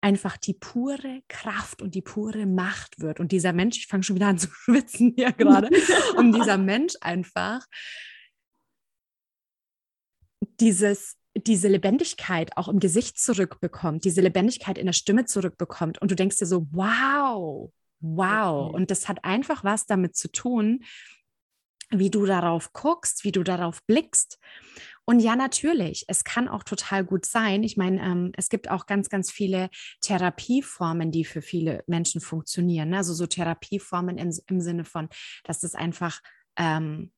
einfach 0.02 0.38
die 0.38 0.54
pure 0.54 1.22
Kraft 1.28 1.82
und 1.82 1.96
die 1.96 2.02
pure 2.02 2.46
Macht 2.46 3.00
wird. 3.00 3.20
Und 3.20 3.32
dieser 3.32 3.54
Mensch, 3.54 3.78
ich 3.78 3.88
fange 3.88 4.04
schon 4.04 4.16
wieder 4.16 4.28
an 4.28 4.38
zu 4.38 4.50
schwitzen 4.64 5.14
hier 5.16 5.32
gerade, 5.32 5.70
und 6.18 6.32
dieser 6.36 6.58
Mensch 6.58 6.94
einfach 7.02 7.66
dieses, 10.60 11.18
diese 11.36 11.68
Lebendigkeit 11.68 12.56
auch 12.58 12.68
im 12.68 12.80
Gesicht 12.80 13.20
zurückbekommt, 13.20 14.06
diese 14.06 14.22
Lebendigkeit 14.22 14.78
in 14.78 14.86
der 14.86 14.94
Stimme 14.94 15.26
zurückbekommt. 15.26 16.02
Und 16.02 16.12
du 16.12 16.16
denkst 16.16 16.38
dir 16.38 16.46
so, 16.46 16.68
wow, 16.72 17.72
wow. 18.00 18.74
Und 18.74 18.92
das 18.92 19.08
hat 19.08 19.24
einfach 19.24 19.64
was 19.64 19.86
damit 19.86 20.16
zu 20.16 20.32
tun, 20.32 20.84
wie 21.92 22.10
du 22.10 22.26
darauf 22.26 22.72
guckst, 22.72 23.24
wie 23.24 23.32
du 23.32 23.44
darauf 23.44 23.84
blickst. 23.86 24.40
Und 25.10 25.22
ja, 25.22 25.36
natürlich, 25.36 26.06
es 26.08 26.24
kann 26.24 26.48
auch 26.48 26.62
total 26.62 27.04
gut 27.04 27.26
sein. 27.26 27.64
Ich 27.64 27.78
meine, 27.78 28.00
ähm, 28.00 28.32
es 28.38 28.48
gibt 28.48 28.70
auch 28.70 28.86
ganz, 28.86 29.10
ganz 29.10 29.32
viele 29.32 29.72
Therapieformen, 30.02 31.10
die 31.10 31.26
für 31.26 31.42
viele 31.42 31.84
Menschen 31.88 32.22
funktionieren. 32.22 32.90
Ne? 32.90 32.98
Also 32.98 33.16
so 33.16 33.26
Therapieformen 33.26 34.20
im, 34.20 34.32
im 34.46 34.62
Sinne 34.62 34.86
von, 34.86 35.10
dass 35.46 35.62
das 35.62 35.74
einfach 35.74 36.22
ähm, 36.58 37.12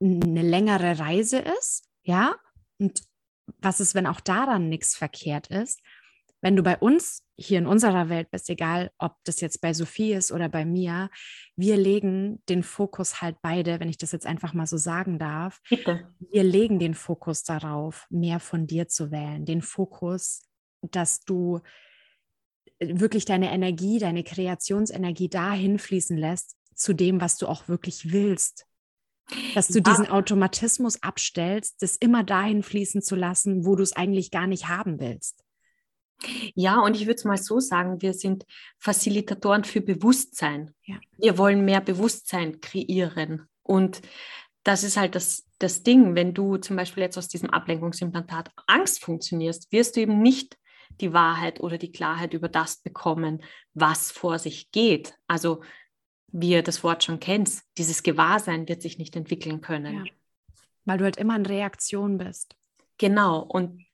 eine 0.00 0.42
längere 0.42 0.98
Reise 0.98 1.38
ist, 1.38 1.88
ja. 2.02 2.34
Und 2.78 3.04
was 3.58 3.78
ist, 3.78 3.94
wenn 3.94 4.08
auch 4.08 4.18
daran 4.18 4.68
nichts 4.68 4.96
verkehrt 4.96 5.46
ist? 5.46 5.80
Wenn 6.40 6.56
du 6.56 6.62
bei 6.62 6.76
uns 6.76 7.24
hier 7.36 7.58
in 7.58 7.66
unserer 7.66 8.08
Welt 8.08 8.30
bist, 8.30 8.48
egal 8.48 8.90
ob 8.98 9.16
das 9.24 9.40
jetzt 9.40 9.60
bei 9.60 9.74
Sophie 9.74 10.12
ist 10.12 10.32
oder 10.32 10.48
bei 10.48 10.64
mir, 10.64 11.10
wir 11.56 11.76
legen 11.76 12.42
den 12.48 12.62
Fokus 12.62 13.20
halt 13.20 13.36
beide, 13.42 13.80
wenn 13.80 13.88
ich 13.88 13.98
das 13.98 14.12
jetzt 14.12 14.26
einfach 14.26 14.54
mal 14.54 14.66
so 14.66 14.76
sagen 14.76 15.18
darf, 15.18 15.60
Bitte. 15.68 16.12
wir 16.30 16.44
legen 16.44 16.78
den 16.78 16.94
Fokus 16.94 17.42
darauf, 17.42 18.06
mehr 18.10 18.40
von 18.40 18.66
dir 18.66 18.88
zu 18.88 19.10
wählen, 19.10 19.44
den 19.44 19.62
Fokus, 19.62 20.42
dass 20.82 21.20
du 21.20 21.60
wirklich 22.80 23.24
deine 23.24 23.50
Energie, 23.52 23.98
deine 23.98 24.22
Kreationsenergie 24.22 25.28
dahin 25.28 25.78
fließen 25.78 26.16
lässt, 26.16 26.56
zu 26.74 26.92
dem, 26.92 27.20
was 27.20 27.36
du 27.36 27.48
auch 27.48 27.66
wirklich 27.68 28.12
willst. 28.12 28.66
Dass 29.54 29.68
du 29.68 29.80
ja. 29.80 29.82
diesen 29.82 30.08
Automatismus 30.08 31.02
abstellst, 31.02 31.82
das 31.82 31.96
immer 31.96 32.24
dahin 32.24 32.62
fließen 32.62 33.02
zu 33.02 33.14
lassen, 33.14 33.66
wo 33.66 33.76
du 33.76 33.82
es 33.82 33.92
eigentlich 33.92 34.30
gar 34.30 34.46
nicht 34.46 34.68
haben 34.68 35.00
willst. 35.00 35.44
Ja, 36.54 36.80
und 36.80 36.96
ich 36.96 37.02
würde 37.02 37.14
es 37.14 37.24
mal 37.24 37.36
so 37.36 37.60
sagen, 37.60 38.02
wir 38.02 38.12
sind 38.12 38.44
Facilitatoren 38.78 39.64
für 39.64 39.80
Bewusstsein. 39.80 40.74
Ja. 40.84 40.96
Wir 41.16 41.38
wollen 41.38 41.64
mehr 41.64 41.80
Bewusstsein 41.80 42.60
kreieren. 42.60 43.48
Und 43.62 44.02
das 44.64 44.82
ist 44.82 44.96
halt 44.96 45.14
das, 45.14 45.46
das 45.58 45.82
Ding, 45.82 46.14
wenn 46.14 46.34
du 46.34 46.56
zum 46.56 46.76
Beispiel 46.76 47.02
jetzt 47.02 47.16
aus 47.16 47.28
diesem 47.28 47.50
Ablenkungsimplantat 47.50 48.50
Angst 48.66 49.02
funktionierst, 49.02 49.70
wirst 49.72 49.96
du 49.96 50.00
eben 50.00 50.20
nicht 50.20 50.58
die 51.00 51.12
Wahrheit 51.12 51.60
oder 51.60 51.78
die 51.78 51.92
Klarheit 51.92 52.34
über 52.34 52.48
das 52.48 52.78
bekommen, 52.78 53.42
was 53.74 54.10
vor 54.10 54.38
sich 54.38 54.70
geht. 54.72 55.14
Also, 55.26 55.62
wie 56.30 56.50
ihr 56.50 56.62
das 56.62 56.82
Wort 56.82 57.04
schon 57.04 57.20
kennt, 57.20 57.62
dieses 57.78 58.02
Gewahrsein 58.02 58.68
wird 58.68 58.82
sich 58.82 58.98
nicht 58.98 59.16
entwickeln 59.16 59.60
können. 59.60 60.04
Ja. 60.04 60.12
Weil 60.84 60.98
du 60.98 61.04
halt 61.04 61.16
immer 61.16 61.36
in 61.36 61.46
Reaktion 61.46 62.18
bist. 62.18 62.56
Genau. 62.98 63.40
Und 63.40 63.84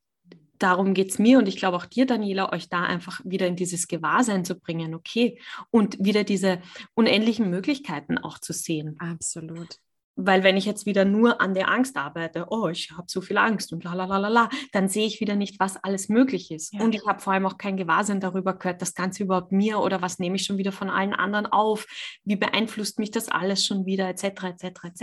darum 0.65 0.95
geht 0.95 1.11
es 1.11 1.19
mir 1.19 1.39
und 1.39 1.47
ich 1.47 1.57
glaube 1.57 1.77
auch 1.77 1.85
dir, 1.85 2.07
Daniela, 2.07 2.51
euch 2.53 2.71
da 2.71 2.83
einfach 2.83 3.21
wieder 3.23 3.47
in 3.47 3.55
dieses 3.55 3.87
Gewahrsein 3.87 4.47
zu 4.47 4.59
bringen, 4.59 4.95
okay, 4.95 5.39
und 5.71 6.03
wieder 6.03 6.25
diese 6.25 6.63
unendlichen 6.95 7.51
Möglichkeiten 7.51 8.17
auch 8.17 8.39
zu 8.39 8.55
sehen. 8.55 8.97
Absolut. 8.99 9.79
Weil 10.17 10.43
wenn 10.43 10.57
ich 10.57 10.65
jetzt 10.65 10.87
wieder 10.87 11.05
nur 11.05 11.41
an 11.43 11.53
der 11.53 11.69
Angst 11.69 11.99
arbeite, 11.99 12.47
oh, 12.49 12.69
ich 12.69 12.93
habe 12.93 13.05
so 13.09 13.21
viel 13.21 13.37
Angst 13.37 13.73
und 13.73 13.85
la 13.85 13.93
la 13.93 14.07
la 14.07 14.17
la 14.17 14.29
la, 14.29 14.49
dann 14.73 14.89
sehe 14.89 15.07
ich 15.07 15.21
wieder 15.21 15.35
nicht, 15.35 15.61
was 15.61 15.77
alles 15.77 16.09
möglich 16.09 16.51
ist. 16.51 16.73
Ja. 16.73 16.83
Und 16.83 16.95
ich 16.95 17.05
habe 17.05 17.21
vor 17.21 17.35
allem 17.35 17.45
auch 17.45 17.59
kein 17.59 17.77
Gewahrsein 17.77 18.21
darüber 18.21 18.55
gehört, 18.55 18.81
das 18.81 18.95
Ganze 18.95 19.25
überhaupt 19.25 19.53
mir 19.53 19.81
oder 19.81 20.01
was 20.01 20.19
nehme 20.19 20.37
ich 20.37 20.45
schon 20.45 20.57
wieder 20.57 20.73
von 20.73 20.89
allen 20.89 21.13
anderen 21.13 21.47
auf, 21.47 21.87
wie 22.25 22.37
beeinflusst 22.37 22.99
mich 22.99 23.11
das 23.11 23.29
alles 23.29 23.67
schon 23.67 23.85
wieder, 23.85 24.09
etc., 24.09 24.45
etc., 24.45 24.65
etc. 24.85 25.03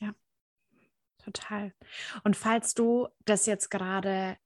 Ja, 0.00 0.12
total. 1.24 1.72
Und 2.24 2.36
falls 2.36 2.74
du 2.74 3.08
das 3.24 3.46
jetzt 3.46 3.70
gerade 3.70 4.36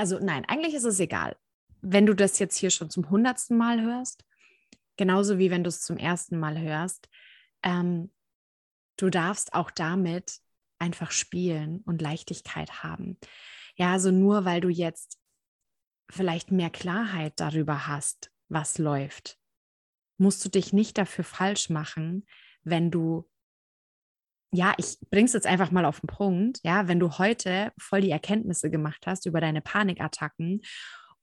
also 0.00 0.18
nein, 0.18 0.44
eigentlich 0.46 0.74
ist 0.74 0.84
es 0.84 1.00
egal. 1.00 1.36
Wenn 1.80 2.06
du 2.06 2.14
das 2.14 2.38
jetzt 2.38 2.56
hier 2.56 2.70
schon 2.70 2.90
zum 2.90 3.10
hundertsten 3.10 3.56
Mal 3.56 3.82
hörst, 3.82 4.24
genauso 4.96 5.38
wie 5.38 5.50
wenn 5.50 5.64
du 5.64 5.68
es 5.68 5.82
zum 5.82 5.96
ersten 5.96 6.38
Mal 6.38 6.58
hörst, 6.58 7.08
ähm, 7.62 8.10
du 8.96 9.10
darfst 9.10 9.54
auch 9.54 9.70
damit 9.70 10.40
einfach 10.78 11.10
spielen 11.10 11.82
und 11.86 12.02
Leichtigkeit 12.02 12.82
haben. 12.82 13.18
Ja, 13.76 13.92
also 13.92 14.10
nur 14.10 14.44
weil 14.44 14.60
du 14.60 14.68
jetzt 14.68 15.18
vielleicht 16.10 16.50
mehr 16.50 16.70
Klarheit 16.70 17.34
darüber 17.36 17.86
hast, 17.86 18.30
was 18.48 18.78
läuft, 18.78 19.38
musst 20.18 20.44
du 20.44 20.48
dich 20.48 20.72
nicht 20.72 20.98
dafür 20.98 21.24
falsch 21.24 21.70
machen, 21.70 22.26
wenn 22.64 22.90
du 22.90 23.28
ja, 24.52 24.74
ich 24.76 24.98
bring's 25.10 25.32
jetzt 25.32 25.46
einfach 25.46 25.70
mal 25.70 25.86
auf 25.86 26.00
den 26.00 26.08
Punkt, 26.08 26.60
ja, 26.62 26.86
wenn 26.86 27.00
du 27.00 27.18
heute 27.18 27.72
voll 27.78 28.02
die 28.02 28.10
Erkenntnisse 28.10 28.70
gemacht 28.70 29.06
hast 29.06 29.24
über 29.26 29.40
deine 29.40 29.62
Panikattacken 29.62 30.60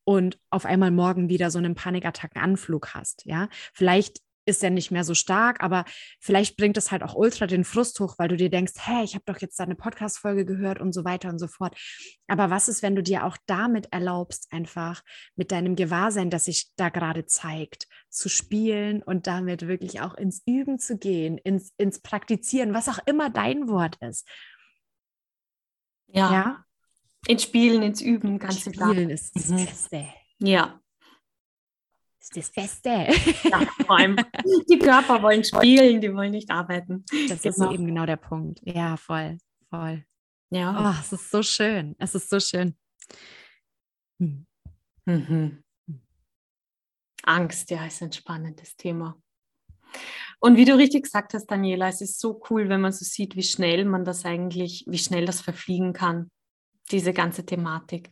und 0.03 0.39
auf 0.49 0.65
einmal 0.65 0.89
morgen 0.89 1.29
wieder 1.29 1.51
so 1.51 1.59
einen 1.59 1.75
Panikattackenanflug 1.75 2.95
hast, 2.95 3.25
ja, 3.25 3.47
vielleicht 3.73 4.19
ist 4.49 4.63
er 4.63 4.69
nicht 4.69 4.91
mehr 4.91 5.03
so 5.03 5.13
stark, 5.13 5.63
aber 5.63 5.85
vielleicht 6.19 6.57
bringt 6.57 6.75
es 6.75 6.91
halt 6.91 7.03
auch 7.03 7.15
ultra 7.15 7.47
den 7.47 7.63
Frust 7.63 7.99
hoch, 7.99 8.15
weil 8.17 8.27
du 8.27 8.35
dir 8.35 8.49
denkst, 8.49 8.73
hey, 8.77 9.03
ich 9.03 9.13
habe 9.15 9.23
doch 9.25 9.39
jetzt 9.39 9.59
deine 9.59 9.75
Podcast-Folge 9.75 10.45
gehört 10.45 10.81
und 10.81 10.91
so 10.91 11.05
weiter 11.05 11.29
und 11.29 11.39
so 11.39 11.47
fort. 11.47 11.77
Aber 12.27 12.49
was 12.49 12.67
ist, 12.67 12.81
wenn 12.83 12.95
du 12.95 13.03
dir 13.03 13.25
auch 13.25 13.37
damit 13.45 13.87
erlaubst, 13.91 14.51
einfach 14.51 15.03
mit 15.35 15.51
deinem 15.51 15.75
Gewahrsein, 15.75 16.29
das 16.29 16.45
sich 16.45 16.71
da 16.75 16.89
gerade 16.89 17.25
zeigt, 17.25 17.87
zu 18.09 18.27
spielen 18.27 19.03
und 19.03 19.27
damit 19.27 19.67
wirklich 19.67 20.01
auch 20.01 20.15
ins 20.15 20.41
Üben 20.45 20.79
zu 20.79 20.97
gehen, 20.97 21.37
ins, 21.37 21.71
ins 21.77 22.01
Praktizieren, 22.01 22.73
was 22.73 22.89
auch 22.89 22.99
immer 23.05 23.29
dein 23.29 23.69
Wort 23.69 23.95
ist. 24.01 24.27
Ja. 26.07 26.31
ja? 26.31 26.65
Ins 27.27 27.43
Spielen, 27.43 27.83
ins 27.83 28.01
Üben, 28.01 28.39
ganz 28.39 28.59
Spielen 28.59 28.73
klar. 28.73 28.91
Spielen 28.91 29.09
ist 29.09 29.35
das 29.35 29.49
mhm. 29.49 29.65
Beste. 29.65 30.07
Ja, 30.39 30.78
das 32.29 32.51
Beste. 32.51 32.89
Ja, 33.43 33.65
vor 33.85 33.97
allem 33.97 34.15
die 34.69 34.79
Körper 34.79 35.21
wollen 35.21 35.43
spielen, 35.43 36.01
die 36.01 36.13
wollen 36.13 36.31
nicht 36.31 36.49
arbeiten. 36.49 37.05
Das 37.27 37.41
genau. 37.41 37.69
ist 37.69 37.73
eben 37.73 37.87
genau 37.87 38.05
der 38.05 38.17
Punkt. 38.17 38.61
Ja, 38.63 38.97
voll, 38.97 39.37
voll. 39.69 40.03
Ja. 40.51 40.91
Oh, 40.91 40.99
es 40.99 41.11
ist 41.13 41.29
so 41.29 41.43
schön. 41.43 41.95
Es 41.99 42.15
ist 42.15 42.29
so 42.29 42.39
schön. 42.39 42.75
Hm. 44.19 44.45
Mhm. 45.05 45.63
Angst, 47.23 47.69
ja, 47.69 47.85
ist 47.85 48.01
ein 48.01 48.11
spannendes 48.11 48.75
Thema. 48.75 49.15
Und 50.39 50.55
wie 50.55 50.65
du 50.65 50.77
richtig 50.77 51.03
gesagt 51.03 51.33
hast, 51.33 51.47
Daniela, 51.47 51.89
es 51.89 52.01
ist 52.01 52.19
so 52.19 52.41
cool, 52.49 52.69
wenn 52.69 52.81
man 52.81 52.91
so 52.91 53.03
sieht, 53.03 53.35
wie 53.35 53.43
schnell 53.43 53.85
man 53.85 54.05
das 54.05 54.25
eigentlich, 54.25 54.85
wie 54.87 54.97
schnell 54.97 55.25
das 55.25 55.41
verfliegen 55.41 55.93
kann, 55.93 56.31
diese 56.91 57.13
ganze 57.13 57.45
Thematik. 57.45 58.09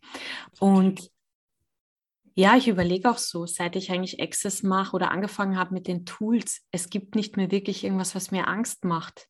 Und 0.59 1.09
ja, 2.37 2.55
ich 2.55 2.67
überlege 2.67 3.09
auch 3.09 3.17
so, 3.17 3.47
seit 3.47 3.75
ich 3.75 3.91
eigentlich 3.91 4.21
Access 4.21 4.61
mache 4.61 4.95
oder 4.95 5.09
angefangen 5.09 5.57
habe 5.57 5.73
mit 5.73 5.87
den 5.87 6.05
Tools, 6.05 6.61
es 6.71 6.91
gibt 6.91 7.15
nicht 7.15 7.35
mehr 7.35 7.49
wirklich 7.49 7.83
irgendwas, 7.83 8.13
was 8.13 8.29
mir 8.29 8.47
Angst 8.47 8.85
macht. 8.85 9.27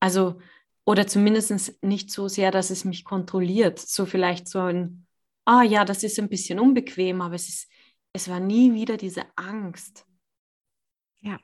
Also, 0.00 0.40
oder 0.84 1.06
zumindest 1.06 1.80
nicht 1.84 2.10
so 2.10 2.26
sehr, 2.26 2.50
dass 2.50 2.70
es 2.70 2.84
mich 2.84 3.04
kontrolliert. 3.04 3.78
So 3.78 4.06
vielleicht 4.06 4.48
so 4.48 4.58
ein, 4.58 5.06
ah 5.44 5.62
ja, 5.62 5.84
das 5.84 6.02
ist 6.02 6.18
ein 6.18 6.28
bisschen 6.28 6.58
unbequem, 6.58 7.20
aber 7.20 7.36
es 7.36 7.48
ist, 7.48 7.70
es 8.12 8.28
war 8.28 8.40
nie 8.40 8.74
wieder 8.74 8.96
diese 8.96 9.22
Angst. 9.36 10.04
Ja. 11.20 11.38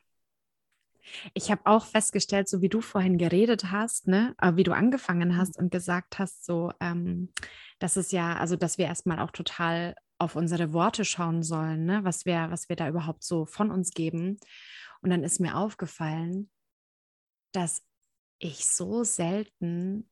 Ich 1.33 1.53
habe 1.53 1.63
auch 1.65 1.87
festgestellt, 1.87 2.49
so 2.49 2.61
wie 2.61 2.69
du 2.69 2.81
vorhin 2.81 3.19
geredet 3.19 3.71
hast, 3.71 4.09
ne, 4.09 4.35
äh, 4.39 4.57
wie 4.57 4.65
du 4.65 4.73
angefangen 4.73 5.29
mhm. 5.29 5.37
hast 5.37 5.57
und 5.57 5.71
gesagt 5.71 6.19
hast, 6.19 6.45
so, 6.45 6.73
ähm, 6.81 7.33
dass 7.79 7.95
es 7.95 8.11
ja, 8.11 8.37
also 8.37 8.57
dass 8.57 8.79
wir 8.79 8.87
erstmal 8.87 9.21
auch 9.21 9.31
total 9.31 9.95
auf 10.23 10.37
unsere 10.37 10.73
Worte 10.73 11.05
schauen 11.05 11.43
sollen, 11.43 11.85
ne, 11.85 12.05
was 12.05 12.25
wir, 12.25 12.51
was 12.51 12.69
wir 12.69 12.77
da 12.77 12.89
überhaupt 12.89 13.25
so 13.25 13.45
von 13.45 13.71
uns 13.71 13.91
geben. 13.91 14.39
Und 15.03 15.11
dann 15.11 15.25
ist 15.25 15.41
mir 15.41 15.57
aufgefallen, 15.57 16.51
dass 17.53 17.83
ich 18.39 18.67
so 18.67 19.05
selten 19.05 20.09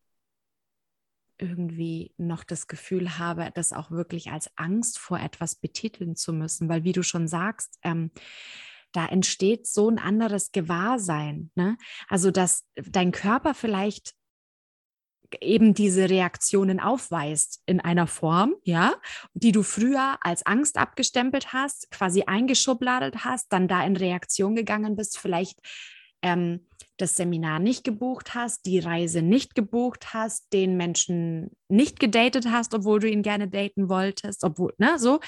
irgendwie 1.39 2.13
noch 2.19 2.45
das 2.45 2.67
Gefühl 2.67 3.19
habe, 3.19 3.51
das 3.55 3.73
auch 3.73 3.91
wirklich 3.91 4.31
als 4.31 4.51
Angst 4.57 4.99
vor 4.99 5.19
etwas 5.19 5.55
betiteln 5.55 6.17
zu 6.17 6.33
müssen, 6.33 6.69
weil 6.69 6.85
wie 6.85 6.93
du 6.93 7.03
schon 7.03 7.29
sagst, 7.29 7.79
ähm, 7.83 8.11
da 8.93 9.07
entsteht 9.07 9.67
so 9.67 9.89
ein 9.89 9.99
anderes 9.99 10.53
Gewahrsein. 10.53 11.51
Ne? 11.55 11.79
Also, 12.09 12.31
dass 12.31 12.67
dein 12.75 13.13
Körper 13.13 13.55
vielleicht 13.55 14.15
eben 15.41 15.75
diese 15.75 16.09
Reaktionen 16.11 16.81
aufweist 16.81 17.63
in 17.67 17.81
einer 17.81 18.07
Form, 18.07 18.55
ja, 18.65 18.95
die 19.35 19.53
du 19.53 19.63
früher 19.63 20.19
als 20.21 20.45
Angst 20.47 20.77
abgestempelt 20.77 21.53
hast, 21.53 21.91
quasi 21.91 22.25
eingeschubladet 22.27 23.25
hast, 23.25 23.53
dann 23.53 23.69
da 23.69 23.85
in 23.85 23.97
Reaktion 23.97 24.55
gegangen 24.55 24.97
bist, 24.97 25.19
vielleicht 25.19 25.59
ähm, 26.23 26.67
das 26.97 27.17
Seminar 27.17 27.59
nicht 27.59 27.85
gebucht 27.85 28.35
hast, 28.35 28.67
die 28.67 28.79
Reise 28.79 29.23
nicht 29.23 29.55
gebucht 29.55 30.13
hast, 30.13 30.53
den 30.53 30.77
Menschen 30.77 31.51
nicht 31.69 31.99
gedatet 31.99 32.47
hast, 32.51 32.75
obwohl 32.75 33.01
du 33.01 33.09
ihn 33.09 33.23
gerne 33.23 33.49
daten 33.49 33.89
wolltest, 33.89 34.45
obwohl, 34.45 34.75
ne, 34.79 34.99
so 34.99 35.21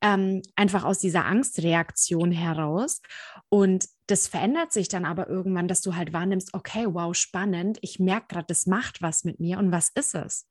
ähm, 0.00 0.42
einfach 0.54 0.84
aus 0.84 0.98
dieser 0.98 1.24
Angstreaktion 1.24 2.30
heraus. 2.30 3.00
Und 3.48 3.88
das 4.06 4.28
verändert 4.28 4.72
sich 4.72 4.88
dann 4.88 5.04
aber 5.04 5.28
irgendwann, 5.28 5.68
dass 5.68 5.80
du 5.80 5.96
halt 5.96 6.12
wahrnimmst, 6.12 6.54
okay, 6.54 6.86
wow, 6.88 7.14
spannend, 7.14 7.78
ich 7.82 7.98
merke 7.98 8.28
gerade, 8.28 8.46
das 8.46 8.66
macht 8.66 9.02
was 9.02 9.24
mit 9.24 9.40
mir. 9.40 9.58
Und 9.58 9.72
was 9.72 9.90
ist 9.90 10.14
es? 10.14 10.46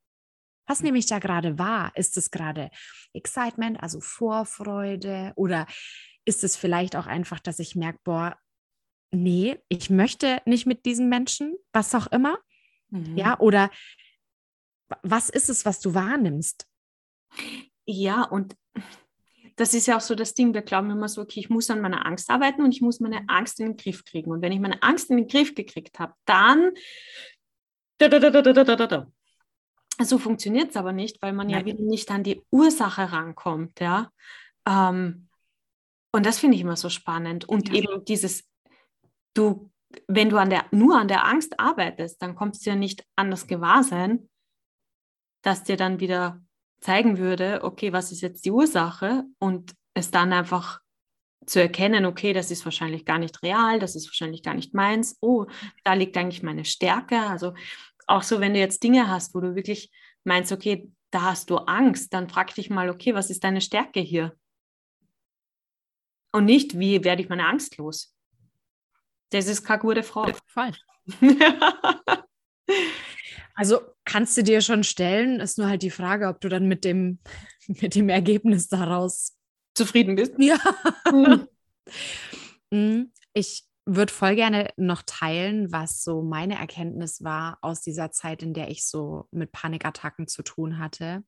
Was 0.67 0.83
nehme 0.83 0.97
ich 0.97 1.05
da 1.05 1.19
gerade 1.19 1.57
wahr? 1.57 1.91
Ist 1.95 2.17
es 2.17 2.29
gerade 2.29 2.69
Excitement, 3.13 3.81
also 3.81 4.01
Vorfreude? 4.01 5.31
Oder 5.35 5.65
ist 6.25 6.43
es 6.43 6.57
vielleicht 6.57 6.95
auch 6.95 7.07
einfach, 7.07 7.39
dass 7.39 7.59
ich 7.59 7.75
merke, 7.75 7.99
boah, 8.03 8.37
nee, 9.11 9.57
ich 9.69 9.89
möchte 9.89 10.41
nicht 10.45 10.65
mit 10.65 10.85
diesen 10.85 11.07
Menschen, 11.07 11.55
was 11.71 11.95
auch 11.95 12.07
immer? 12.07 12.37
Mhm. 12.89 13.17
Ja, 13.17 13.39
oder 13.39 13.71
was 15.03 15.29
ist 15.29 15.49
es, 15.49 15.65
was 15.65 15.79
du 15.79 15.93
wahrnimmst? 15.93 16.67
Ja, 17.85 18.23
und 18.23 18.55
das 19.57 19.73
ist 19.73 19.87
ja 19.87 19.97
auch 19.97 20.01
so 20.01 20.13
das 20.13 20.35
Ding, 20.35 20.53
wir 20.53 20.61
glauben 20.61 20.91
immer 20.91 21.09
so, 21.09 21.21
okay, 21.21 21.39
ich 21.39 21.49
muss 21.49 21.69
an 21.71 21.81
meiner 21.81 22.05
Angst 22.05 22.29
arbeiten 22.29 22.61
und 22.61 22.73
ich 22.73 22.81
muss 22.81 22.99
meine 22.99 23.27
Angst 23.27 23.59
in 23.59 23.65
den 23.65 23.77
Griff 23.77 24.05
kriegen. 24.05 24.31
Und 24.31 24.41
wenn 24.41 24.51
ich 24.51 24.59
meine 24.59 24.81
Angst 24.83 25.09
in 25.09 25.17
den 25.17 25.27
Griff 25.27 25.55
gekriegt 25.55 25.99
habe, 25.99 26.13
dann 26.25 26.71
da, 27.97 28.07
da, 28.07 28.19
da, 28.19 28.29
da, 28.29 28.53
da, 28.53 28.75
da, 28.75 28.87
da. 28.87 29.07
So 29.99 30.19
funktioniert 30.19 30.69
es 30.69 30.77
aber 30.77 30.93
nicht, 30.93 31.19
weil 31.23 31.33
man 31.33 31.47
Nein. 31.47 31.59
ja 31.59 31.65
wieder 31.65 31.83
nicht 31.83 32.11
an 32.11 32.23
die 32.23 32.43
Ursache 32.51 33.11
rankommt, 33.11 33.79
ja. 33.79 34.11
Ähm, 34.67 35.27
und 36.11 36.25
das 36.25 36.37
finde 36.37 36.55
ich 36.55 36.61
immer 36.61 36.77
so 36.77 36.89
spannend. 36.89 37.49
Und 37.49 37.69
ja. 37.69 37.75
eben 37.75 38.05
dieses, 38.05 38.47
du, 39.33 39.71
wenn 40.07 40.29
du 40.29 40.37
an 40.37 40.51
der, 40.51 40.65
nur 40.69 40.99
an 40.99 41.07
der 41.07 41.25
Angst 41.25 41.59
arbeitest, 41.59 42.21
dann 42.21 42.35
kommst 42.35 42.63
du 42.63 42.69
ja 42.69 42.75
nicht 42.75 43.03
an 43.15 43.31
das 43.31 43.47
Gewahrsein, 43.47 44.29
dass 45.41 45.63
dir 45.63 45.77
dann 45.77 45.99
wieder 45.99 46.41
zeigen 46.79 47.17
würde, 47.17 47.63
okay, 47.63 47.93
was 47.93 48.11
ist 48.11 48.21
jetzt 48.21 48.45
die 48.45 48.51
Ursache 48.51 49.23
und 49.39 49.73
es 49.93 50.11
dann 50.11 50.33
einfach 50.33 50.79
zu 51.45 51.61
erkennen, 51.61 52.05
okay, 52.05 52.33
das 52.33 52.51
ist 52.51 52.65
wahrscheinlich 52.65 53.05
gar 53.05 53.19
nicht 53.19 53.41
real, 53.41 53.79
das 53.79 53.95
ist 53.95 54.07
wahrscheinlich 54.07 54.43
gar 54.43 54.53
nicht 54.53 54.73
meins, 54.73 55.17
oh, 55.21 55.45
da 55.83 55.93
liegt 55.93 56.17
eigentlich 56.17 56.43
meine 56.43 56.65
Stärke. 56.65 57.19
Also 57.19 57.53
auch 58.05 58.23
so, 58.23 58.39
wenn 58.39 58.53
du 58.53 58.59
jetzt 58.59 58.83
Dinge 58.83 59.09
hast, 59.09 59.33
wo 59.33 59.39
du 59.39 59.55
wirklich 59.55 59.91
meinst, 60.23 60.51
okay, 60.51 60.89
da 61.09 61.21
hast 61.21 61.49
du 61.49 61.57
Angst, 61.57 62.13
dann 62.13 62.29
frag 62.29 62.53
dich 62.53 62.69
mal, 62.69 62.89
okay, 62.89 63.13
was 63.13 63.29
ist 63.29 63.43
deine 63.43 63.61
Stärke 63.61 64.01
hier? 64.01 64.35
Und 66.33 66.45
nicht, 66.45 66.77
wie 66.77 67.03
werde 67.03 67.21
ich 67.21 67.29
meine 67.29 67.47
Angst 67.47 67.77
los? 67.77 68.13
Das 69.29 69.47
ist 69.47 69.63
keine 69.63 69.79
gute 69.79 70.03
Frage. 70.03 70.35
Voll. 70.47 70.71
Also 73.57 73.81
kannst 74.05 74.37
du 74.37 74.43
dir 74.43 74.61
schon 74.61 74.83
stellen, 74.83 75.39
ist 75.39 75.57
nur 75.57 75.67
halt 75.67 75.81
die 75.81 75.89
Frage, 75.89 76.27
ob 76.27 76.39
du 76.41 76.47
dann 76.47 76.67
mit 76.67 76.85
dem, 76.85 77.19
mit 77.67 77.95
dem 77.95 78.07
Ergebnis 78.07 78.69
daraus 78.69 79.35
zufrieden 79.75 80.15
bist. 80.15 80.33
Ja. 80.37 80.57
Mhm. 81.11 81.47
Ich 83.33 83.63
würde 83.85 84.11
voll 84.11 84.35
gerne 84.35 84.71
noch 84.75 85.03
teilen, 85.05 85.71
was 85.71 86.03
so 86.03 86.21
meine 86.23 86.55
Erkenntnis 86.55 87.23
war 87.23 87.59
aus 87.61 87.81
dieser 87.81 88.11
Zeit, 88.11 88.41
in 88.43 88.53
der 88.53 88.69
ich 88.69 88.85
so 88.85 89.27
mit 89.31 89.51
Panikattacken 89.51 90.27
zu 90.27 90.41
tun 90.41 90.79
hatte, 90.79 91.23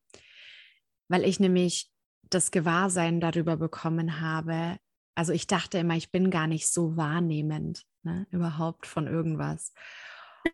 weil 1.08 1.24
ich 1.24 1.40
nämlich 1.40 1.92
das 2.24 2.52
Gewahrsein 2.52 3.22
darüber 3.22 3.58
bekommen 3.58 4.20
habe. 4.20 4.78
Also 5.16 5.32
ich 5.32 5.48
dachte 5.48 5.78
immer, 5.78 5.96
ich 5.96 6.12
bin 6.12 6.32
gar 6.32 6.48
nicht 6.48 6.68
so 6.68 6.98
wahrnehmend, 6.98 7.86
ne, 8.04 8.28
überhaupt 8.32 8.86
von 8.86 9.08
irgendwas. 9.08 9.72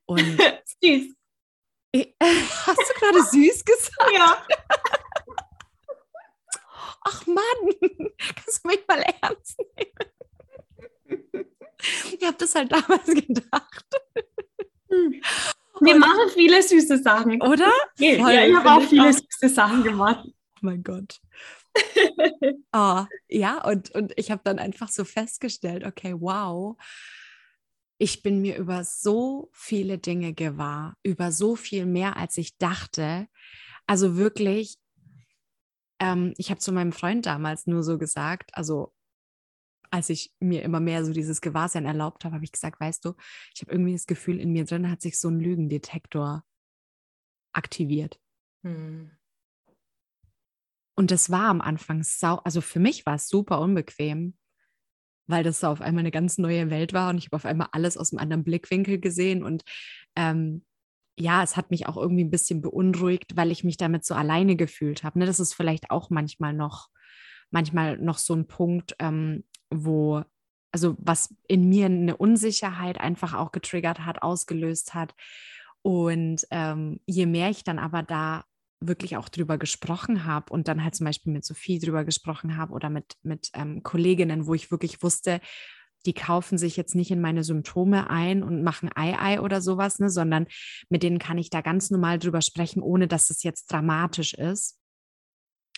Und. 0.06 0.38
Hast 2.22 2.80
du 2.80 3.00
gerade 3.00 3.24
süß 3.24 3.64
gesagt? 3.64 4.12
Ja. 4.14 4.46
Ach 7.08 7.28
Mann, 7.28 7.42
kannst 8.36 8.64
du 8.64 8.68
mich 8.68 8.84
mal 8.88 9.04
ernst 9.22 9.60
nehmen? 9.78 9.92
Ich 12.12 12.26
habe 12.26 12.38
das 12.38 12.56
halt 12.56 12.72
damals 12.72 13.06
gedacht. 13.06 13.86
Wir 14.88 15.94
Und, 15.94 16.00
machen 16.00 16.30
viele 16.34 16.64
süße 16.64 16.98
Sachen. 16.98 17.42
Oder? 17.42 17.72
Ja, 17.98 18.32
ja 18.32 18.46
ich 18.48 18.56
habe 18.56 18.72
auch 18.72 18.82
viele 18.82 19.10
auch. 19.10 19.14
süße 19.14 19.54
Sachen 19.54 19.84
gemacht. 19.84 20.26
Oh 20.26 20.60
mein 20.62 20.84
Gott. 20.84 21.20
oh, 22.74 23.04
ja, 23.30 23.64
und, 23.64 23.92
und 23.92 24.14
ich 24.16 24.32
habe 24.32 24.42
dann 24.44 24.58
einfach 24.58 24.90
so 24.90 25.06
festgestellt, 25.06 25.86
okay, 25.86 26.16
wow, 26.18 26.78
ich 27.98 28.24
bin 28.24 28.42
mir 28.42 28.58
über 28.58 28.84
so 28.84 29.50
viele 29.54 29.98
Dinge 29.98 30.34
gewahr, 30.34 30.98
über 31.04 31.32
so 31.32 31.56
viel 31.56 31.86
mehr, 31.86 32.18
als 32.18 32.38
ich 32.38 32.58
dachte. 32.58 33.28
Also 33.88 34.18
wirklich, 34.18 34.78
ähm, 36.00 36.34
ich 36.38 36.50
habe 36.50 36.60
zu 36.60 36.72
meinem 36.72 36.92
Freund 36.92 37.26
damals 37.26 37.68
nur 37.68 37.84
so 37.84 37.98
gesagt, 37.98 38.52
also 38.54 38.94
als 39.92 40.10
ich 40.10 40.34
mir 40.40 40.64
immer 40.64 40.82
mehr 40.82 41.06
so 41.06 41.14
dieses 41.14 41.40
Gewahrsein 41.40 41.86
erlaubt 41.86 42.26
habe, 42.26 42.36
habe 42.36 42.44
ich 42.44 42.52
gesagt, 42.52 42.82
weißt 42.82 43.06
du, 43.06 43.14
ich 43.54 43.62
habe 43.62 43.72
irgendwie 43.72 43.94
das 43.94 44.08
Gefühl, 44.08 44.40
in 44.42 44.52
mir 44.52 44.66
drin 44.66 44.90
hat 44.90 45.02
sich 45.02 45.18
so 45.18 45.30
ein 45.30 45.40
Lügendetektor 45.40 46.44
aktiviert. 47.54 48.20
Hm. 48.64 49.12
Und 50.98 51.12
das 51.12 51.30
war 51.30 51.50
am 51.50 51.62
Anfang 51.62 52.04
sau, 52.04 52.36
also 52.38 52.62
für 52.62 52.80
mich 52.80 53.06
war 53.06 53.16
es 53.16 53.30
super 53.30 53.60
unbequem, 53.60 54.38
weil 55.28 55.44
das 55.44 55.60
so 55.60 55.68
auf 55.68 55.82
einmal 55.82 56.02
eine 56.02 56.12
ganz 56.12 56.38
neue 56.38 56.70
Welt 56.70 56.94
war 56.94 57.10
und 57.10 57.18
ich 57.18 57.26
habe 57.26 57.36
auf 57.38 57.46
einmal 57.46 57.70
alles 57.72 57.98
aus 57.98 58.12
einem 58.12 58.20
anderen 58.20 58.44
Blickwinkel 58.44 59.00
gesehen 59.00 59.44
und 59.44 59.64
ähm, 60.16 60.64
ja, 61.18 61.44
es 61.44 61.56
hat 61.56 61.72
mich 61.72 61.88
auch 61.88 61.98
irgendwie 61.98 62.24
ein 62.24 62.32
bisschen 62.32 62.62
beunruhigt, 62.62 63.38
weil 63.38 63.52
ich 63.52 63.64
mich 63.64 63.78
damit 63.78 64.06
so 64.06 64.16
alleine 64.16 64.56
gefühlt 64.56 65.04
habe. 65.04 65.20
Ne? 65.20 65.26
Das 65.26 65.40
ist 65.40 65.54
vielleicht 65.54 65.90
auch 65.90 66.10
manchmal 66.10 66.54
noch, 66.54 66.90
manchmal 67.52 67.98
noch 67.98 68.18
so 68.18 68.34
ein 68.34 68.48
Punkt, 68.48 68.96
ähm, 69.00 69.46
wo, 69.70 70.24
also 70.72 70.96
was 71.00 71.34
in 71.48 71.70
mir 71.70 71.86
eine 71.86 72.18
Unsicherheit 72.18 73.00
einfach 73.00 73.34
auch 73.34 73.52
getriggert 73.54 74.06
hat, 74.06 74.24
ausgelöst 74.24 74.94
hat. 74.94 75.16
Und 75.82 76.46
ähm, 76.52 77.00
je 77.06 77.28
mehr 77.28 77.50
ich 77.50 77.64
dann 77.64 77.80
aber 77.80 78.04
da 78.04 78.44
wirklich 78.88 79.18
auch 79.18 79.30
drüber 79.30 79.58
gesprochen 79.58 80.26
habe 80.26 80.52
und 80.52 80.68
dann 80.68 80.84
halt 80.84 80.96
zum 80.96 81.06
Beispiel 81.06 81.34
mit 81.34 81.46
Sophie 81.46 81.80
drüber 81.80 82.04
gesprochen 82.06 82.58
habe 82.58 82.74
oder 82.74 82.90
mit, 82.90 83.16
mit 83.24 83.50
ähm, 83.54 83.84
Kolleginnen, 83.84 84.48
wo 84.48 84.54
ich 84.54 84.72
wirklich 84.72 85.02
wusste, 85.02 85.42
die 86.06 86.14
kaufen 86.14 86.58
sich 86.58 86.78
jetzt 86.78 86.96
nicht 86.96 87.12
in 87.12 87.22
meine 87.22 87.44
Symptome 87.44 88.10
ein 88.10 88.44
und 88.44 88.64
machen 88.64 88.90
Ei-Ei 88.94 89.42
oder 89.42 89.62
sowas, 89.62 90.00
ne, 90.00 90.10
sondern 90.10 90.48
mit 90.90 91.04
denen 91.04 91.20
kann 91.20 91.38
ich 91.38 91.50
da 91.50 91.62
ganz 91.62 91.90
normal 91.90 92.20
drüber 92.20 92.42
sprechen, 92.42 92.82
ohne 92.82 93.08
dass 93.08 93.30
es 93.30 93.44
jetzt 93.44 93.72
dramatisch 93.72 94.34
ist. 94.34 94.80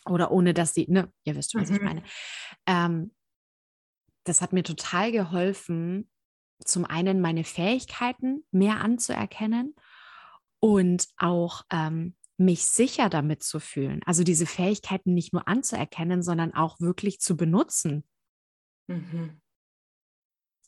Oder 0.05 0.31
ohne 0.31 0.53
dass 0.53 0.73
sie, 0.73 0.85
ne, 0.89 1.11
ihr 1.23 1.35
wisst 1.35 1.51
schon, 1.51 1.61
was 1.61 1.69
mhm. 1.69 1.75
ich 1.75 1.81
meine. 1.81 2.03
Ähm, 2.65 3.11
das 4.23 4.41
hat 4.41 4.53
mir 4.53 4.63
total 4.63 5.11
geholfen, 5.11 6.09
zum 6.63 6.85
einen 6.85 7.21
meine 7.21 7.43
Fähigkeiten 7.43 8.45
mehr 8.51 8.81
anzuerkennen 8.81 9.75
und 10.59 11.07
auch 11.17 11.63
ähm, 11.71 12.15
mich 12.37 12.65
sicher 12.65 13.09
damit 13.09 13.43
zu 13.43 13.59
fühlen. 13.59 14.01
Also 14.05 14.23
diese 14.23 14.45
Fähigkeiten 14.45 15.13
nicht 15.13 15.33
nur 15.33 15.47
anzuerkennen, 15.47 16.21
sondern 16.21 16.53
auch 16.53 16.79
wirklich 16.79 17.19
zu 17.19 17.35
benutzen. 17.35 18.03
Mhm. 18.87 19.41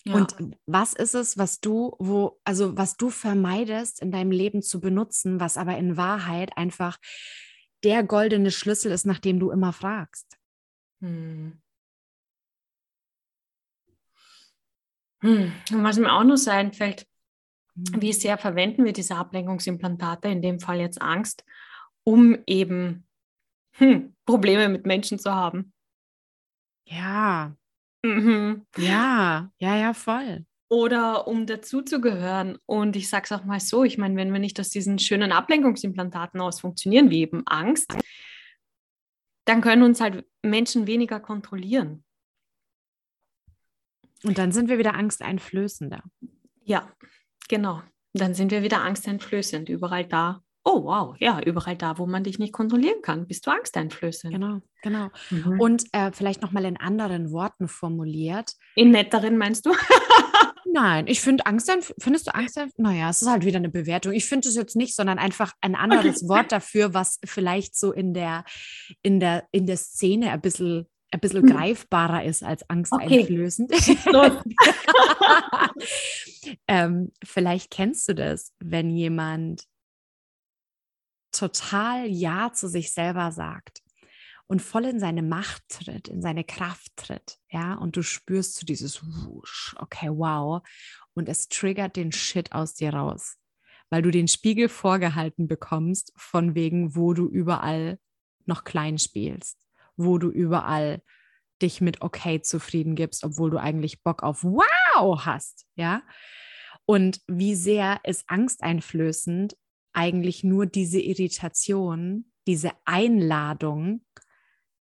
Ja. 0.05 0.15
Und 0.15 0.35
was 0.65 0.93
ist 0.93 1.13
es, 1.13 1.37
was 1.37 1.59
du, 1.59 1.95
wo, 1.99 2.39
also 2.43 2.77
was 2.77 2.97
du 2.97 3.09
vermeidest 3.09 4.01
in 4.01 4.11
deinem 4.11 4.31
Leben 4.31 4.61
zu 4.61 4.79
benutzen, 4.79 5.39
was 5.39 5.57
aber 5.57 5.77
in 5.77 5.97
Wahrheit 5.97 6.57
einfach 6.57 6.97
der 7.83 8.03
goldene 8.03 8.51
Schlüssel 8.51 8.91
ist, 8.91 9.05
nach 9.05 9.19
dem 9.19 9.39
du 9.39 9.51
immer 9.51 9.73
fragst? 9.73 10.37
Hm. 11.01 11.61
Hm. 15.21 15.51
Und 15.71 15.83
was 15.83 15.97
mir 15.97 16.11
auch 16.13 16.23
noch 16.23 16.37
so 16.37 16.49
einfällt, 16.49 17.05
hm. 17.75 18.01
wie 18.01 18.13
sehr 18.13 18.37
verwenden 18.37 18.85
wir 18.85 18.93
diese 18.93 19.15
Ablenkungsimplantate, 19.15 20.29
in 20.29 20.41
dem 20.41 20.59
Fall 20.61 20.79
jetzt 20.79 21.01
Angst, 21.01 21.43
um 22.09 22.35
eben 22.47 23.07
hm, 23.73 24.15
Probleme 24.25 24.67
mit 24.67 24.87
Menschen 24.87 25.19
zu 25.19 25.31
haben. 25.31 25.73
Ja. 26.85 27.55
Mhm. 28.03 28.65
Ja, 28.77 29.51
ja, 29.59 29.75
ja, 29.75 29.93
voll. 29.93 30.47
Oder 30.69 31.27
um 31.27 31.45
dazuzugehören. 31.45 32.57
Und 32.65 32.95
ich 32.95 33.09
sage 33.09 33.25
es 33.25 33.31
auch 33.31 33.45
mal 33.45 33.59
so, 33.59 33.83
ich 33.83 33.99
meine, 33.99 34.15
wenn 34.15 34.33
wir 34.33 34.39
nicht 34.39 34.59
aus 34.59 34.69
diesen 34.69 34.97
schönen 34.97 35.31
Ablenkungsimplantaten 35.31 36.41
aus 36.41 36.61
funktionieren, 36.61 37.11
wie 37.11 37.21
eben 37.21 37.45
Angst, 37.45 37.95
dann 39.45 39.61
können 39.61 39.83
uns 39.83 40.01
halt 40.01 40.25
Menschen 40.41 40.87
weniger 40.87 41.19
kontrollieren. 41.19 42.03
Und 44.23 44.39
dann 44.39 44.51
sind 44.51 44.67
wir 44.67 44.79
wieder 44.79 44.95
angsteinflößender. 44.95 46.01
Ja, 46.63 46.91
genau. 47.47 47.83
Dann 48.13 48.33
sind 48.33 48.49
wir 48.49 48.63
wieder 48.63 48.81
angsteinflößend. 48.81 49.69
Überall 49.69 50.05
da, 50.05 50.43
oh 50.63 50.83
wow, 50.83 51.15
ja, 51.19 51.41
überall 51.41 51.75
da, 51.75 51.97
wo 51.97 52.05
man 52.05 52.23
dich 52.23 52.39
nicht 52.39 52.53
kontrollieren 52.53 53.01
kann, 53.01 53.27
bist 53.27 53.45
du 53.47 53.51
angsteinflößend. 53.51 54.33
Genau, 54.33 54.61
genau. 54.81 55.09
Mhm. 55.29 55.59
Und 55.59 55.85
äh, 55.93 56.11
vielleicht 56.11 56.41
nochmal 56.41 56.65
in 56.65 56.77
anderen 56.77 57.31
Worten 57.31 57.67
formuliert. 57.67 58.53
In 58.75 58.91
netteren 58.91 59.37
meinst 59.37 59.65
du? 59.65 59.71
Nein, 60.71 61.07
ich 61.07 61.21
finde 61.21 61.45
Angst, 61.45 61.71
findest 61.99 62.27
du 62.27 62.35
Angst? 62.35 62.59
Naja, 62.77 63.09
es 63.09 63.21
ist 63.21 63.29
halt 63.29 63.43
wieder 63.43 63.57
eine 63.57 63.69
Bewertung. 63.69 64.13
Ich 64.13 64.27
finde 64.27 64.49
es 64.49 64.55
jetzt 64.55 64.75
nicht, 64.75 64.95
sondern 64.95 65.17
einfach 65.17 65.53
ein 65.61 65.75
anderes 65.75 66.21
okay. 66.21 66.29
Wort 66.29 66.51
dafür, 66.51 66.93
was 66.93 67.19
vielleicht 67.25 67.75
so 67.75 67.91
in 67.91 68.13
der, 68.13 68.43
in 69.01 69.19
der, 69.19 69.45
in 69.51 69.65
der 69.65 69.77
Szene 69.77 70.31
ein 70.31 70.41
bisschen 70.41 70.87
ein 71.11 71.19
bisschen 71.19 71.41
hm. 71.41 71.49
greifbarer 71.49 72.23
ist 72.23 72.43
als 72.43 72.69
angsteinflößend. 72.69 73.71
Okay. 73.73 74.55
ähm, 76.67 77.11
vielleicht 77.23 77.71
kennst 77.71 78.07
du 78.09 78.13
das, 78.13 78.53
wenn 78.59 78.91
jemand 78.91 79.63
total 81.31 82.07
Ja 82.07 82.51
zu 82.53 82.67
sich 82.67 82.93
selber 82.93 83.31
sagt 83.31 83.81
und 84.47 84.61
voll 84.61 84.85
in 84.85 84.99
seine 84.99 85.21
Macht 85.21 85.63
tritt, 85.69 86.07
in 86.07 86.21
seine 86.21 86.43
Kraft 86.43 86.91
tritt, 86.95 87.37
ja, 87.49 87.75
und 87.75 87.95
du 87.95 88.01
spürst 88.01 88.55
so 88.55 88.65
dieses 88.65 89.03
Wusch, 89.03 89.75
okay, 89.79 90.09
wow, 90.09 90.61
und 91.13 91.29
es 91.29 91.47
triggert 91.49 91.95
den 91.95 92.11
Shit 92.11 92.51
aus 92.51 92.73
dir 92.73 92.93
raus, 92.93 93.37
weil 93.89 94.01
du 94.01 94.09
den 94.09 94.27
Spiegel 94.27 94.67
vorgehalten 94.67 95.47
bekommst, 95.47 96.11
von 96.15 96.55
wegen, 96.55 96.95
wo 96.95 97.13
du 97.13 97.27
überall 97.27 97.99
noch 98.45 98.63
klein 98.63 98.97
spielst, 98.97 99.67
wo 99.95 100.17
du 100.17 100.29
überall 100.29 101.03
dich 101.61 101.81
mit 101.81 102.01
okay 102.01 102.41
zufrieden 102.41 102.95
gibst, 102.95 103.23
obwohl 103.23 103.51
du 103.51 103.57
eigentlich 103.57 104.01
Bock 104.01 104.23
auf 104.23 104.43
wow 104.43 105.25
hast, 105.25 105.65
ja. 105.75 106.01
Und 106.85 107.21
wie 107.27 107.53
sehr 107.53 107.99
ist 108.03 108.23
angsteinflößend 108.27 109.55
eigentlich 109.93 110.43
nur 110.43 110.65
diese 110.65 110.99
Irritation, 110.99 112.31
diese 112.47 112.71
Einladung, 112.85 114.05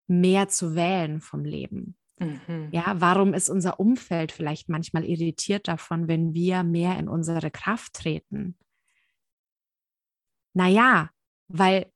mehr 0.06 0.48
zu 0.48 0.74
wählen 0.74 1.20
vom 1.20 1.44
Leben. 1.44 1.96
Mhm. 2.18 2.68
Ja, 2.72 2.96
warum 2.98 3.34
ist 3.34 3.48
unser 3.48 3.78
Umfeld 3.78 4.32
vielleicht 4.32 4.68
manchmal 4.68 5.04
irritiert 5.04 5.68
davon, 5.68 6.09
wenn 6.09 6.34
wir 6.34 6.62
mehr 6.62 6.98
in 6.98 7.09
unsere 7.09 7.50
Kraft 7.50 7.94
treten? 7.94 8.59
Naja, 10.54 11.11
weil 11.48 11.92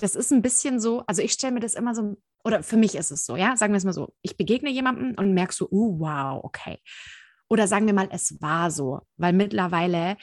das 0.00 0.14
ist 0.14 0.32
ein 0.32 0.42
bisschen 0.42 0.80
so, 0.80 1.00
also 1.06 1.22
ich 1.22 1.32
stelle 1.32 1.52
mir 1.52 1.60
das 1.60 1.74
immer 1.74 1.94
so, 1.94 2.16
oder 2.44 2.62
für 2.62 2.76
mich 2.76 2.94
ist 2.94 3.10
es 3.10 3.26
so, 3.26 3.36
ja, 3.36 3.56
sagen 3.56 3.72
wir 3.72 3.78
es 3.78 3.84
mal 3.84 3.92
so, 3.92 4.14
ich 4.22 4.36
begegne 4.36 4.70
jemandem 4.70 5.14
und 5.16 5.34
merke 5.34 5.52
so, 5.52 5.68
uh, 5.70 5.98
wow, 5.98 6.42
okay. 6.42 6.78
Oder 7.48 7.66
sagen 7.66 7.86
wir 7.86 7.92
mal, 7.92 8.08
es 8.12 8.40
war 8.40 8.70
so, 8.70 9.00
weil 9.16 9.32
mittlerweile 9.32 10.16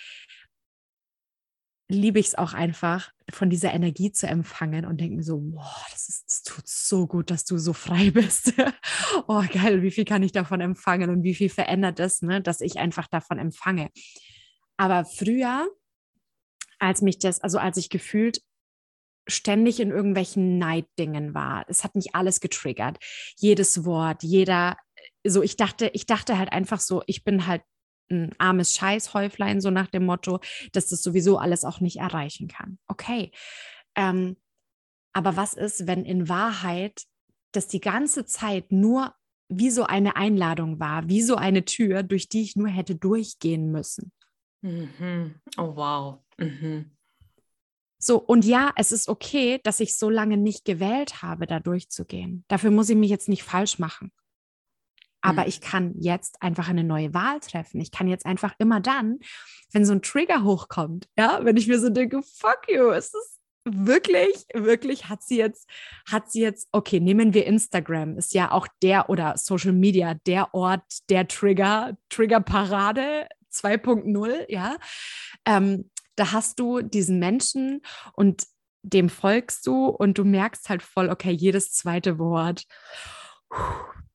liebe 1.89 2.19
ich 2.19 2.27
es 2.27 2.35
auch 2.35 2.53
einfach, 2.53 3.11
von 3.29 3.49
dieser 3.49 3.73
Energie 3.73 4.11
zu 4.11 4.27
empfangen 4.27 4.85
und 4.85 4.99
denke 4.99 5.15
mir 5.15 5.23
so, 5.23 5.41
wow, 5.53 5.85
das, 5.91 6.09
ist, 6.09 6.25
das 6.27 6.43
tut 6.43 6.67
so 6.67 7.07
gut, 7.07 7.29
dass 7.29 7.45
du 7.45 7.57
so 7.57 7.73
frei 7.73 8.11
bist. 8.13 8.53
oh, 9.27 9.43
geil, 9.51 9.81
wie 9.81 9.91
viel 9.91 10.05
kann 10.05 10.23
ich 10.23 10.31
davon 10.31 10.61
empfangen 10.61 11.09
und 11.09 11.23
wie 11.23 11.35
viel 11.35 11.49
verändert 11.49 11.99
es, 11.99 12.21
ne, 12.21 12.41
dass 12.41 12.61
ich 12.61 12.77
einfach 12.77 13.07
davon 13.07 13.39
empfange. 13.39 13.89
Aber 14.77 15.05
früher, 15.05 15.67
als 16.79 17.01
mich 17.01 17.19
das, 17.19 17.41
also 17.41 17.57
als 17.57 17.77
ich 17.77 17.89
gefühlt 17.89 18.41
ständig 19.27 19.79
in 19.79 19.91
irgendwelchen 19.91 20.57
Neiddingen 20.57 21.33
war, 21.33 21.65
es 21.67 21.83
hat 21.83 21.95
mich 21.95 22.15
alles 22.15 22.39
getriggert. 22.39 22.97
Jedes 23.37 23.83
Wort, 23.83 24.23
jeder, 24.23 24.77
so 25.25 25.41
ich 25.41 25.57
dachte, 25.57 25.89
ich 25.93 26.05
dachte 26.05 26.37
halt 26.37 26.51
einfach 26.51 26.79
so, 26.79 27.03
ich 27.07 27.23
bin 27.23 27.47
halt 27.47 27.61
ein 28.09 28.33
armes 28.37 28.75
Scheißhäuflein, 28.75 29.61
so 29.61 29.69
nach 29.69 29.87
dem 29.87 30.05
Motto, 30.05 30.39
dass 30.71 30.87
das 30.87 31.01
sowieso 31.01 31.37
alles 31.37 31.63
auch 31.63 31.79
nicht 31.79 31.97
erreichen 31.97 32.47
kann. 32.47 32.79
Okay. 32.87 33.31
Ähm, 33.95 34.37
aber 35.13 35.35
was 35.35 35.53
ist, 35.53 35.87
wenn 35.87 36.05
in 36.05 36.29
Wahrheit 36.29 37.03
das 37.51 37.67
die 37.67 37.79
ganze 37.79 38.25
Zeit 38.25 38.71
nur 38.71 39.13
wie 39.49 39.69
so 39.69 39.83
eine 39.83 40.15
Einladung 40.15 40.79
war, 40.79 41.07
wie 41.07 41.21
so 41.21 41.35
eine 41.35 41.65
Tür, 41.65 42.03
durch 42.03 42.29
die 42.29 42.41
ich 42.41 42.55
nur 42.55 42.67
hätte 42.67 42.95
durchgehen 42.95 43.71
müssen? 43.71 44.11
Mhm. 44.61 45.35
Oh, 45.57 45.75
wow. 45.75 46.19
Mhm. 46.37 46.91
So, 47.99 48.19
und 48.19 48.45
ja, 48.45 48.71
es 48.75 48.91
ist 48.91 49.09
okay, 49.09 49.59
dass 49.63 49.79
ich 49.79 49.97
so 49.97 50.09
lange 50.09 50.37
nicht 50.37 50.65
gewählt 50.65 51.23
habe, 51.23 51.47
da 51.47 51.59
durchzugehen. 51.59 52.45
Dafür 52.47 52.69
muss 52.69 52.89
ich 52.89 52.95
mich 52.95 53.09
jetzt 53.09 53.29
nicht 53.29 53.43
falsch 53.43 53.79
machen. 53.79 54.11
Aber 55.21 55.43
mhm. 55.43 55.47
ich 55.47 55.61
kann 55.61 55.93
jetzt 55.99 56.41
einfach 56.41 56.69
eine 56.69 56.83
neue 56.83 57.13
Wahl 57.13 57.39
treffen. 57.39 57.81
Ich 57.81 57.91
kann 57.91 58.07
jetzt 58.07 58.25
einfach 58.25 58.53
immer 58.59 58.79
dann, 58.79 59.19
wenn 59.71 59.85
so 59.85 59.93
ein 59.93 60.01
Trigger 60.01 60.43
hochkommt, 60.43 61.07
ja, 61.17 61.39
wenn 61.43 61.57
ich 61.57 61.67
mir 61.67 61.79
so 61.79 61.89
denke, 61.89 62.21
fuck 62.21 62.61
you, 62.67 62.89
ist 62.89 63.13
das 63.13 63.37
wirklich, 63.69 64.45
wirklich 64.53 65.09
hat 65.09 65.23
sie 65.23 65.37
jetzt, 65.37 65.69
hat 66.09 66.31
sie 66.31 66.41
jetzt, 66.41 66.69
okay, 66.71 66.99
nehmen 66.99 67.33
wir 67.33 67.45
Instagram, 67.45 68.17
ist 68.17 68.33
ja 68.33 68.51
auch 68.51 68.67
der 68.81 69.09
oder 69.09 69.37
Social 69.37 69.73
Media, 69.73 70.13
der 70.13 70.53
Ort 70.53 71.09
der 71.09 71.27
Trigger, 71.27 71.97
Trigger-Parade 72.09 73.27
2.0, 73.51 74.45
ja. 74.49 74.77
Ähm, 75.45 75.89
da 76.15 76.31
hast 76.31 76.59
du 76.59 76.81
diesen 76.81 77.19
Menschen 77.19 77.81
und 78.13 78.43
dem 78.83 79.09
folgst 79.09 79.67
du 79.67 79.87
und 79.87 80.17
du 80.17 80.23
merkst 80.23 80.69
halt 80.69 80.81
voll, 80.81 81.09
okay, 81.09 81.31
jedes 81.31 81.73
zweite 81.73 82.17
Wort 82.19 82.65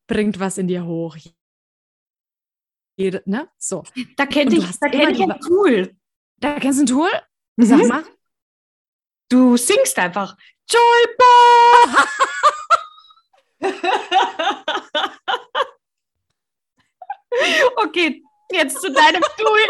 bringt 0.06 0.38
was 0.38 0.58
in 0.58 0.68
dir 0.68 0.84
hoch. 0.84 1.16
Jede, 2.96 3.22
ne? 3.26 3.48
So. 3.58 3.82
Da 4.16 4.26
kenne 4.26 4.56
ich, 4.56 4.78
da 4.78 4.88
kenn 4.88 5.10
ich 5.10 5.20
ein 5.22 5.40
Tool. 5.40 5.96
Da 6.36 6.60
kennst 6.60 6.78
du 6.80 6.84
ein 6.84 6.86
Tool? 6.86 7.10
Mhm. 7.56 7.64
Sag 7.64 7.86
mal. 7.86 8.04
Du 9.28 9.56
singst 9.56 9.98
einfach 9.98 10.36
Joyboy! 10.70 12.04
okay, 17.76 18.22
jetzt 18.50 18.80
zu 18.80 18.90
deinem 18.92 19.22
Tool. 19.38 19.60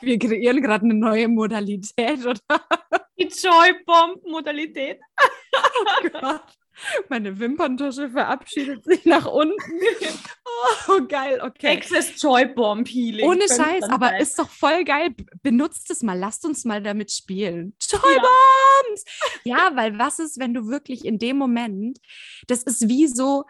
Wir 0.00 0.18
kreieren 0.18 0.62
gerade 0.62 0.84
eine 0.84 0.94
neue 0.94 1.28
Modalität, 1.28 2.24
oder? 2.24 2.40
Die 3.18 3.28
Joy-Bomb-Modalität. 3.28 5.00
Oh 5.58 6.08
Gott. 6.08 6.42
Meine 7.08 7.38
Wimperntusche 7.38 8.10
verabschiedet 8.10 8.84
sich 8.84 9.04
nach 9.04 9.26
unten. 9.26 9.56
Oh, 10.88 11.02
geil, 11.06 11.40
okay. 11.42 11.76
Access 11.76 12.20
Joy 12.22 12.46
Bomb 12.46 12.88
Healing. 12.88 13.28
Ohne 13.28 13.42
Scheiß, 13.42 13.82
aber 13.90 14.10
sein. 14.10 14.20
ist 14.22 14.38
doch 14.38 14.48
voll 14.48 14.84
geil. 14.84 15.14
Benutzt 15.42 15.90
es 15.90 16.02
mal, 16.02 16.18
lasst 16.18 16.46
uns 16.46 16.64
mal 16.64 16.82
damit 16.82 17.10
spielen. 17.12 17.74
Joy 17.80 18.00
Bombs! 18.00 19.04
Ja. 19.44 19.56
ja, 19.56 19.76
weil 19.76 19.98
was 19.98 20.18
ist, 20.18 20.38
wenn 20.38 20.54
du 20.54 20.68
wirklich 20.68 21.04
in 21.04 21.18
dem 21.18 21.36
Moment, 21.36 21.98
das 22.46 22.62
ist 22.62 22.88
wie 22.88 23.06
so, 23.06 23.44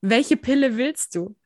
welche 0.00 0.36
Pille 0.36 0.76
willst 0.76 1.14
du? 1.14 1.36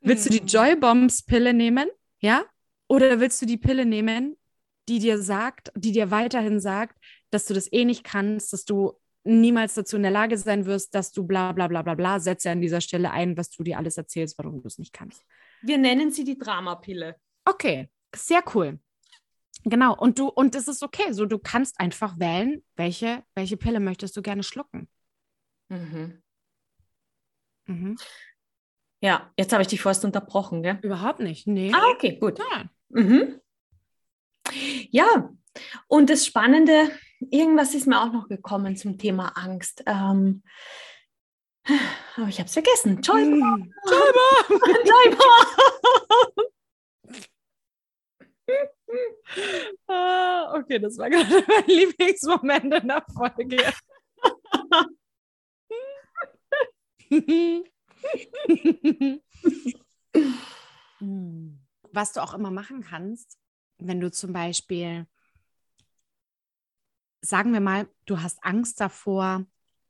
Willst 0.00 0.24
du 0.26 0.30
die 0.30 0.40
hm. 0.40 0.46
Joy 0.46 0.76
Bombs 0.76 1.22
Pille 1.22 1.52
nehmen? 1.52 1.90
Ja? 2.20 2.44
Oder 2.88 3.20
willst 3.20 3.42
du 3.42 3.46
die 3.46 3.58
Pille 3.58 3.84
nehmen, 3.84 4.36
die 4.88 5.00
dir 5.00 5.20
sagt, 5.20 5.70
die 5.74 5.92
dir 5.92 6.10
weiterhin 6.10 6.60
sagt, 6.60 6.98
dass 7.30 7.46
du 7.46 7.54
das 7.54 7.70
eh 7.72 7.84
nicht 7.84 8.04
kannst, 8.04 8.52
dass 8.52 8.64
du 8.64 8.94
niemals 9.24 9.74
dazu 9.74 9.96
in 9.96 10.02
der 10.02 10.10
Lage 10.10 10.36
sein 10.38 10.66
wirst, 10.66 10.94
dass 10.94 11.12
du 11.12 11.26
bla 11.26 11.52
bla 11.52 11.66
bla 11.68 11.82
bla 11.82 11.94
bla, 11.94 12.20
setze 12.20 12.50
an 12.50 12.60
dieser 12.60 12.80
Stelle 12.80 13.10
ein, 13.10 13.36
was 13.36 13.50
du 13.50 13.62
dir 13.62 13.78
alles 13.78 13.96
erzählst, 13.96 14.38
warum 14.38 14.60
du 14.60 14.68
es 14.68 14.78
nicht 14.78 14.92
kannst. 14.92 15.24
Wir 15.62 15.78
nennen 15.78 16.10
sie 16.10 16.24
die 16.24 16.38
Dramapille. 16.38 17.16
Okay, 17.44 17.90
sehr 18.14 18.42
cool. 18.54 18.78
Genau, 19.64 19.96
und 19.96 20.18
du, 20.18 20.28
und 20.28 20.54
es 20.54 20.68
ist 20.68 20.82
okay, 20.82 21.12
so 21.12 21.24
du 21.24 21.38
kannst 21.38 21.80
einfach 21.80 22.18
wählen, 22.18 22.62
welche, 22.76 23.22
welche 23.34 23.56
Pille 23.56 23.80
möchtest 23.80 24.16
du 24.16 24.22
gerne 24.22 24.42
schlucken. 24.42 24.88
Mhm. 25.68 26.22
Mhm. 27.66 27.96
Ja, 29.00 29.30
jetzt 29.38 29.52
habe 29.52 29.62
ich 29.62 29.68
dich 29.68 29.80
fast 29.80 30.04
unterbrochen, 30.04 30.62
gell? 30.62 30.78
Überhaupt 30.82 31.20
nicht, 31.20 31.46
nee. 31.46 31.72
Ah, 31.74 31.90
okay, 31.94 32.18
gut. 32.18 32.38
Ja. 32.38 32.68
Mhm. 32.90 33.40
Ja, 34.90 35.30
und 35.88 36.10
das 36.10 36.26
Spannende, 36.26 36.90
irgendwas 37.30 37.74
ist 37.74 37.86
mir 37.86 38.00
auch 38.00 38.12
noch 38.12 38.28
gekommen 38.28 38.76
zum 38.76 38.98
Thema 38.98 39.28
Angst. 39.36 39.82
Ähm, 39.86 40.42
Aber 42.16 42.28
ich 42.28 42.38
habe 42.38 42.46
es 42.46 42.52
vergessen. 42.52 43.00
Joy 43.02 43.22
Hm. 43.22 43.72
Joy 43.86 44.12
Joy 44.84 45.16
Ah, 49.88 50.54
okay, 50.54 50.78
das 50.78 50.98
war 50.98 51.10
gerade 51.10 51.44
mein 51.48 51.66
Lieblingsmoment 51.66 52.74
in 52.74 52.88
der 52.88 53.04
Folge. 53.14 53.72
Was 61.92 62.12
du 62.12 62.22
auch 62.22 62.34
immer 62.34 62.50
machen 62.50 62.82
kannst, 62.82 63.38
wenn 63.78 64.00
du 64.00 64.10
zum 64.10 64.32
Beispiel, 64.32 65.06
sagen 67.24 67.52
wir 67.52 67.60
mal, 67.60 67.88
du 68.06 68.20
hast 68.20 68.42
Angst 68.44 68.80
davor, 68.80 69.46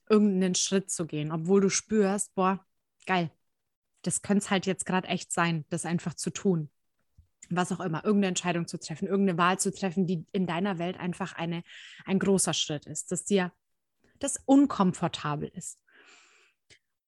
irgendeinen 0.08 0.54
Schritt 0.54 0.90
zu 0.90 1.06
gehen, 1.06 1.32
obwohl 1.32 1.60
du 1.60 1.70
spürst, 1.70 2.34
boah, 2.34 2.64
geil, 3.06 3.30
das 4.02 4.22
könnte 4.22 4.44
es 4.44 4.50
halt 4.50 4.66
jetzt 4.66 4.86
gerade 4.86 5.08
echt 5.08 5.32
sein, 5.32 5.64
das 5.70 5.86
einfach 5.86 6.14
zu 6.14 6.30
tun 6.30 6.70
was 7.50 7.72
auch 7.72 7.80
immer, 7.80 8.04
irgendeine 8.04 8.28
Entscheidung 8.28 8.66
zu 8.66 8.78
treffen, 8.78 9.08
irgendeine 9.08 9.38
Wahl 9.38 9.58
zu 9.58 9.72
treffen, 9.72 10.06
die 10.06 10.24
in 10.32 10.46
deiner 10.46 10.78
Welt 10.78 10.98
einfach 10.98 11.34
eine, 11.34 11.62
ein 12.04 12.18
großer 12.18 12.54
Schritt 12.54 12.86
ist, 12.86 13.12
dass 13.12 13.24
dir 13.24 13.52
das 14.18 14.40
unkomfortabel 14.44 15.48
ist. 15.54 15.78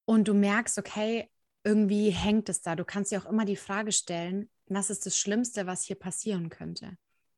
Und 0.04 0.28
du 0.28 0.34
merkst, 0.34 0.78
okay, 0.78 1.30
irgendwie 1.64 2.10
hängt 2.10 2.48
es 2.48 2.62
da. 2.62 2.76
Du 2.76 2.84
kannst 2.84 3.10
dir 3.10 3.20
auch 3.20 3.30
immer 3.30 3.44
die 3.44 3.56
Frage 3.56 3.92
stellen, 3.92 4.50
was 4.66 4.90
ist 4.90 5.06
das 5.06 5.18
Schlimmste, 5.18 5.66
was 5.66 5.82
hier 5.82 5.96
passieren 5.96 6.48
könnte? 6.48 6.96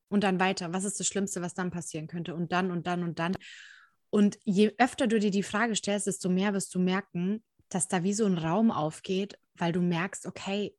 Und 0.08 0.24
dann 0.24 0.40
weiter, 0.40 0.72
was 0.72 0.84
ist 0.84 0.98
das 0.98 1.06
Schlimmste, 1.06 1.42
was 1.42 1.54
dann 1.54 1.70
passieren 1.70 2.06
könnte? 2.06 2.34
Und 2.34 2.52
dann 2.52 2.70
und 2.70 2.86
dann 2.86 3.02
und 3.02 3.18
dann. 3.18 3.36
Und 4.10 4.38
je 4.44 4.72
öfter 4.78 5.06
du 5.06 5.18
dir 5.18 5.30
die 5.30 5.42
Frage 5.42 5.76
stellst, 5.76 6.06
desto 6.06 6.28
mehr 6.28 6.54
wirst 6.54 6.74
du 6.74 6.78
merken, 6.78 7.42
dass 7.68 7.88
da 7.88 8.02
wie 8.02 8.14
so 8.14 8.24
ein 8.24 8.38
Raum 8.38 8.70
aufgeht, 8.70 9.38
weil 9.54 9.72
du 9.72 9.80
merkst, 9.80 10.26
okay, 10.26 10.74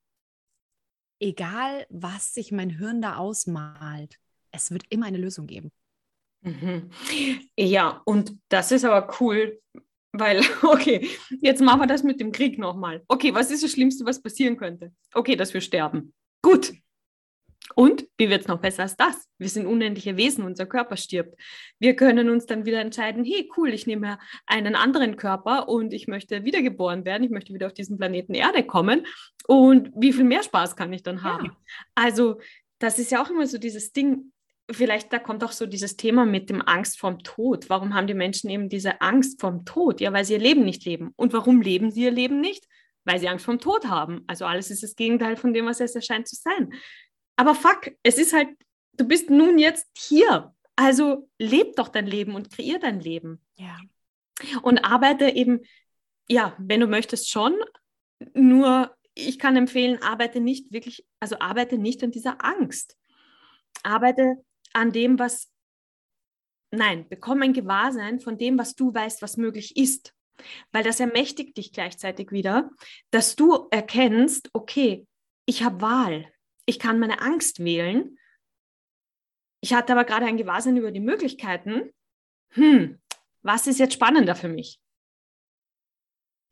egal 1.19 1.85
was 1.89 2.33
sich 2.33 2.51
mein 2.51 2.69
Hirn 2.69 3.01
da 3.01 3.17
ausmalt, 3.17 4.15
es 4.51 4.71
wird 4.71 4.83
immer 4.89 5.05
eine 5.05 5.17
Lösung 5.17 5.45
geben. 5.45 5.71
Mhm. 6.41 6.89
Ja, 7.57 8.01
und 8.05 8.37
das 8.49 8.71
ist 8.71 8.85
aber 8.85 9.15
cool, 9.19 9.61
weil, 10.11 10.41
okay, 10.63 11.07
jetzt 11.41 11.61
machen 11.61 11.81
wir 11.81 11.87
das 11.87 12.03
mit 12.03 12.19
dem 12.19 12.31
Krieg 12.31 12.57
nochmal. 12.57 13.03
Okay, 13.07 13.33
was 13.33 13.51
ist 13.51 13.63
das 13.63 13.71
Schlimmste, 13.71 14.05
was 14.05 14.21
passieren 14.21 14.57
könnte? 14.57 14.93
Okay, 15.13 15.35
dass 15.35 15.53
wir 15.53 15.61
sterben. 15.61 16.13
Gut, 16.41 16.73
und 17.75 18.05
wie 18.17 18.29
wird 18.29 18.41
es 18.41 18.47
noch 18.47 18.59
besser 18.59 18.83
als 18.83 18.95
das? 18.95 19.27
Wir 19.37 19.49
sind 19.49 19.65
unendliche 19.65 20.17
Wesen, 20.17 20.43
unser 20.43 20.65
Körper 20.65 20.97
stirbt. 20.97 21.39
Wir 21.79 21.95
können 21.95 22.29
uns 22.29 22.45
dann 22.45 22.65
wieder 22.65 22.81
entscheiden, 22.81 23.23
hey 23.23 23.49
cool, 23.57 23.73
ich 23.73 23.87
nehme 23.87 24.19
einen 24.45 24.75
anderen 24.75 25.15
Körper 25.15 25.69
und 25.69 25.93
ich 25.93 26.07
möchte 26.07 26.43
wiedergeboren 26.43 27.05
werden, 27.05 27.23
ich 27.23 27.31
möchte 27.31 27.53
wieder 27.53 27.67
auf 27.67 27.73
diesen 27.73 27.97
Planeten 27.97 28.33
Erde 28.33 28.63
kommen. 28.63 29.05
Und 29.47 29.91
wie 29.95 30.13
viel 30.13 30.25
mehr 30.25 30.43
Spaß 30.43 30.75
kann 30.75 30.93
ich 30.93 31.03
dann 31.03 31.23
haben? 31.23 31.45
Ja. 31.45 31.51
Also 31.95 32.39
das 32.79 32.99
ist 32.99 33.11
ja 33.11 33.21
auch 33.21 33.29
immer 33.29 33.47
so 33.47 33.57
dieses 33.57 33.91
Ding, 33.91 34.31
vielleicht 34.71 35.11
da 35.11 35.19
kommt 35.19 35.43
auch 35.43 35.51
so 35.51 35.65
dieses 35.65 35.97
Thema 35.97 36.25
mit 36.25 36.49
dem 36.49 36.61
Angst 36.61 36.99
vorm 36.99 37.19
Tod. 37.19 37.69
Warum 37.69 37.93
haben 37.93 38.07
die 38.07 38.13
Menschen 38.13 38.49
eben 38.49 38.69
diese 38.69 39.01
Angst 39.01 39.41
vorm 39.41 39.65
Tod? 39.65 40.01
Ja, 40.01 40.13
weil 40.13 40.25
sie 40.25 40.33
ihr 40.33 40.39
Leben 40.39 40.63
nicht 40.63 40.85
leben. 40.85 41.11
Und 41.15 41.33
warum 41.33 41.61
leben 41.61 41.91
sie 41.91 42.03
ihr 42.03 42.11
Leben 42.11 42.39
nicht? 42.41 42.65
Weil 43.05 43.19
sie 43.19 43.27
Angst 43.27 43.45
vorm 43.45 43.59
Tod 43.59 43.87
haben. 43.87 44.23
Also 44.27 44.45
alles 44.45 44.69
ist 44.69 44.83
das 44.83 44.95
Gegenteil 44.95 45.35
von 45.35 45.53
dem, 45.53 45.65
was 45.65 45.79
es 45.79 45.95
erscheint 45.95 46.27
zu 46.27 46.35
sein. 46.35 46.73
Aber 47.39 47.55
fuck, 47.55 47.93
es 48.03 48.17
ist 48.17 48.33
halt, 48.33 48.49
du 48.97 49.05
bist 49.05 49.29
nun 49.29 49.59
jetzt 49.59 49.87
hier. 49.97 50.53
Also 50.75 51.29
leb 51.37 51.77
doch 51.77 51.87
dein 51.87 52.05
Leben 52.05 52.35
und 52.35 52.51
kreier 52.51 52.79
dein 52.79 52.99
Leben. 52.99 53.41
Ja. 53.55 53.77
Und 54.61 54.79
arbeite 54.79 55.29
eben, 55.29 55.61
ja, 56.27 56.53
wenn 56.59 56.81
du 56.81 56.87
möchtest 56.87 57.29
schon, 57.29 57.55
nur 58.33 58.93
ich 59.13 59.39
kann 59.39 59.55
empfehlen, 59.55 60.01
arbeite 60.01 60.41
nicht 60.41 60.73
wirklich, 60.73 61.07
also 61.21 61.39
arbeite 61.39 61.77
nicht 61.77 62.03
an 62.03 62.11
dieser 62.11 62.43
Angst. 62.43 62.97
Arbeite 63.83 64.43
an 64.73 64.91
dem, 64.91 65.17
was, 65.17 65.49
nein, 66.71 67.07
bekomme 67.07 67.45
ein 67.45 67.53
Gewahrsein 67.53 68.19
von 68.19 68.37
dem, 68.37 68.57
was 68.57 68.75
du 68.75 68.93
weißt, 68.93 69.21
was 69.21 69.37
möglich 69.37 69.77
ist. 69.77 70.13
Weil 70.73 70.83
das 70.83 70.99
ermächtigt 70.99 71.55
dich 71.55 71.71
gleichzeitig 71.71 72.33
wieder, 72.33 72.69
dass 73.11 73.37
du 73.37 73.69
erkennst, 73.71 74.49
okay, 74.51 75.07
ich 75.45 75.63
habe 75.63 75.79
Wahl 75.79 76.29
ich 76.69 76.77
kann 76.77 76.99
meine 76.99 77.19
Angst 77.19 77.63
wählen. 77.63 78.19
Ich 79.59 79.73
hatte 79.73 79.91
aber 79.93 80.05
gerade 80.05 80.27
ein 80.27 80.37
Gewahrsein 80.37 80.77
über 80.77 80.91
die 80.91 80.99
Möglichkeiten. 80.99 81.91
Hm, 82.49 83.01
was 83.41 83.65
ist 83.65 83.79
jetzt 83.79 83.95
spannender 83.95 84.35
für 84.35 84.49
mich? 84.49 84.79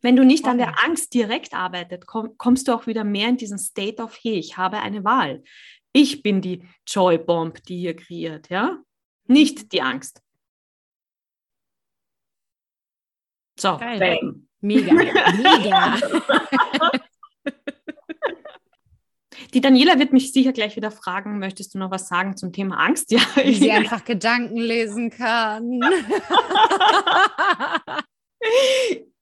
Wenn 0.01 0.15
du 0.15 0.25
nicht 0.25 0.45
an 0.45 0.57
der 0.57 0.83
Angst 0.83 1.13
direkt 1.13 1.53
arbeitet, 1.53 2.07
komm, 2.07 2.35
kommst 2.37 2.67
du 2.67 2.73
auch 2.73 2.87
wieder 2.87 3.03
mehr 3.03 3.29
in 3.29 3.37
diesen 3.37 3.59
State 3.59 4.01
of, 4.01 4.17
hey, 4.21 4.39
ich 4.39 4.57
habe 4.57 4.79
eine 4.79 5.03
Wahl. 5.03 5.43
Ich 5.93 6.23
bin 6.23 6.41
die 6.41 6.67
Joy 6.87 7.19
Bomb, 7.19 7.63
die 7.63 7.77
hier 7.77 7.95
kreiert, 7.95 8.49
ja? 8.49 8.81
Nicht 9.27 9.71
die 9.71 9.81
Angst. 9.83 10.23
So, 13.59 13.77
bam. 13.77 14.47
Mega, 14.61 14.93
mega. 14.93 15.99
Die 19.53 19.61
Daniela 19.61 19.99
wird 19.99 20.13
mich 20.13 20.33
sicher 20.33 20.51
gleich 20.51 20.75
wieder 20.75 20.91
fragen, 20.91 21.39
möchtest 21.39 21.73
du 21.73 21.79
noch 21.79 21.91
was 21.91 22.07
sagen 22.07 22.35
zum 22.37 22.51
Thema 22.53 22.77
Angst? 22.77 23.11
Ja. 23.17 23.21
Wie 23.35 23.53
sie 23.53 23.71
einfach 23.71 24.03
Gedanken 24.05 24.57
lesen 24.57 25.09
kann. 25.09 25.81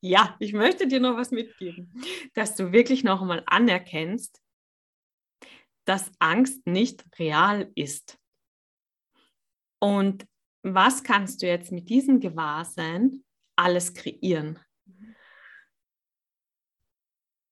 ja, 0.02 0.36
ich 0.40 0.54
möchte 0.54 0.88
dir 0.88 1.00
noch 1.00 1.18
was 1.18 1.32
mitgeben, 1.32 1.92
dass 2.34 2.56
du 2.56 2.72
wirklich 2.72 3.04
noch 3.04 3.22
einmal 3.22 3.44
anerkennst, 3.46 4.42
dass 5.86 6.12
Angst 6.20 6.66
nicht 6.66 7.06
real 7.20 7.72
ist. 7.76 8.18
Und 9.80 10.26
was 10.64 11.04
kannst 11.04 11.42
du 11.42 11.48
jetzt 11.48 11.72
mit 11.72 11.90
diesem 11.90 12.20
Gewahrsein 12.20 13.24
alles 13.56 13.94
kreieren? 13.94 14.60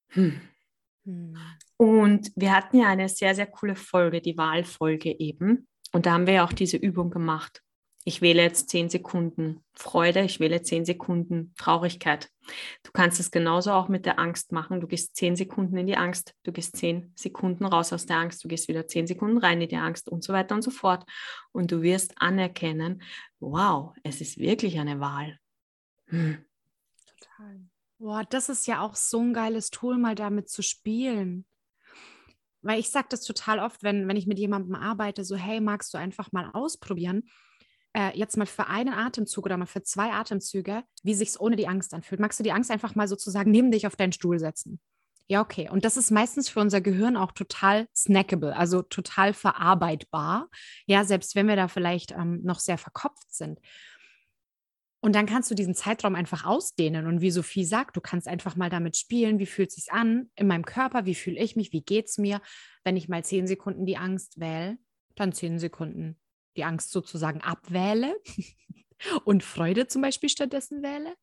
Hm. 0.10 0.42
Hm. 1.06 1.36
Und 1.78 2.32
wir 2.36 2.56
hatten 2.56 2.80
ja 2.80 2.88
eine 2.88 3.10
sehr, 3.10 3.36
sehr 3.36 3.48
coole 3.48 3.76
Folge, 3.76 4.22
die 4.22 4.38
Wahlfolge 4.38 5.20
eben. 5.20 5.68
Und 5.92 6.06
da 6.06 6.14
haben 6.14 6.28
wir 6.28 6.34
ja 6.36 6.46
auch 6.46 6.54
diese 6.54 6.78
Übung 6.78 7.12
gemacht. 7.12 7.62
Ich 8.06 8.22
wähle 8.22 8.42
jetzt 8.42 8.70
zehn 8.70 8.90
Sekunden 8.90 9.64
Freude, 9.74 10.22
ich 10.22 10.40
wähle 10.42 10.62
zehn 10.62 10.84
Sekunden 10.84 11.54
Traurigkeit. 11.58 12.30
Du 12.84 12.92
kannst 12.92 13.20
es 13.20 13.32
genauso 13.32 13.72
auch 13.72 13.88
mit 13.88 14.06
der 14.06 14.20
Angst 14.20 14.52
machen. 14.52 14.82
Du 14.82 14.88
gehst 14.88 15.16
zehn 15.16 15.38
Sekunden 15.38 15.78
in 15.78 15.88
die 15.88 15.96
Angst, 15.96 16.36
du 16.44 16.52
gehst 16.52 16.76
zehn 16.76 17.14
Sekunden 17.16 17.66
raus 17.66 17.94
aus 17.94 18.06
der 18.06 18.18
Angst, 18.18 18.44
du 18.44 18.50
gehst 18.50 18.68
wieder 18.68 18.88
zehn 18.88 19.08
Sekunden 19.08 19.38
rein 19.38 19.62
in 19.62 19.70
die 19.70 19.78
Angst 19.78 20.10
und 20.10 20.24
so 20.24 20.34
weiter 20.34 20.54
und 20.54 20.64
so 20.64 20.72
fort. 20.72 21.06
Und 21.54 21.72
du 21.72 21.82
wirst 21.82 22.14
anerkennen, 22.18 23.02
wow, 23.40 23.94
es 24.04 24.20
ist 24.20 24.38
wirklich 24.38 24.80
eine 24.80 25.00
Wahl. 25.00 25.40
Hm. 26.08 26.44
Total. 27.06 27.62
Boah, 28.04 28.26
das 28.30 28.50
ist 28.50 28.68
ja 28.68 28.82
auch 28.82 28.96
so 28.98 29.22
ein 29.22 29.34
geiles 29.34 29.70
Tool, 29.70 29.98
mal 29.98 30.14
damit 30.14 30.50
zu 30.50 30.62
spielen. 30.62 31.46
Weil 32.62 32.78
ich 32.82 32.90
sage 32.90 33.08
das 33.10 33.22
total 33.22 33.60
oft, 33.60 33.82
wenn, 33.82 34.10
wenn 34.10 34.18
ich 34.18 34.28
mit 34.28 34.38
jemandem 34.38 34.76
arbeite, 34.76 35.24
so, 35.24 35.38
hey, 35.38 35.62
magst 35.62 35.94
du 35.94 35.98
einfach 35.98 36.34
mal 36.34 36.50
ausprobieren, 36.52 37.24
äh, 37.94 38.12
jetzt 38.14 38.36
mal 38.36 38.46
für 38.46 38.68
einen 38.68 38.94
Atemzug 38.94 39.46
oder 39.46 39.56
mal 39.56 39.68
für 39.68 39.84
zwei 39.84 40.12
Atemzüge, 40.12 40.84
wie 41.04 41.14
sich 41.14 41.30
es 41.30 41.40
ohne 41.40 41.56
die 41.56 41.70
Angst 41.70 41.94
anfühlt. 41.94 42.20
Magst 42.20 42.38
du 42.42 42.44
die 42.44 42.52
Angst 42.52 42.72
einfach 42.72 42.94
mal 42.94 43.08
sozusagen 43.08 43.52
neben 43.52 43.72
dich 43.72 43.88
auf 43.88 43.96
deinen 43.96 44.12
Stuhl 44.12 44.38
setzen? 44.38 44.82
Ja, 45.30 45.40
okay. 45.40 45.70
Und 45.70 45.86
das 45.86 45.96
ist 45.96 46.12
meistens 46.12 46.50
für 46.50 46.60
unser 46.60 46.82
Gehirn 46.82 47.16
auch 47.16 47.32
total 47.32 47.88
snackable, 47.96 48.54
also 48.54 48.82
total 48.82 49.34
verarbeitbar. 49.34 50.50
Ja, 50.88 51.06
selbst 51.06 51.36
wenn 51.36 51.48
wir 51.48 51.56
da 51.56 51.70
vielleicht 51.70 52.12
ähm, 52.12 52.42
noch 52.44 52.60
sehr 52.60 52.78
verkopft 52.78 53.34
sind. 53.34 53.62
Und 55.04 55.14
dann 55.16 55.26
kannst 55.26 55.52
du 55.52 55.56
diesen 55.56 55.76
Zeitraum 55.76 56.16
einfach 56.16 56.46
ausdehnen. 56.46 57.08
Und 57.08 57.20
wie 57.20 57.30
Sophie 57.30 57.66
sagt, 57.66 57.98
du 57.98 58.00
kannst 58.00 58.26
einfach 58.26 58.56
mal 58.56 58.70
damit 58.70 58.96
spielen, 58.96 59.38
wie 59.38 59.46
fühlt 59.46 59.68
es 59.68 59.76
sich 59.76 59.92
an 59.92 60.32
in 60.36 60.48
meinem 60.48 60.64
Körper, 60.64 61.06
wie 61.06 61.14
fühle 61.14 61.42
ich 61.42 61.58
mich, 61.58 61.74
wie 61.74 61.82
geht 61.82 62.06
es 62.06 62.18
mir, 62.18 62.42
wenn 62.86 62.96
ich 62.96 63.10
mal 63.10 63.22
zehn 63.22 63.46
Sekunden 63.46 63.86
die 63.86 63.98
Angst 63.98 64.40
wähle, 64.40 64.78
dann 65.16 65.34
zehn 65.34 65.60
Sekunden 65.60 66.18
die 66.56 66.64
Angst 66.64 66.92
sozusagen 66.92 67.42
abwähle 67.42 68.16
und 69.26 69.44
Freude 69.44 69.88
zum 69.88 70.02
Beispiel 70.02 70.30
stattdessen 70.30 70.82
wähle. 70.82 71.14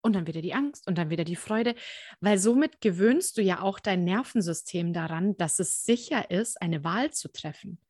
Und 0.00 0.14
dann 0.14 0.26
wieder 0.26 0.40
die 0.40 0.54
Angst 0.54 0.86
und 0.86 0.96
dann 0.96 1.10
wieder 1.10 1.24
die 1.24 1.36
Freude, 1.36 1.74
weil 2.20 2.38
somit 2.38 2.80
gewöhnst 2.80 3.36
du 3.36 3.42
ja 3.42 3.60
auch 3.60 3.80
dein 3.80 4.04
Nervensystem 4.04 4.94
daran, 4.94 5.36
dass 5.36 5.58
es 5.58 5.84
sicher 5.84 6.30
ist, 6.30 6.62
eine 6.62 6.84
Wahl 6.84 7.10
zu 7.12 7.30
treffen. 7.30 7.80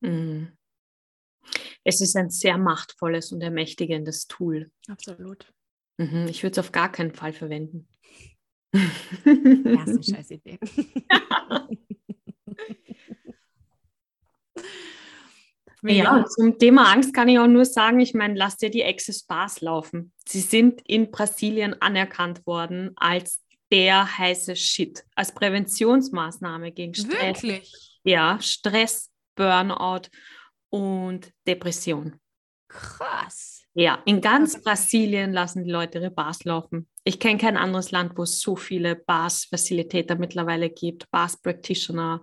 Mhm. 0.00 0.58
Es 1.84 2.00
ist 2.00 2.16
ein 2.16 2.30
sehr 2.30 2.58
machtvolles 2.58 3.32
und 3.32 3.40
ermächtigendes 3.40 4.26
Tool. 4.26 4.70
Absolut. 4.88 5.52
Mhm, 5.98 6.26
ich 6.28 6.42
würde 6.42 6.52
es 6.52 6.58
auf 6.58 6.72
gar 6.72 6.90
keinen 6.90 7.12
Fall 7.12 7.32
verwenden. 7.32 7.88
Ja, 8.74 8.80
ist 9.84 9.88
eine 9.88 10.02
scheiß 10.16 10.30
Idee. 10.30 10.58
Mega. 15.82 16.18
Ja, 16.18 16.24
zum 16.26 16.58
Thema 16.58 16.92
Angst 16.92 17.14
kann 17.14 17.28
ich 17.28 17.38
auch 17.38 17.46
nur 17.46 17.64
sagen, 17.64 18.00
ich 18.00 18.12
meine, 18.12 18.34
lass 18.34 18.58
dir 18.58 18.70
die 18.70 18.84
Access 18.84 19.22
Bars 19.22 19.62
laufen. 19.62 20.12
Sie 20.28 20.40
sind 20.40 20.82
in 20.86 21.10
Brasilien 21.10 21.80
anerkannt 21.80 22.46
worden 22.46 22.90
als 22.96 23.42
der 23.72 24.18
heiße 24.18 24.56
Shit, 24.56 25.04
als 25.14 25.32
Präventionsmaßnahme 25.32 26.72
gegen 26.72 26.94
Stress. 26.94 27.42
Wirklich? 27.42 27.98
Ja, 28.04 28.38
Stress, 28.40 29.10
Burnout 29.36 30.08
und 30.70 31.32
Depression. 31.46 32.18
Krass. 32.68 33.64
Ja, 33.74 34.02
in 34.04 34.20
ganz 34.20 34.62
Brasilien 34.62 35.32
lassen 35.32 35.64
die 35.64 35.70
Leute 35.70 35.98
ihre 35.98 36.10
Bars 36.10 36.44
laufen. 36.44 36.88
Ich 37.04 37.20
kenne 37.20 37.38
kein 37.38 37.56
anderes 37.56 37.92
Land, 37.92 38.16
wo 38.16 38.24
es 38.24 38.40
so 38.40 38.56
viele 38.56 38.96
Bars-Facilitator 38.96 40.16
mittlerweile 40.16 40.70
gibt, 40.70 41.08
Bars-Practitioner. 41.10 42.22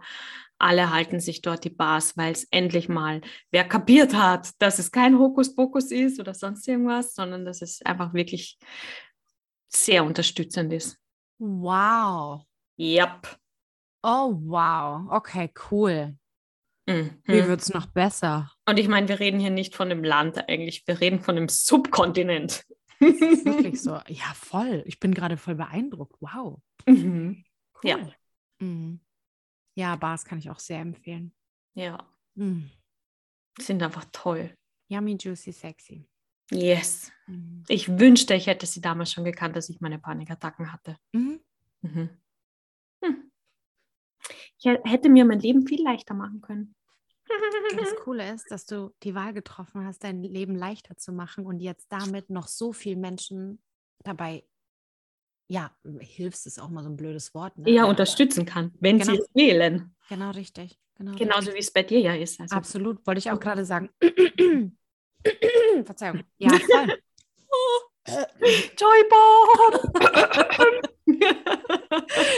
Alle 0.60 0.92
halten 0.92 1.20
sich 1.20 1.42
dort 1.42 1.64
die 1.64 1.70
Bars, 1.70 2.18
weil 2.18 2.34
es 2.34 2.46
endlich 2.52 2.90
mal 2.90 3.22
wer 3.52 3.64
kapiert 3.64 4.14
hat, 4.14 4.50
dass 4.60 4.80
es 4.80 4.92
kein 4.92 5.18
Hokuspokus 5.18 5.92
ist 5.92 6.20
oder 6.20 6.34
sonst 6.34 6.68
irgendwas, 6.68 7.14
sondern 7.14 7.46
dass 7.46 7.62
es 7.62 7.82
einfach 7.84 8.14
wirklich 8.14 8.58
sehr 9.70 10.04
unterstützend 10.04 10.74
ist. 10.74 10.98
Wow. 11.40 12.44
Yep. 12.80 13.38
Oh, 14.04 14.34
wow. 14.34 15.08
Okay, 15.12 15.52
cool. 15.72 16.18
Mhm. 16.88 17.22
Wie 17.26 17.48
wird 17.48 17.62
es 17.62 17.74
noch 17.74 17.86
besser? 17.88 18.52
Und 18.66 18.80
ich 18.80 18.88
meine, 18.88 19.08
wir 19.10 19.20
reden 19.20 19.40
hier 19.40 19.50
nicht 19.50 19.76
von 19.76 19.90
dem 19.90 20.04
Land 20.04 20.50
eigentlich, 20.50 20.88
wir 20.88 21.00
reden 21.00 21.20
von 21.20 21.36
dem 21.36 21.50
Subkontinent. 21.50 22.66
Wirklich 23.00 23.82
so. 23.82 24.00
Ja, 24.08 24.34
voll. 24.34 24.84
Ich 24.88 25.00
bin 25.00 25.14
gerade 25.14 25.38
voll 25.38 25.56
beeindruckt. 25.56 26.16
Wow. 26.20 26.62
Mhm. 26.86 27.44
Cool. 27.84 27.90
Ja. 27.90 28.00
Mhm. 28.60 29.02
Ja, 29.76 29.96
Bars 29.96 30.26
kann 30.26 30.40
ich 30.40 30.50
auch 30.50 30.60
sehr 30.60 30.80
empfehlen. 30.80 31.34
Ja. 31.76 32.08
Mhm. 32.36 32.72
Sind 33.60 33.84
einfach 33.84 34.06
toll. 34.12 34.56
Yummy, 34.88 35.18
juicy, 35.20 35.52
sexy. 35.52 36.08
Yes. 36.52 37.12
Mhm. 37.28 37.64
Ich 37.68 38.00
wünschte, 38.00 38.34
ich 38.34 38.48
hätte 38.48 38.66
sie 38.66 38.82
damals 38.82 39.12
schon 39.12 39.26
gekannt, 39.26 39.56
dass 39.56 39.70
ich 39.70 39.82
meine 39.82 40.00
Panikattacken 40.00 40.72
hatte. 40.72 40.98
Mhm. 41.12 41.42
Mhm. 41.82 42.10
Hm. 43.04 43.32
Ich 44.58 44.66
hätte 44.66 45.10
mir 45.10 45.26
mein 45.26 45.40
Leben 45.40 45.68
viel 45.68 45.84
leichter 45.84 46.14
machen 46.14 46.42
können. 46.42 46.76
Das 47.78 47.96
Coole 48.04 48.34
ist, 48.34 48.50
dass 48.52 48.66
du 48.66 48.94
die 49.04 49.16
Wahl 49.16 49.34
getroffen 49.34 49.86
hast, 49.86 50.04
dein 50.04 50.24
Leben 50.24 50.56
leichter 50.56 50.98
zu 50.98 51.12
machen 51.12 51.46
und 51.46 51.60
jetzt 51.60 51.88
damit 51.90 52.30
noch 52.30 52.48
so 52.48 52.74
vielen 52.74 53.02
Menschen 53.02 53.62
dabei, 54.04 54.44
ja, 55.50 55.72
hilfst 56.00 56.46
ist 56.48 56.60
auch 56.60 56.70
mal 56.70 56.84
so 56.84 56.90
ein 56.90 56.98
blödes 56.98 57.34
Wort. 57.34 57.58
Ne? 57.58 57.72
Ja, 57.72 57.86
unterstützen 57.86 58.46
kann, 58.46 58.74
wenn 58.80 59.00
genau. 59.00 59.14
sie 59.14 59.20
es 59.20 59.30
wählen. 59.34 59.96
Genau, 60.10 60.32
richtig. 60.32 60.80
Genau 60.96 61.16
Genauso 61.16 61.54
wie 61.54 61.60
es 61.60 61.72
bei 61.72 61.84
dir 61.84 62.00
ja 62.00 62.16
ist. 62.16 62.40
Also. 62.40 62.56
Absolut, 62.56 63.06
wollte 63.06 63.20
ich 63.20 63.30
auch 63.30 63.40
gerade 63.40 63.66
sagen. 63.66 63.90
Verzeihung. 65.86 66.24
Ja, 66.38 66.50
voll. 66.50 66.98
Joybomb! 68.78 69.94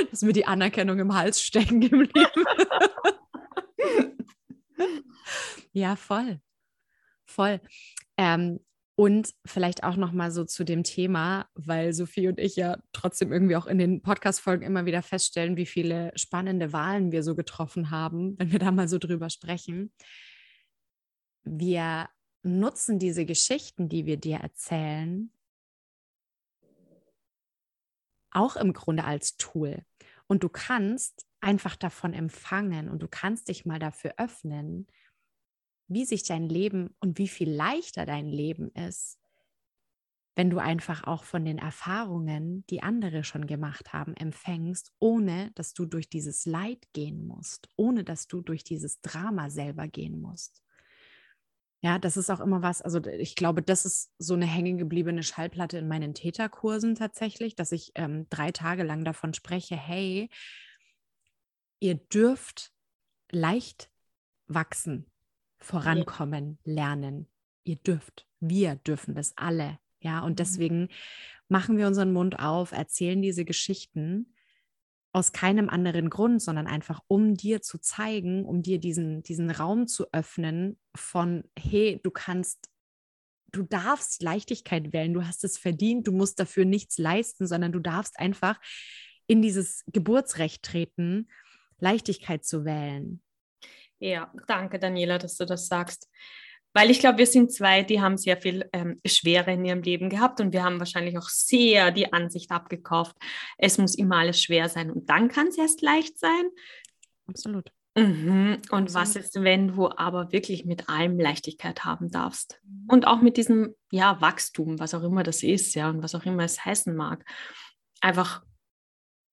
das 0.10 0.14
ist 0.14 0.24
mir 0.24 0.34
die 0.34 0.46
Anerkennung 0.46 1.00
im 1.00 1.14
Hals 1.14 1.42
stecken 1.42 1.80
geblieben. 1.82 2.44
ja, 5.72 5.96
voll. 5.96 6.40
Voll. 7.26 7.62
Ähm, 8.18 8.60
und 8.96 9.34
vielleicht 9.46 9.86
auch 9.86 9.96
noch 9.96 10.12
mal 10.12 10.30
so 10.30 10.44
zu 10.44 10.66
dem 10.66 10.84
Thema, 10.84 11.48
weil 11.54 11.94
Sophie 11.94 12.28
und 12.28 12.38
ich 12.38 12.58
ja 12.58 12.78
trotzdem 12.92 13.32
irgendwie 13.32 13.56
auch 13.56 13.66
in 13.66 13.78
den 13.78 14.02
Podcast-Folgen 14.02 14.66
immer 14.66 14.86
wieder 14.86 15.02
feststellen, 15.02 15.56
wie 15.56 15.66
viele 15.66 16.12
spannende 16.16 16.74
Wahlen 16.74 17.14
wir 17.14 17.24
so 17.24 17.34
getroffen 17.34 17.92
haben, 17.92 18.38
wenn 18.40 18.52
wir 18.52 18.60
da 18.60 18.72
mal 18.72 18.90
so 18.90 18.98
drüber 18.98 19.30
sprechen. 19.30 19.94
Wir 21.44 22.10
nutzen 22.44 23.00
diese 23.00 23.26
Geschichten, 23.26 23.88
die 23.88 24.06
wir 24.06 24.18
dir 24.18 24.40
erzählen, 24.40 25.32
auch 28.32 28.58
im 28.58 28.74
Grunde 28.74 29.06
als 29.06 29.38
Tool. 29.38 29.84
Und 30.28 30.44
du 30.44 30.50
kannst 30.50 31.26
einfach 31.42 31.76
davon 31.76 32.14
empfangen 32.14 32.90
und 32.90 33.02
du 33.02 33.08
kannst 33.08 33.48
dich 33.50 33.66
mal 33.66 33.80
dafür 33.80 34.14
öffnen, 34.18 34.88
wie 35.88 36.06
sich 36.06 36.24
dein 36.24 36.48
Leben 36.48 36.96
und 37.00 37.18
wie 37.18 37.28
viel 37.28 37.50
leichter 37.52 38.06
dein 38.06 38.28
Leben 38.28 38.72
ist, 38.72 39.20
wenn 40.36 40.50
du 40.50 40.58
einfach 40.60 41.04
auch 41.04 41.24
von 41.24 41.44
den 41.44 41.58
Erfahrungen, 41.58 42.66
die 42.70 42.82
andere 42.82 43.24
schon 43.24 43.46
gemacht 43.46 43.92
haben, 43.94 44.14
empfängst, 44.16 44.94
ohne 45.00 45.52
dass 45.56 45.74
du 45.74 45.86
durch 45.86 46.10
dieses 46.10 46.46
Leid 46.46 46.88
gehen 46.94 47.26
musst, 47.28 47.68
ohne 47.76 48.04
dass 48.04 48.28
du 48.28 48.42
durch 48.42 48.64
dieses 48.64 49.02
Drama 49.02 49.50
selber 49.50 49.88
gehen 49.88 50.22
musst. 50.22 50.64
Ja, 51.82 51.98
das 51.98 52.18
ist 52.18 52.30
auch 52.30 52.42
immer 52.42 52.62
was, 52.62 52.82
also 52.82 53.00
ich 53.06 53.36
glaube, 53.36 53.62
das 53.62 53.86
ist 53.86 54.12
so 54.18 54.34
eine 54.34 54.46
hängengebliebene 54.46 55.24
Schallplatte 55.24 55.78
in 55.78 55.88
meinen 55.88 56.14
Täterkursen 56.14 56.96
tatsächlich, 56.96 57.56
dass 57.56 57.72
ich 57.72 57.94
ähm, 57.96 58.28
drei 58.30 58.52
Tage 58.52 58.84
lang 58.84 59.06
davon 59.06 59.34
spreche, 59.34 59.78
hey, 59.78 60.30
ihr 61.80 61.96
dürft 61.96 62.72
leicht 63.32 63.90
wachsen, 64.48 65.06
vorankommen, 65.58 66.58
lernen. 66.64 67.28
Ihr 67.64 67.76
dürft, 67.76 68.28
wir 68.40 68.76
dürfen 68.76 69.16
das 69.16 69.34
alle. 69.38 69.80
Ja, 70.00 70.22
und 70.22 70.32
mhm. 70.32 70.36
deswegen 70.38 70.90
machen 71.48 71.78
wir 71.78 71.88
unseren 71.88 72.14
Mund 72.14 72.40
auf, 72.40 72.72
erzählen 72.72 73.22
diese 73.22 73.46
Geschichten 73.46 74.34
aus 75.12 75.32
keinem 75.32 75.70
anderen 75.70 76.10
Grund, 76.10 76.42
sondern 76.42 76.68
einfach 76.68 77.02
um 77.08 77.36
dir 77.36 77.62
zu 77.62 77.80
zeigen, 77.80 78.46
um 78.46 78.62
dir 78.62 78.80
diesen, 78.80 79.24
diesen 79.24 79.50
Raum 79.50 79.88
zu 79.88 80.06
öffnen 80.14 80.78
von, 80.96 81.44
hey, 81.58 82.00
du 82.04 82.12
kannst, 82.12 82.70
du 83.52 83.64
darfst 83.64 84.22
Leichtigkeit 84.22 84.94
wählen, 84.94 85.14
du 85.14 85.26
hast 85.26 85.44
es 85.44 85.58
verdient, 85.58 86.08
du 86.08 86.12
musst 86.12 86.40
dafür 86.40 86.64
nichts 86.66 87.00
leisten, 87.00 87.48
sondern 87.48 87.72
du 87.72 87.80
darfst 87.80 88.20
einfach 88.20 88.60
in 89.26 89.42
dieses 89.42 89.84
Geburtsrecht 89.88 90.64
treten, 90.64 91.28
Leichtigkeit 91.82 92.46
zu 92.46 92.66
wählen. 92.66 93.22
Ja, 94.00 94.32
danke 94.48 94.80
Daniela, 94.80 95.18
dass 95.18 95.36
du 95.36 95.46
das 95.46 95.68
sagst. 95.68 96.10
Weil 96.74 96.92
ich 96.92 97.00
glaube, 97.00 97.18
wir 97.18 97.26
sind 97.26 97.52
zwei, 97.52 97.82
die 97.82 98.00
haben 98.00 98.18
sehr 98.18 98.38
viel 98.38 98.70
ähm, 98.74 99.00
Schwere 99.06 99.54
in 99.54 99.66
ihrem 99.66 99.82
Leben 99.82 100.10
gehabt 100.10 100.40
und 100.40 100.54
wir 100.54 100.64
haben 100.64 100.80
wahrscheinlich 100.80 101.18
auch 101.18 101.28
sehr 101.28 101.92
die 101.92 102.14
Ansicht 102.14 102.52
abgekauft, 102.52 103.16
es 103.58 103.80
muss 103.80 103.96
immer 103.96 104.18
alles 104.18 104.42
schwer 104.42 104.70
sein 104.70 104.92
und 104.92 105.10
dann 105.10 105.30
kann 105.30 105.48
es 105.48 105.58
erst 105.58 105.82
leicht 105.82 106.20
sein. 106.20 106.50
Absolut. 107.28 107.72
Mhm. 107.98 108.60
Und 108.70 108.72
Absolut. 108.72 108.94
was 108.94 109.16
ist, 109.16 109.44
wenn 109.44 109.70
du 109.70 109.90
aber 109.90 110.32
wirklich 110.32 110.66
mit 110.66 110.90
allem 110.90 111.20
Leichtigkeit 111.20 111.86
haben 111.86 112.10
darfst? 112.10 112.60
Mhm. 112.64 112.86
Und 112.88 113.08
auch 113.08 113.22
mit 113.22 113.38
diesem, 113.38 113.76
ja, 113.92 114.22
Wachstum, 114.22 114.80
was 114.80 114.94
auch 114.94 115.04
immer 115.04 115.24
das 115.24 115.44
ist, 115.44 115.74
ja, 115.76 115.90
und 115.90 116.04
was 116.04 116.14
auch 116.16 116.26
immer 116.26 116.44
es 116.44 116.64
heißen 116.64 116.96
mag. 116.96 117.26
Einfach, 118.00 118.44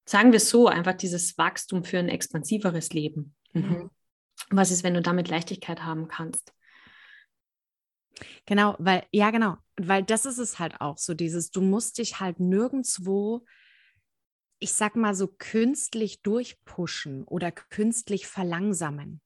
sagen 0.07 0.33
wir 0.33 0.39
es 0.39 0.49
so, 0.49 0.69
einfach 0.69 0.95
dieses 0.95 1.37
Wachstum 1.37 1.85
für 1.85 1.99
ein 1.99 2.09
expansiveres 2.09 2.93
Leben. 2.93 3.35
Mhm. 3.53 3.91
Was 4.51 4.71
ist, 4.71 4.85
wenn 4.85 4.95
du 4.95 5.03
damit 5.03 5.29
Leichtigkeit 5.29 5.83
haben 5.83 6.09
kannst? 6.09 6.53
Genau, 8.47 8.77
weil, 8.79 9.05
ja, 9.13 9.31
genau, 9.31 9.57
weil 9.77 10.03
das 10.03 10.25
ist 10.25 10.39
es 10.39 10.59
halt 10.59 10.81
auch 10.81 10.97
so, 10.97 11.13
dieses, 11.13 11.51
du 11.51 11.61
musst 11.61 11.99
dich 11.99 12.21
halt 12.21 12.41
nirgendwo, 12.41 13.45
ich 14.59 14.73
sag 14.73 14.97
mal 14.97 15.15
so, 15.15 15.27
künstlich 15.27 16.23
durchpushen 16.23 17.25
oder 17.25 17.51
künstlich 17.51 18.27
verlangsamen. 18.27 19.21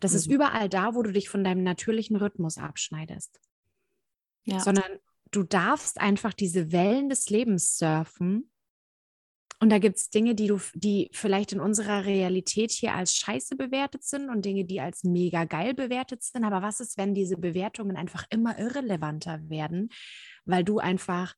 Das 0.00 0.12
mhm. 0.12 0.16
ist 0.18 0.26
überall 0.26 0.68
da, 0.68 0.94
wo 0.94 1.02
du 1.02 1.12
dich 1.12 1.28
von 1.28 1.42
deinem 1.42 1.62
natürlichen 1.62 2.16
Rhythmus 2.16 2.58
abschneidest. 2.58 3.40
Ja. 4.44 4.60
Sondern 4.60 4.98
du 5.30 5.42
darfst 5.42 6.00
einfach 6.00 6.34
diese 6.34 6.70
Wellen 6.70 7.08
des 7.08 7.30
Lebens 7.30 7.76
surfen 7.76 8.50
und 9.62 9.68
da 9.68 9.78
gibt 9.78 9.98
es 9.98 10.08
Dinge, 10.08 10.34
die 10.34 10.46
du, 10.46 10.58
die 10.74 11.10
vielleicht 11.12 11.52
in 11.52 11.60
unserer 11.60 12.06
Realität 12.06 12.70
hier 12.70 12.94
als 12.94 13.14
scheiße 13.14 13.56
bewertet 13.56 14.02
sind 14.02 14.30
und 14.30 14.44
Dinge, 14.44 14.64
die 14.64 14.80
als 14.80 15.04
mega 15.04 15.44
geil 15.44 15.74
bewertet 15.74 16.22
sind. 16.22 16.44
Aber 16.44 16.62
was 16.62 16.80
ist, 16.80 16.96
wenn 16.96 17.14
diese 17.14 17.36
Bewertungen 17.36 17.96
einfach 17.96 18.24
immer 18.30 18.58
irrelevanter 18.58 19.50
werden, 19.50 19.90
weil 20.46 20.64
du 20.64 20.78
einfach 20.78 21.34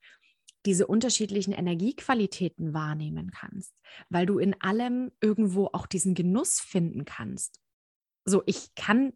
diese 0.65 0.87
unterschiedlichen 0.87 1.53
Energiequalitäten 1.53 2.73
wahrnehmen 2.73 3.33
kannst, 3.33 3.75
weil 4.09 4.27
du 4.27 4.39
in 4.39 4.55
allem 4.61 5.11
irgendwo 5.21 5.67
auch 5.73 5.87
diesen 5.87 6.15
Genuss 6.15 6.61
finden 6.61 7.05
kannst. 7.05 7.59
So, 8.25 8.45
ich 8.47 8.73
kann 8.77 9.15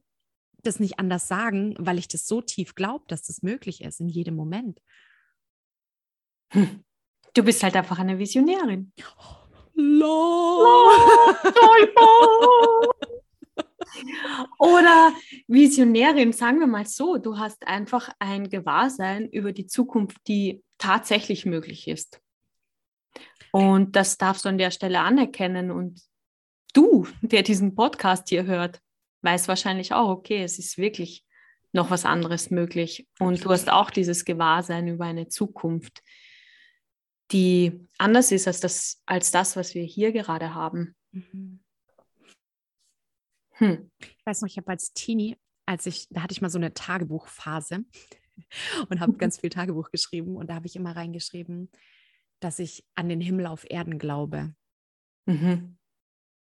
das 0.64 0.80
nicht 0.80 0.98
anders 0.98 1.28
sagen, 1.28 1.76
weil 1.78 1.98
ich 1.98 2.08
das 2.08 2.26
so 2.26 2.40
tief 2.40 2.74
glaube, 2.74 3.04
dass 3.06 3.22
das 3.22 3.42
möglich 3.42 3.82
ist 3.82 4.00
in 4.00 4.08
jedem 4.08 4.34
Moment. 4.34 4.80
Hm. 6.50 6.82
Du 7.36 7.42
bist 7.42 7.62
halt 7.62 7.76
einfach 7.76 7.98
eine 7.98 8.18
Visionärin. 8.18 8.92
Oder 14.58 15.12
Visionärin, 15.46 16.32
sagen 16.32 16.60
wir 16.60 16.66
mal 16.66 16.86
so, 16.86 17.18
du 17.18 17.36
hast 17.36 17.66
einfach 17.66 18.08
ein 18.20 18.48
Gewahrsein 18.48 19.28
über 19.28 19.52
die 19.52 19.66
Zukunft, 19.66 20.16
die 20.28 20.62
tatsächlich 20.78 21.44
möglich 21.44 21.88
ist. 21.88 22.22
Und 23.52 23.96
das 23.96 24.16
darfst 24.16 24.46
du 24.46 24.48
an 24.48 24.56
der 24.56 24.70
Stelle 24.70 25.00
anerkennen. 25.00 25.70
Und 25.70 26.00
du, 26.72 27.06
der 27.20 27.42
diesen 27.42 27.74
Podcast 27.74 28.30
hier 28.30 28.46
hört, 28.46 28.80
weiß 29.20 29.46
wahrscheinlich 29.46 29.92
auch, 29.92 30.08
okay, 30.08 30.42
es 30.42 30.58
ist 30.58 30.78
wirklich 30.78 31.22
noch 31.72 31.90
was 31.90 32.06
anderes 32.06 32.50
möglich. 32.50 33.06
Und 33.18 33.44
du 33.44 33.50
hast 33.50 33.70
auch 33.70 33.90
dieses 33.90 34.24
Gewahrsein 34.24 34.88
über 34.88 35.04
eine 35.04 35.28
Zukunft, 35.28 36.02
die 37.32 37.88
anders 37.98 38.32
ist 38.32 38.46
als 38.46 38.60
das, 38.60 39.02
als 39.06 39.30
das 39.30 39.56
was 39.56 39.74
wir 39.74 39.82
hier 39.82 40.12
gerade 40.12 40.54
haben. 40.54 40.94
Mhm. 41.12 41.60
Hm. 43.58 43.90
Ich 44.00 44.26
weiß 44.26 44.42
noch, 44.42 44.48
ich 44.48 44.58
habe 44.58 44.68
als 44.68 44.92
Teenie, 44.92 45.36
als 45.64 45.86
ich, 45.86 46.08
da 46.10 46.22
hatte 46.22 46.32
ich 46.32 46.42
mal 46.42 46.50
so 46.50 46.58
eine 46.58 46.74
Tagebuchphase 46.74 47.84
und 48.88 49.00
habe 49.00 49.12
ganz 49.18 49.38
viel 49.38 49.50
Tagebuch 49.50 49.90
geschrieben 49.90 50.36
und 50.36 50.48
da 50.48 50.54
habe 50.56 50.66
ich 50.66 50.76
immer 50.76 50.94
reingeschrieben, 50.94 51.70
dass 52.40 52.58
ich 52.58 52.84
an 52.94 53.08
den 53.08 53.20
Himmel 53.20 53.46
auf 53.46 53.64
Erden 53.68 53.98
glaube. 53.98 54.54
Mhm. 55.26 55.78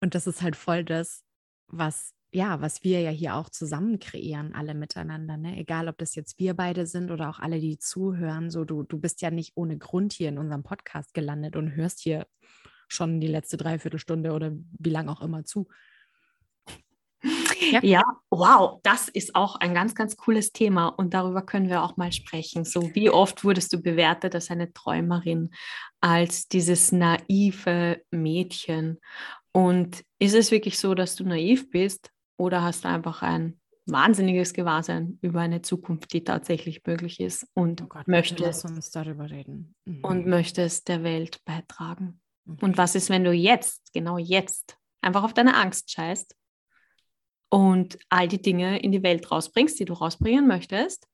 Und 0.00 0.14
das 0.14 0.26
ist 0.26 0.42
halt 0.42 0.56
voll 0.56 0.84
das, 0.84 1.24
was 1.68 2.15
ja, 2.36 2.60
was 2.60 2.84
wir 2.84 3.00
ja 3.00 3.08
hier 3.10 3.34
auch 3.34 3.48
zusammen 3.48 3.98
kreieren, 3.98 4.54
alle 4.54 4.74
miteinander, 4.74 5.38
ne? 5.38 5.56
Egal, 5.56 5.88
ob 5.88 5.96
das 5.96 6.14
jetzt 6.14 6.38
wir 6.38 6.52
beide 6.52 6.86
sind 6.86 7.10
oder 7.10 7.30
auch 7.30 7.38
alle, 7.38 7.60
die 7.60 7.78
zuhören. 7.78 8.50
So, 8.50 8.66
du, 8.66 8.82
du 8.82 8.98
bist 8.98 9.22
ja 9.22 9.30
nicht 9.30 9.52
ohne 9.54 9.78
Grund 9.78 10.12
hier 10.12 10.28
in 10.28 10.36
unserem 10.36 10.62
Podcast 10.62 11.14
gelandet 11.14 11.56
und 11.56 11.74
hörst 11.74 12.00
hier 12.00 12.26
schon 12.88 13.20
die 13.20 13.26
letzte 13.26 13.56
Dreiviertelstunde 13.56 14.32
oder 14.32 14.52
wie 14.78 14.90
lange 14.90 15.10
auch 15.10 15.22
immer 15.22 15.44
zu. 15.44 15.66
Ja. 17.70 17.80
ja. 17.82 18.02
wow, 18.28 18.80
das 18.82 19.08
ist 19.08 19.34
auch 19.34 19.56
ein 19.56 19.72
ganz, 19.72 19.94
ganz 19.94 20.18
cooles 20.18 20.52
Thema 20.52 20.88
und 20.88 21.14
darüber 21.14 21.40
können 21.40 21.70
wir 21.70 21.82
auch 21.82 21.96
mal 21.96 22.12
sprechen. 22.12 22.66
So, 22.66 22.94
wie 22.94 23.08
oft 23.08 23.44
wurdest 23.44 23.72
du 23.72 23.80
bewertet 23.80 24.34
als 24.34 24.50
eine 24.50 24.74
Träumerin, 24.74 25.52
als 26.02 26.48
dieses 26.48 26.92
naive 26.92 28.02
Mädchen? 28.10 29.00
Und 29.52 30.04
ist 30.18 30.34
es 30.34 30.50
wirklich 30.50 30.78
so, 30.78 30.94
dass 30.94 31.16
du 31.16 31.24
naiv 31.24 31.70
bist 31.70 32.10
oder 32.36 32.62
hast 32.62 32.84
du 32.84 32.88
einfach 32.88 33.22
ein 33.22 33.60
wahnsinniges 33.86 34.52
Gewahrsein 34.52 35.18
über 35.22 35.40
eine 35.40 35.62
Zukunft, 35.62 36.12
die 36.12 36.24
tatsächlich 36.24 36.84
möglich 36.84 37.20
ist 37.20 37.46
und 37.54 37.82
oh 37.82 37.86
Gott, 37.86 38.08
möchtest 38.08 38.64
uns 38.64 38.90
darüber 38.90 39.30
reden 39.30 39.74
mhm. 39.84 40.04
und 40.04 40.26
möchtest 40.26 40.88
der 40.88 41.02
Welt 41.04 41.44
beitragen. 41.44 42.20
Mhm. 42.44 42.58
Und 42.60 42.78
was 42.78 42.94
ist, 42.94 43.10
wenn 43.10 43.24
du 43.24 43.32
jetzt, 43.32 43.92
genau 43.92 44.18
jetzt, 44.18 44.76
einfach 45.00 45.22
auf 45.22 45.34
deine 45.34 45.56
Angst 45.56 45.92
scheißt 45.92 46.34
und 47.48 47.96
all 48.08 48.26
die 48.26 48.42
Dinge 48.42 48.80
in 48.80 48.90
die 48.90 49.04
Welt 49.04 49.30
rausbringst, 49.30 49.78
die 49.78 49.84
du 49.84 49.94
rausbringen 49.94 50.48
möchtest? 50.48 51.06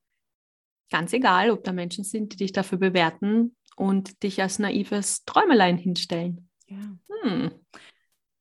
Ganz 0.90 1.12
egal, 1.12 1.50
ob 1.50 1.64
da 1.64 1.72
Menschen 1.72 2.04
sind, 2.04 2.32
die 2.32 2.36
dich 2.38 2.52
dafür 2.52 2.78
bewerten 2.78 3.54
und 3.76 4.22
dich 4.22 4.40
als 4.40 4.58
naives 4.58 5.24
Träumelein 5.24 5.76
hinstellen. 5.76 6.50
Ja. 6.66 6.96
Hm. 7.22 7.50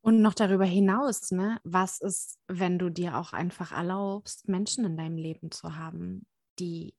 Und 0.02 0.22
noch 0.22 0.34
darüber 0.34 0.66
hinaus, 0.66 1.32
ne, 1.32 1.60
was 1.64 2.02
ist, 2.02 2.40
wenn 2.48 2.80
du 2.80 2.90
dir 2.90 3.18
auch 3.18 3.34
einfach 3.34 3.72
erlaubst, 3.72 4.50
Menschen 4.50 4.84
in 4.84 4.98
deinem 4.98 5.18
Leben 5.18 5.52
zu 5.52 5.76
haben, 5.76 6.26
die, 6.58 6.96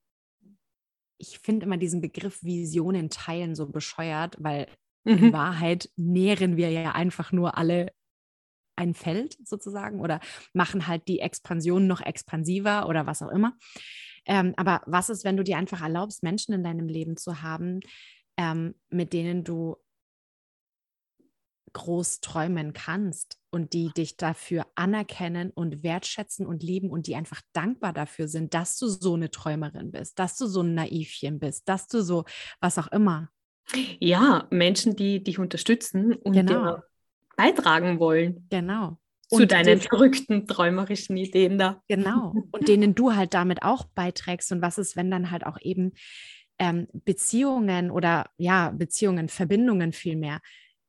ich 1.19 1.41
finde 1.41 1.67
immer 1.67 1.79
diesen 1.79 2.01
Begriff 2.01 2.43
Visionen 2.43 3.11
teilen 3.11 3.57
so 3.57 3.67
bescheuert, 3.67 4.37
weil 4.39 4.69
mhm. 5.05 5.19
in 5.19 5.33
Wahrheit 5.33 5.91
nähren 5.97 6.57
wir 6.57 6.71
ja 6.71 6.93
einfach 6.93 7.33
nur 7.33 7.59
alle 7.59 7.93
ein 8.77 8.95
Feld 8.95 9.37
sozusagen 9.45 10.01
oder 10.01 10.21
machen 10.55 10.87
halt 10.87 11.07
die 11.09 11.21
Expansion 11.21 11.87
noch 11.87 12.01
expansiver 12.01 12.89
oder 12.89 13.07
was 13.07 13.21
auch 13.21 13.31
immer. 13.31 13.57
Ähm, 14.27 14.55
aber 14.57 14.83
was 14.87 15.11
ist, 15.11 15.25
wenn 15.25 15.37
du 15.37 15.45
dir 15.45 15.59
einfach 15.59 15.83
erlaubst, 15.83 16.23
Menschen 16.23 16.55
in 16.55 16.63
deinem 16.63 16.89
Leben 16.89 17.17
zu 17.17 17.43
haben, 17.43 17.81
ähm, 18.37 18.75
mit 18.89 19.13
denen 19.13 19.45
du 19.45 19.77
groß 21.73 22.21
träumen 22.21 22.73
kannst 22.73 23.39
und 23.51 23.73
die 23.73 23.91
dich 23.97 24.17
dafür 24.17 24.67
anerkennen 24.75 25.51
und 25.51 25.83
wertschätzen 25.83 26.47
und 26.47 26.63
lieben 26.63 26.91
und 26.91 27.07
die 27.07 27.17
einfach 27.17 27.41
dankbar 27.53 27.93
dafür 27.93 28.29
sind, 28.29 28.55
dass 28.55 28.79
du 28.79 28.89
so 28.89 29.15
eine 29.15 29.31
Träumerin 29.31 29.93
bist, 29.93 30.19
dass 30.19 30.37
du 30.37 30.47
so 30.47 30.63
ein 30.63 30.75
Naivchen 30.75 31.39
bist, 31.39 31.69
dass 31.69 31.87
du 31.89 32.03
so 32.03 32.25
was 32.61 32.79
auch 32.79 32.89
immer. 32.89 33.31
Ja, 34.01 34.47
Menschen, 34.51 34.97
die 34.97 35.23
dich 35.23 35.39
unterstützen 35.39 36.15
und 36.15 36.33
genau. 36.33 36.79
beitragen 37.37 38.01
wollen. 38.01 38.47
Genau. 38.51 38.99
Zu 39.29 39.43
und 39.43 39.53
deinen 39.53 39.81
verrückten 39.81 40.47
träumerischen 40.47 41.17
Ideen 41.17 41.59
da. 41.59 41.83
Genau. 41.89 42.35
Und 42.53 42.69
denen 42.69 42.95
du 42.95 43.15
halt 43.15 43.33
damit 43.33 43.63
auch 43.63 43.85
beiträgst. 43.85 44.53
Und 44.53 44.61
was 44.61 44.77
ist, 44.77 44.95
wenn 44.95 45.11
dann 45.11 45.31
halt 45.31 45.47
auch 45.47 45.57
eben 45.63 45.93
ähm, 46.59 46.87
Beziehungen 46.93 47.91
oder 47.91 48.27
ja, 48.37 48.71
Beziehungen, 48.77 49.31
Verbindungen 49.31 49.95
vielmehr 49.95 50.41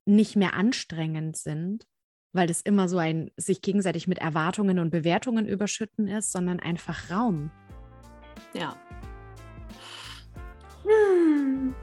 nicht 0.06 0.36
mehr 0.36 0.54
anstrengend 0.54 1.38
sind, 1.38 1.86
weil 2.34 2.48
das 2.48 2.62
immer 2.62 2.90
so 2.90 2.98
ein 2.98 3.32
sich 3.38 3.62
gegenseitig 3.62 4.08
mit 4.08 4.20
Erwartungen 4.20 4.80
und 4.80 4.90
Bewertungen 4.90 5.48
überschütten 5.48 6.08
ist, 6.08 6.32
sondern 6.32 6.60
einfach 6.60 7.12
Raum. 7.12 7.52
Ja. 8.54 8.76
Hm. 10.84 11.74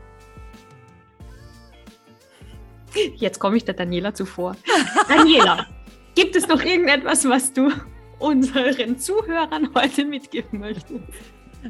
Jetzt 3.16 3.38
komme 3.38 3.56
ich 3.56 3.64
der 3.64 3.74
Daniela 3.74 4.12
zuvor. 4.14 4.56
Daniela, 5.08 5.66
gibt 6.14 6.34
es 6.34 6.48
noch 6.48 6.62
irgendetwas, 6.62 7.28
was 7.28 7.52
du 7.52 7.70
unseren 8.18 8.98
Zuhörern 8.98 9.72
heute 9.74 10.04
mitgeben 10.04 10.58
möchtest? 10.60 11.00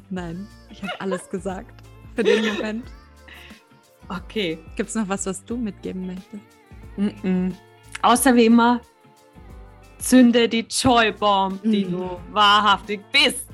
Nein, 0.09 0.46
ich 0.70 0.82
habe 0.82 1.01
alles 1.01 1.28
gesagt 1.28 1.82
für 2.14 2.24
den 2.24 2.46
Moment. 2.46 2.84
Okay. 4.11 4.58
Gibt 4.76 4.88
es 4.88 4.94
noch 4.96 5.08
was, 5.08 5.26
was 5.26 5.44
du 5.44 5.56
mitgeben 5.56 6.06
möchtest? 6.06 6.42
Mm 6.96 7.06
-mm. 7.22 7.52
Außer 8.02 8.34
wie 8.34 8.46
immer, 8.46 8.80
zünde 9.98 10.48
die 10.48 10.66
Joy 10.68 11.12
Bomb, 11.12 11.62
die 11.62 11.84
mm. 11.84 11.92
du 11.92 12.20
wahrhaftig 12.32 13.00
bist. 13.12 13.46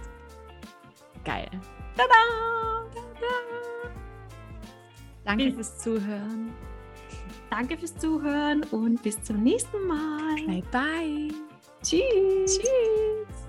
Geil. 1.25 1.51
Tada! 1.97 2.89
Tada! 2.95 3.91
Danke 5.25 5.53
fürs 5.53 5.79
Zuhören. 5.79 6.55
Danke 7.51 7.77
fürs 7.77 7.97
Zuhören 7.99 8.63
und 8.71 9.03
bis 9.03 9.23
zum 9.23 9.43
nächsten 9.43 9.87
Mal. 9.87 10.37
Bye 10.47 10.63
bye. 10.71 11.29
Tschüss. 11.83 12.59
Tschüss. 12.59 13.46